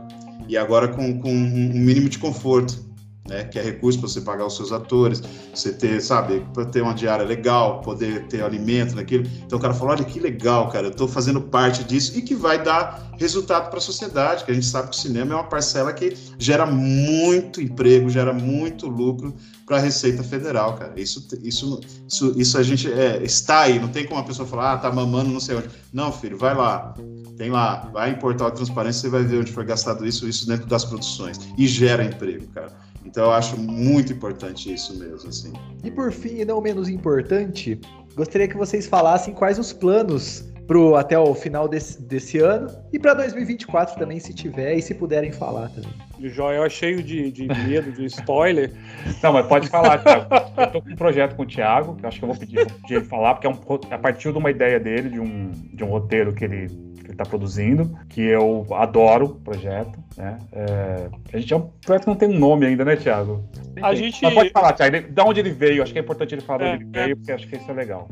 [0.48, 2.85] E agora com, com um mínimo de conforto
[3.28, 3.44] né?
[3.44, 5.22] Que é recurso para você pagar os seus atores,
[5.54, 9.26] você ter, sabe, para ter uma diária legal, poder ter alimento naquilo.
[9.44, 12.34] Então o cara falou: olha que legal, cara, eu estou fazendo parte disso e que
[12.34, 15.44] vai dar resultado para a sociedade, que a gente sabe que o cinema é uma
[15.44, 19.34] parcela que gera muito emprego, gera muito lucro
[19.64, 20.92] para a Receita Federal, cara.
[20.96, 24.74] Isso, isso, isso, isso a gente é, está aí, não tem como a pessoa falar,
[24.74, 25.68] ah, tá mamando não sei onde.
[25.92, 26.94] Não, filho, vai lá,
[27.36, 30.46] tem lá, vai em portal de transparência, você vai ver onde foi gastado isso, isso
[30.46, 31.40] dentro das produções.
[31.56, 32.85] E gera emprego, cara.
[33.06, 35.52] Então eu acho muito importante isso mesmo, assim.
[35.84, 37.80] E por fim, e não menos importante,
[38.16, 42.98] gostaria que vocês falassem quais os planos pro, até o final desse, desse ano e
[42.98, 45.90] para 2024 também, se tiver e se puderem falar também.
[46.18, 48.72] O Joel é cheio de, de medo, de spoiler.
[49.22, 50.26] Não, mas pode falar, Thiago.
[50.56, 52.56] Eu tô com um projeto com o Thiago, que eu acho que eu vou pedir,
[52.56, 53.58] vou pedir ele falar, porque é, um,
[53.90, 57.12] é a partir de uma ideia dele, de um, de um roteiro que ele que
[57.12, 59.98] ele está produzindo, que eu adoro o projeto.
[60.16, 60.38] Né?
[60.52, 63.44] É, a gente é um projeto que não tem um nome ainda, né, Thiago?
[63.80, 64.22] A gente...
[64.22, 65.82] Mas pode falar, Thiago, de onde ele veio.
[65.82, 67.70] Acho que é importante ele falar é, de onde ele veio, porque acho que isso
[67.70, 68.08] é legal.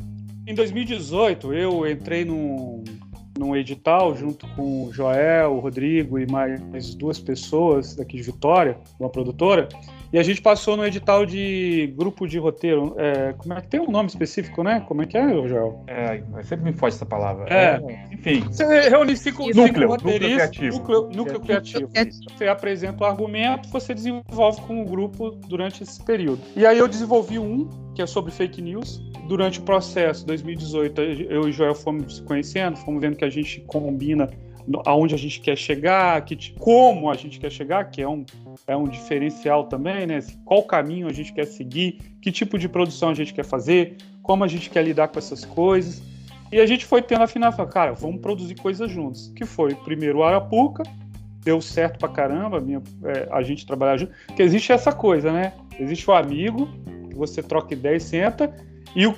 [0.47, 2.83] Em 2018, eu entrei num,
[3.37, 8.77] num edital junto com o Joel, o Rodrigo e mais duas pessoas daqui de Vitória,
[8.99, 9.67] uma produtora,
[10.15, 12.95] e a gente passou no edital de grupo de roteiro.
[12.97, 14.81] É, como é que tem um nome específico, né?
[14.87, 15.83] Como é que é, Joel?
[15.87, 17.53] É, sempre me foge essa palavra.
[17.53, 17.81] É.
[17.85, 18.39] é enfim.
[18.39, 20.77] Você reúne cinco, núcleo, cinco roteiristas, núcleo criativo.
[20.77, 21.89] Núcleo, núcleo criativo.
[22.29, 26.41] Você apresenta o argumento, você desenvolve com o grupo durante esse período.
[26.55, 29.03] E aí eu desenvolvi um, que é sobre fake news.
[29.27, 33.29] Durante o processo, 2018, eu e o Joel fomos se conhecendo, fomos vendo que a
[33.29, 34.29] gente combina
[34.85, 38.25] aonde a gente quer chegar, que, como a gente quer chegar, que é um,
[38.67, 40.19] é um diferencial também, né?
[40.43, 44.43] Qual caminho a gente quer seguir, que tipo de produção a gente quer fazer, como
[44.43, 46.01] a gente quer lidar com essas coisas.
[46.51, 49.31] E a gente foi tendo a final, cara, vamos produzir coisas juntos.
[49.35, 50.83] Que foi primeiro o Arapuca,
[51.43, 54.13] deu certo pra caramba, minha, é, a gente trabalhar junto.
[54.27, 55.53] Porque existe essa coisa, né?
[55.79, 56.67] Existe o amigo,
[57.09, 58.55] que você troca ideia e senta,
[58.95, 59.15] e o,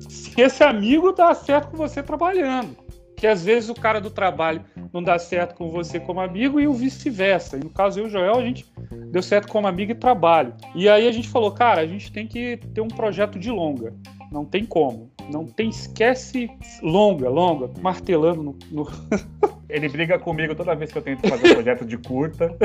[0.00, 2.87] se esse amigo dá certo com você trabalhando
[3.18, 4.62] que às vezes o cara do trabalho
[4.92, 7.56] não dá certo com você como amigo e o vice-versa.
[7.56, 8.64] E no caso eu e o Joel, a gente
[9.10, 10.54] deu certo como amigo e trabalho.
[10.72, 13.92] E aí a gente falou, cara, a gente tem que ter um projeto de longa.
[14.30, 15.10] Não tem como.
[15.32, 16.48] Não tem, esquece
[16.80, 18.56] longa, longa, martelando no.
[18.70, 18.88] no...
[19.68, 22.56] Ele briga comigo toda vez que eu tento fazer um projeto de curta.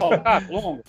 [0.00, 0.82] Ó, cara, longa.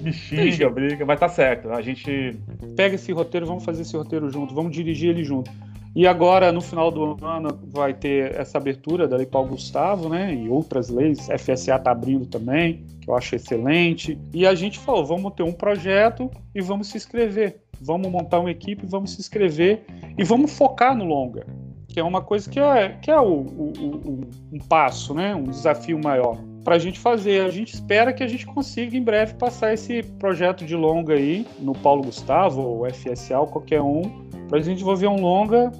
[0.00, 1.70] Me xinga, briga, mas tá certo.
[1.70, 2.36] A gente.
[2.76, 5.50] Pega esse roteiro, vamos fazer esse roteiro junto, vamos dirigir ele junto.
[5.94, 10.32] E agora, no final do ano, vai ter essa abertura da Lei Paulo Gustavo, né?
[10.34, 11.26] E outras leis.
[11.26, 14.18] FSA está abrindo também, que eu acho excelente.
[14.32, 17.60] E a gente falou: vamos ter um projeto e vamos se inscrever.
[17.80, 19.84] Vamos montar uma equipe, vamos se inscrever
[20.16, 21.46] e vamos focar no longa,
[21.88, 23.72] que é uma coisa que é, que é o, o,
[24.04, 24.20] o
[24.52, 25.34] um passo, né?
[25.34, 27.42] Um desafio maior para a gente fazer.
[27.42, 31.46] A gente espera que a gente consiga em breve passar esse projeto de longa aí
[31.58, 34.02] no Paulo Gustavo ou FSA ou qualquer um
[34.48, 35.70] para a gente desenvolver um longa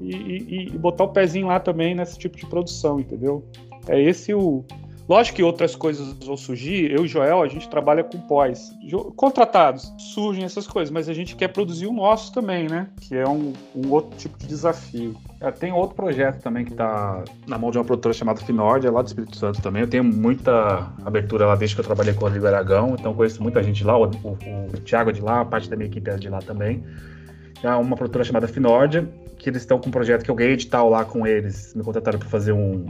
[0.00, 3.44] e, e, e, botar o pezinho lá também nesse tipo de produção, entendeu?
[3.86, 4.64] É esse o.
[5.10, 6.88] Lógico que outras coisas vão surgir.
[6.88, 8.72] Eu e Joel, a gente trabalha com pós.
[9.16, 12.86] Contratados, surgem essas coisas, mas a gente quer produzir o nosso também, né?
[13.00, 15.16] Que é um, um outro tipo de desafio.
[15.40, 18.90] É, tem outro projeto também que está na mão de uma produtora chamada Finord, é
[18.90, 19.82] lá do Espírito Santo também.
[19.82, 23.42] Eu tenho muita abertura lá desde que eu trabalhei com o Rodrigo Aragão, então conheço
[23.42, 23.98] muita gente lá.
[23.98, 24.38] O, o,
[24.72, 26.84] o Thiago é de lá, a parte da minha equipe é de lá também
[27.62, 29.06] é uma produtora chamada Finord,
[29.38, 31.74] que eles estão com um projeto que eu ganhei edital lá com eles.
[31.74, 32.86] Me contrataram para fazer um.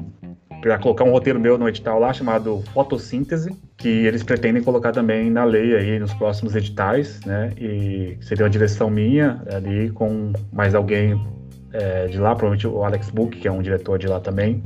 [0.60, 5.30] Para colocar um roteiro meu no edital lá chamado Fotossíntese, que eles pretendem colocar também
[5.30, 7.52] na lei aí nos próximos editais, né?
[7.58, 11.20] E seria uma direção minha ali com mais alguém
[11.72, 14.62] é, de lá, provavelmente o Alex Book, que é um diretor de lá também.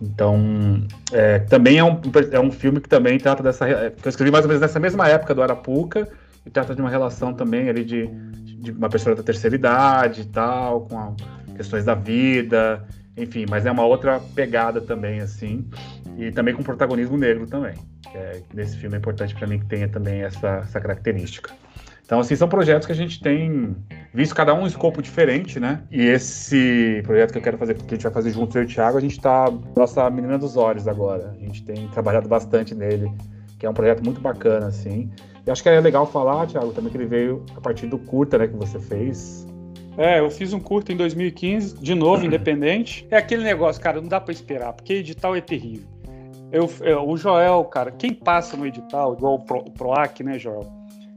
[0.00, 0.82] Então,
[1.12, 2.00] é, também é um,
[2.32, 3.68] é um filme que também trata dessa.
[3.68, 6.08] É, que eu escrevi mais ou menos nessa mesma época do Arapuca,
[6.44, 8.10] e trata de uma relação também ali de
[8.64, 11.12] de uma pessoa da terceira idade e tal, com a,
[11.54, 12.84] questões da vida,
[13.16, 15.64] enfim, mas é uma outra pegada também, assim,
[16.18, 17.74] e também com protagonismo negro também.
[18.14, 21.52] É, nesse filme é importante para mim que tenha também essa, essa característica.
[22.04, 23.74] Então, assim, são projetos que a gente tem
[24.12, 25.82] visto cada um um escopo diferente, né?
[25.90, 28.66] E esse projeto que eu quero fazer, que a gente vai fazer junto, eu e
[28.66, 31.30] o Thiago, a gente tá nossa menina dos olhos agora.
[31.30, 33.10] A gente tem trabalhado bastante nele,
[33.58, 35.10] que é um projeto muito bacana, assim.
[35.46, 38.36] E acho que é legal falar, Thiago, também que ele veio a partir do curta,
[38.36, 39.46] né, que você fez.
[39.96, 43.06] É, eu fiz um curta em 2015, de novo, independente.
[43.10, 45.88] É aquele negócio, cara, não dá para esperar, porque edital é terrível.
[46.50, 50.38] Eu, eu, o Joel, cara, quem passa no edital, igual o, Pro, o PROAC, né,
[50.38, 50.70] Joel?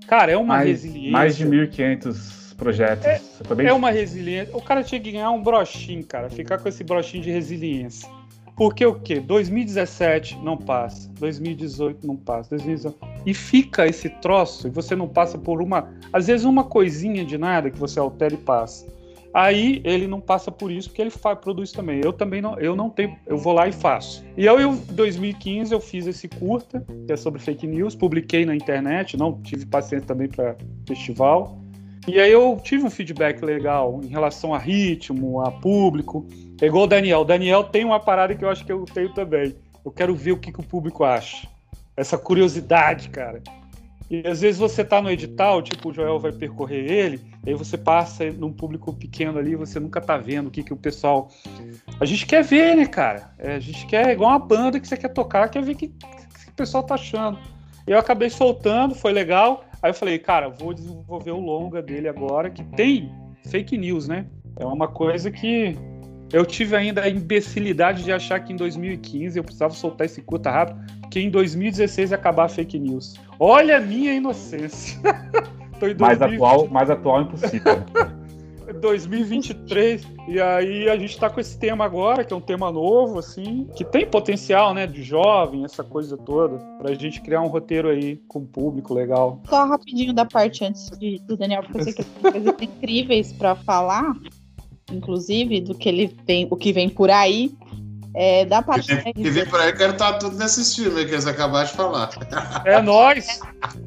[0.08, 1.12] Cara, é uma mais, resiliência.
[1.12, 3.06] Mais de 1.500 projetos.
[3.06, 3.68] É, bem...
[3.68, 4.56] é uma resiliência.
[4.56, 8.10] O cara tinha que ganhar um brochinho, cara, ficar com esse brochinho de resiliência.
[8.57, 9.19] Porque o quê?
[9.19, 12.97] 2017 não passa, 2018 não passa, 2019.
[13.23, 15.93] E fica esse troço, e você não passa por uma.
[16.11, 18.88] Às vezes, uma coisinha de nada que você altera e passa.
[19.31, 22.01] Aí ele não passa por isso, porque ele faz, produz também.
[22.03, 24.25] Eu também não, eu não tenho, eu vou lá e faço.
[24.35, 28.55] E eu, em 2015, eu fiz esse curta, que é sobre fake news, publiquei na
[28.55, 30.55] internet, não tive paciência também para
[30.88, 31.59] festival.
[32.07, 36.25] E aí eu tive um feedback legal em relação a ritmo, a público.
[36.61, 37.19] É igual o Daniel.
[37.19, 39.55] O Daniel tem uma parada que eu acho que eu tenho também.
[39.84, 41.47] Eu quero ver o que, que o público acha.
[41.97, 43.41] Essa curiosidade, cara.
[44.09, 47.77] E às vezes você tá no edital, tipo, o Joel vai percorrer ele, aí você
[47.77, 51.29] passa num público pequeno ali, você nunca tá vendo o que, que o pessoal.
[51.99, 53.31] A gente quer ver, né, cara?
[53.38, 55.89] É, a gente quer, igual uma banda que você quer tocar, quer ver o que,
[55.89, 57.38] que o pessoal tá achando.
[57.85, 59.65] Eu acabei soltando, foi legal.
[59.82, 63.12] Aí eu falei, cara, vou desenvolver o longa dele agora, que tem
[63.45, 64.26] fake news, né?
[64.60, 65.78] É uma coisa que
[66.34, 70.52] eu tive ainda a imbecilidade de achar que em 2015 eu precisava soltar esse curta
[70.52, 73.16] rápido, porque em 2016 ia acabar a fake news.
[73.40, 74.99] Olha a minha inocência.
[75.99, 77.84] mais atual, mais atual impossível.
[78.73, 83.19] 2023, e aí a gente tá com esse tema agora, que é um tema novo,
[83.19, 87.89] assim, que tem potencial, né, de jovem, essa coisa toda, pra gente criar um roteiro
[87.89, 89.41] aí com público legal.
[89.49, 93.34] Só rapidinho da parte antes de, do Daniel, porque eu sei que tem coisas incríveis
[93.34, 94.14] para falar,
[94.91, 97.52] inclusive, do que ele vem, o que vem por aí.
[98.14, 101.11] É, da parte que, que vem por aí, eu quero estar tudo nesses filmes que
[101.11, 102.10] eles acabaram de falar.
[102.65, 103.39] É nós!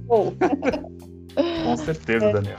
[1.64, 2.58] Com certeza, é, Daniel.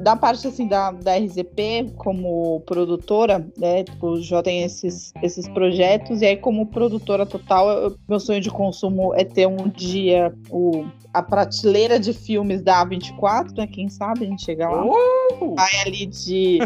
[0.00, 3.84] Da parte assim da, da RZP como produtora, né?
[3.84, 8.40] Tipo, o Jó tem esses, esses projetos, e aí, como produtora total, eu, meu sonho
[8.40, 10.84] de consumo é ter um dia o,
[11.14, 13.66] a prateleira de filmes da A24, né?
[13.66, 14.84] Quem sabe a gente chegar lá.
[14.84, 15.54] Uh!
[15.54, 16.58] Vai ali de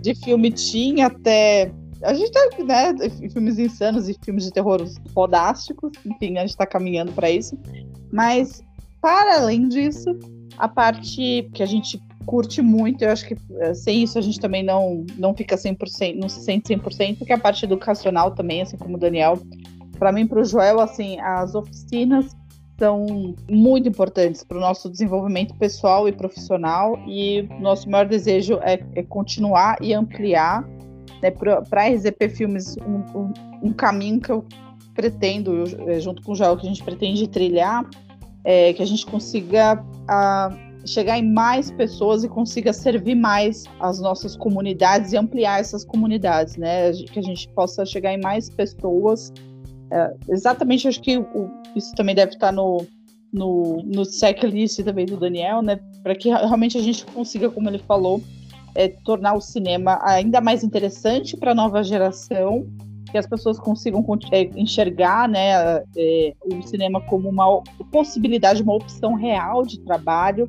[0.00, 1.72] de filme tinha até.
[2.02, 2.94] A gente tá, né?
[3.32, 4.82] Filmes insanos e filmes de terror
[5.12, 5.92] fodásticos.
[6.04, 7.58] Enfim, a gente tá caminhando para isso.
[8.10, 8.62] Mas,
[9.00, 10.18] para além disso,
[10.56, 12.00] a parte que a gente
[12.30, 16.16] curte muito, eu acho que eh, sem isso a gente também não, não fica 100%,
[16.16, 19.36] não se sente 100%, que é a parte educacional também, assim como o Daniel.
[19.98, 22.30] Para mim, para o Joel, assim, as oficinas
[22.78, 28.80] são muito importantes para o nosso desenvolvimento pessoal e profissional e nosso maior desejo é,
[28.94, 30.62] é continuar e ampliar
[31.20, 34.44] né, para a RZP Filmes um, um, um, caminho que eu
[34.94, 37.84] pretendo, é, junto com o Joel, que a gente pretende trilhar,
[38.44, 44.00] é, que a gente consiga a, chegar em mais pessoas e consiga servir mais as
[44.00, 46.92] nossas comunidades e ampliar essas comunidades, né?
[46.92, 49.32] Que a gente possa chegar em mais pessoas
[49.90, 52.86] é, exatamente, acho que o, isso também deve estar no,
[53.32, 55.80] no, no checklist também do Daniel, né?
[56.02, 58.22] Para que realmente a gente consiga, como ele falou,
[58.74, 62.66] é, tornar o cinema ainda mais interessante para a nova geração,
[63.10, 69.14] que as pessoas consigam é, enxergar né, é, o cinema como uma possibilidade, uma opção
[69.14, 70.48] real de trabalho,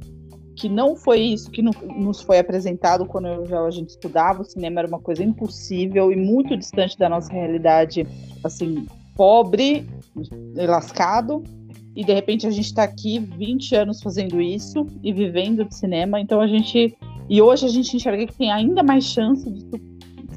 [0.56, 4.42] que não foi isso que no, nos foi apresentado quando eu, já, a gente estudava.
[4.42, 8.06] O cinema era uma coisa impossível e muito distante da nossa realidade,
[8.44, 9.88] assim, pobre,
[10.56, 11.44] lascado,
[11.96, 16.20] e de repente a gente está aqui 20 anos fazendo isso e vivendo de cinema,
[16.20, 16.96] então a gente.
[17.30, 19.66] E hoje a gente enxerga que tem ainda mais chance de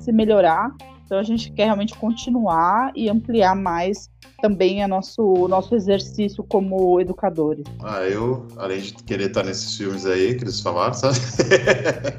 [0.00, 0.74] se melhorar,
[1.04, 4.08] então a gente quer realmente continuar e ampliar mais
[4.40, 7.64] também a nosso, o nosso exercício como educadores.
[7.82, 11.18] Ah, eu, além de querer estar nesses filmes aí que eles falaram, sabe?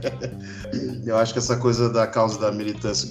[1.05, 3.09] eu acho que essa coisa da causa da militância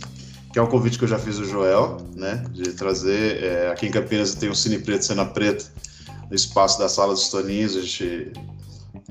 [0.54, 3.42] que é um convite que eu já fiz o Joel, né, de trazer.
[3.42, 5.64] É, aqui em Campinas tem o Cine Preto Cena Preta,
[6.30, 8.32] no espaço da Sala dos Toninhos, a gente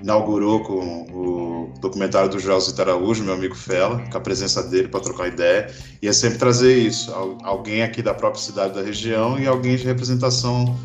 [0.03, 4.99] inaugurou com o documentário do Zito Araújo, meu amigo Fela, com a presença dele para
[4.99, 7.11] trocar ideia, e é sempre trazer isso,
[7.41, 10.77] alguém aqui da própria cidade da região e alguém de representação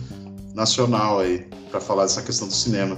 [0.54, 2.96] nacional aí, para falar dessa questão do cinema.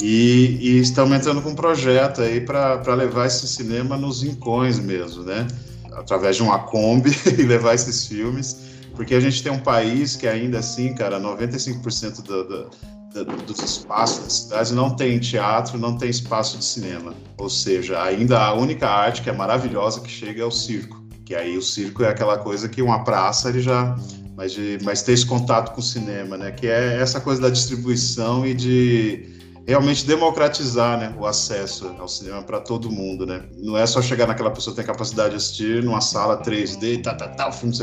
[0.00, 5.22] E, e estamos entrando com um projeto aí para levar esse cinema nos rincões mesmo,
[5.22, 5.46] né?
[5.94, 8.56] através de uma Kombi e levar esses filmes,
[8.94, 12.70] porque a gente tem um país que ainda assim, cara, 95% do, do,
[13.12, 17.14] do, dos espaços das cidades não tem teatro, não tem espaço de cinema.
[17.38, 21.02] Ou seja, ainda a única arte que é maravilhosa que chega é o circo.
[21.24, 23.96] Que aí o circo é aquela coisa que uma praça ele já
[24.36, 26.50] mas, de, mas ter esse contato com o cinema, né?
[26.50, 29.28] Que é essa coisa da distribuição e de
[29.66, 33.44] realmente democratizar né, o acesso ao cinema para todo mundo, né?
[33.58, 37.14] Não é só chegar naquela pessoa que tem capacidade de assistir numa sala 3D, tá,
[37.14, 37.74] tá, tá, o filme,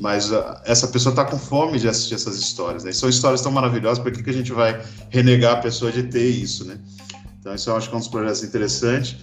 [0.00, 2.90] mas uh, essa pessoa está com fome de assistir essas histórias, né?
[2.90, 6.04] E são histórias tão maravilhosas, por que, que a gente vai renegar a pessoa de
[6.04, 6.78] ter isso, né?
[7.38, 9.16] Então, isso eu acho que é um dos projetos interessantes.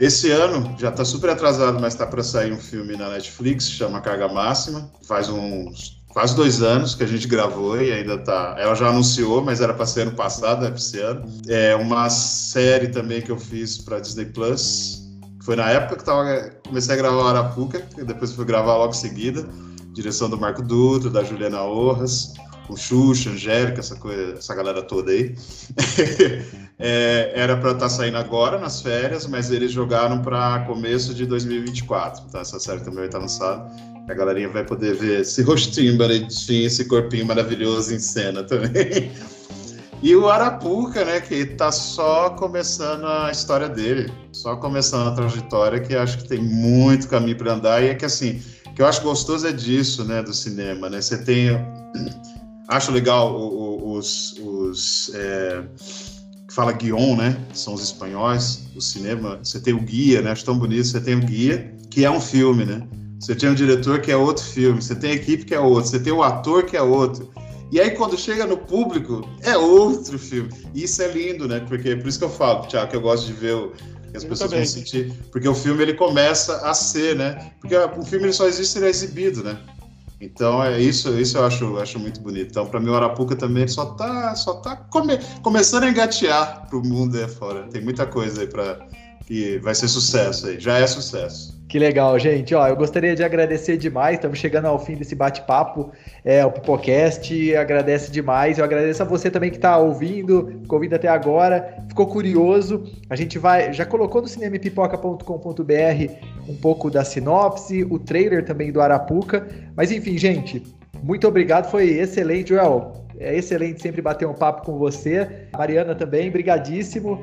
[0.00, 4.00] Esse ano já está super atrasado, mas está para sair um filme na Netflix, chama
[4.00, 4.90] Carga Máxima.
[5.06, 8.56] Faz uns quase dois anos que a gente gravou e ainda tá.
[8.58, 11.24] Ela já anunciou, mas era para ser ano passado, é para esse ano.
[11.46, 15.02] É uma série também que eu fiz para Disney Plus.
[15.42, 18.96] Foi na época que tava, comecei a gravar Arapuca, e depois fui gravar logo em
[18.96, 19.46] seguida.
[19.94, 22.34] Direção do Marco Dutra, da Juliana Orras,
[22.68, 25.36] o Xuxa, Angélica, essa, coisa, essa galera toda aí.
[26.78, 31.24] é, era para estar tá saindo agora, nas férias, mas eles jogaram para começo de
[31.26, 32.24] 2024.
[32.28, 33.70] Então essa série também vai estar lançada.
[34.08, 39.12] A galerinha vai poder ver esse rostinho bonitinho, esse corpinho maravilhoso em cena também.
[40.02, 45.80] E o Arapuca, né, que tá só começando a história dele, só começando a trajetória,
[45.80, 47.82] que acho que tem muito caminho para andar.
[47.82, 48.38] E é que assim,
[48.74, 51.00] que eu acho gostoso é disso, né, do cinema, né?
[51.00, 51.48] Você tem.
[52.68, 54.34] Acho legal os.
[54.40, 55.64] os é,
[56.50, 57.36] fala guion, né?
[57.52, 59.38] São os espanhóis, o cinema.
[59.42, 60.30] Você tem o guia, né?
[60.30, 60.86] Acho tão bonito.
[60.86, 62.86] Você tem o guia, que é um filme, né?
[63.20, 65.90] Você tem um diretor que é outro filme, você tem a equipe que é outro,
[65.90, 67.32] você tem o ator que é outro.
[67.72, 70.50] E aí, quando chega no público, é outro filme.
[70.74, 71.60] E isso é lindo, né?
[71.60, 73.72] Porque é por isso que eu falo, Tiago, que eu gosto de ver o,
[74.14, 74.64] que as eu pessoas também.
[74.64, 75.12] vão sentir.
[75.32, 77.50] Porque o filme ele começa a ser, né?
[77.60, 79.58] Porque o filme ele só existe se ele é exibido, né?
[80.20, 82.50] Então é isso, isso eu acho, acho muito bonito.
[82.50, 86.82] Então, para mim, o Arapuca também só tá, só tá come, começando a engatear pro
[86.82, 87.64] mundo aí fora.
[87.64, 88.86] Tem muita coisa aí para
[89.26, 90.60] que vai ser sucesso aí.
[90.60, 91.54] Já é sucesso.
[91.68, 92.54] Que legal, gente.
[92.54, 94.16] Ó, eu gostaria de agradecer demais.
[94.16, 95.90] Estamos chegando ao fim desse bate-papo.
[96.24, 98.58] É, o Pipocast agradece demais.
[98.58, 102.84] Eu agradeço a você também que está ouvindo, ficou ouvindo até agora, ficou curioso.
[103.08, 106.12] A gente vai, já colocou no cinemepipoca.com.br
[106.48, 109.48] um pouco da sinopse, o trailer também do Arapuca.
[109.74, 110.62] Mas enfim, gente,
[111.02, 111.70] muito obrigado.
[111.70, 112.92] Foi excelente, Joel.
[113.18, 115.48] É excelente sempre bater um papo com você.
[115.56, 117.20] Mariana também, brigadíssimo.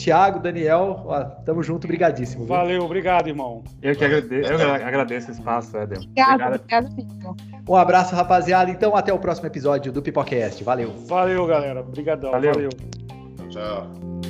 [0.00, 2.46] Tiago, Daniel, ó, tamo junto, brigadíssimo.
[2.46, 2.54] Viu?
[2.54, 3.62] Valeu, obrigado, irmão.
[3.82, 5.98] Eu que agradeço, eu agradeço o espaço, Éder.
[5.98, 7.36] Obrigado, obrigado mesmo.
[7.68, 8.70] Um abraço, rapaziada.
[8.70, 10.64] Então, até o próximo episódio do Pipocast.
[10.64, 10.90] Valeu.
[11.06, 11.80] Valeu, galera.
[11.80, 12.30] Obrigadão.
[12.30, 12.54] Valeu.
[12.54, 12.70] Valeu.
[13.50, 14.29] Tchau.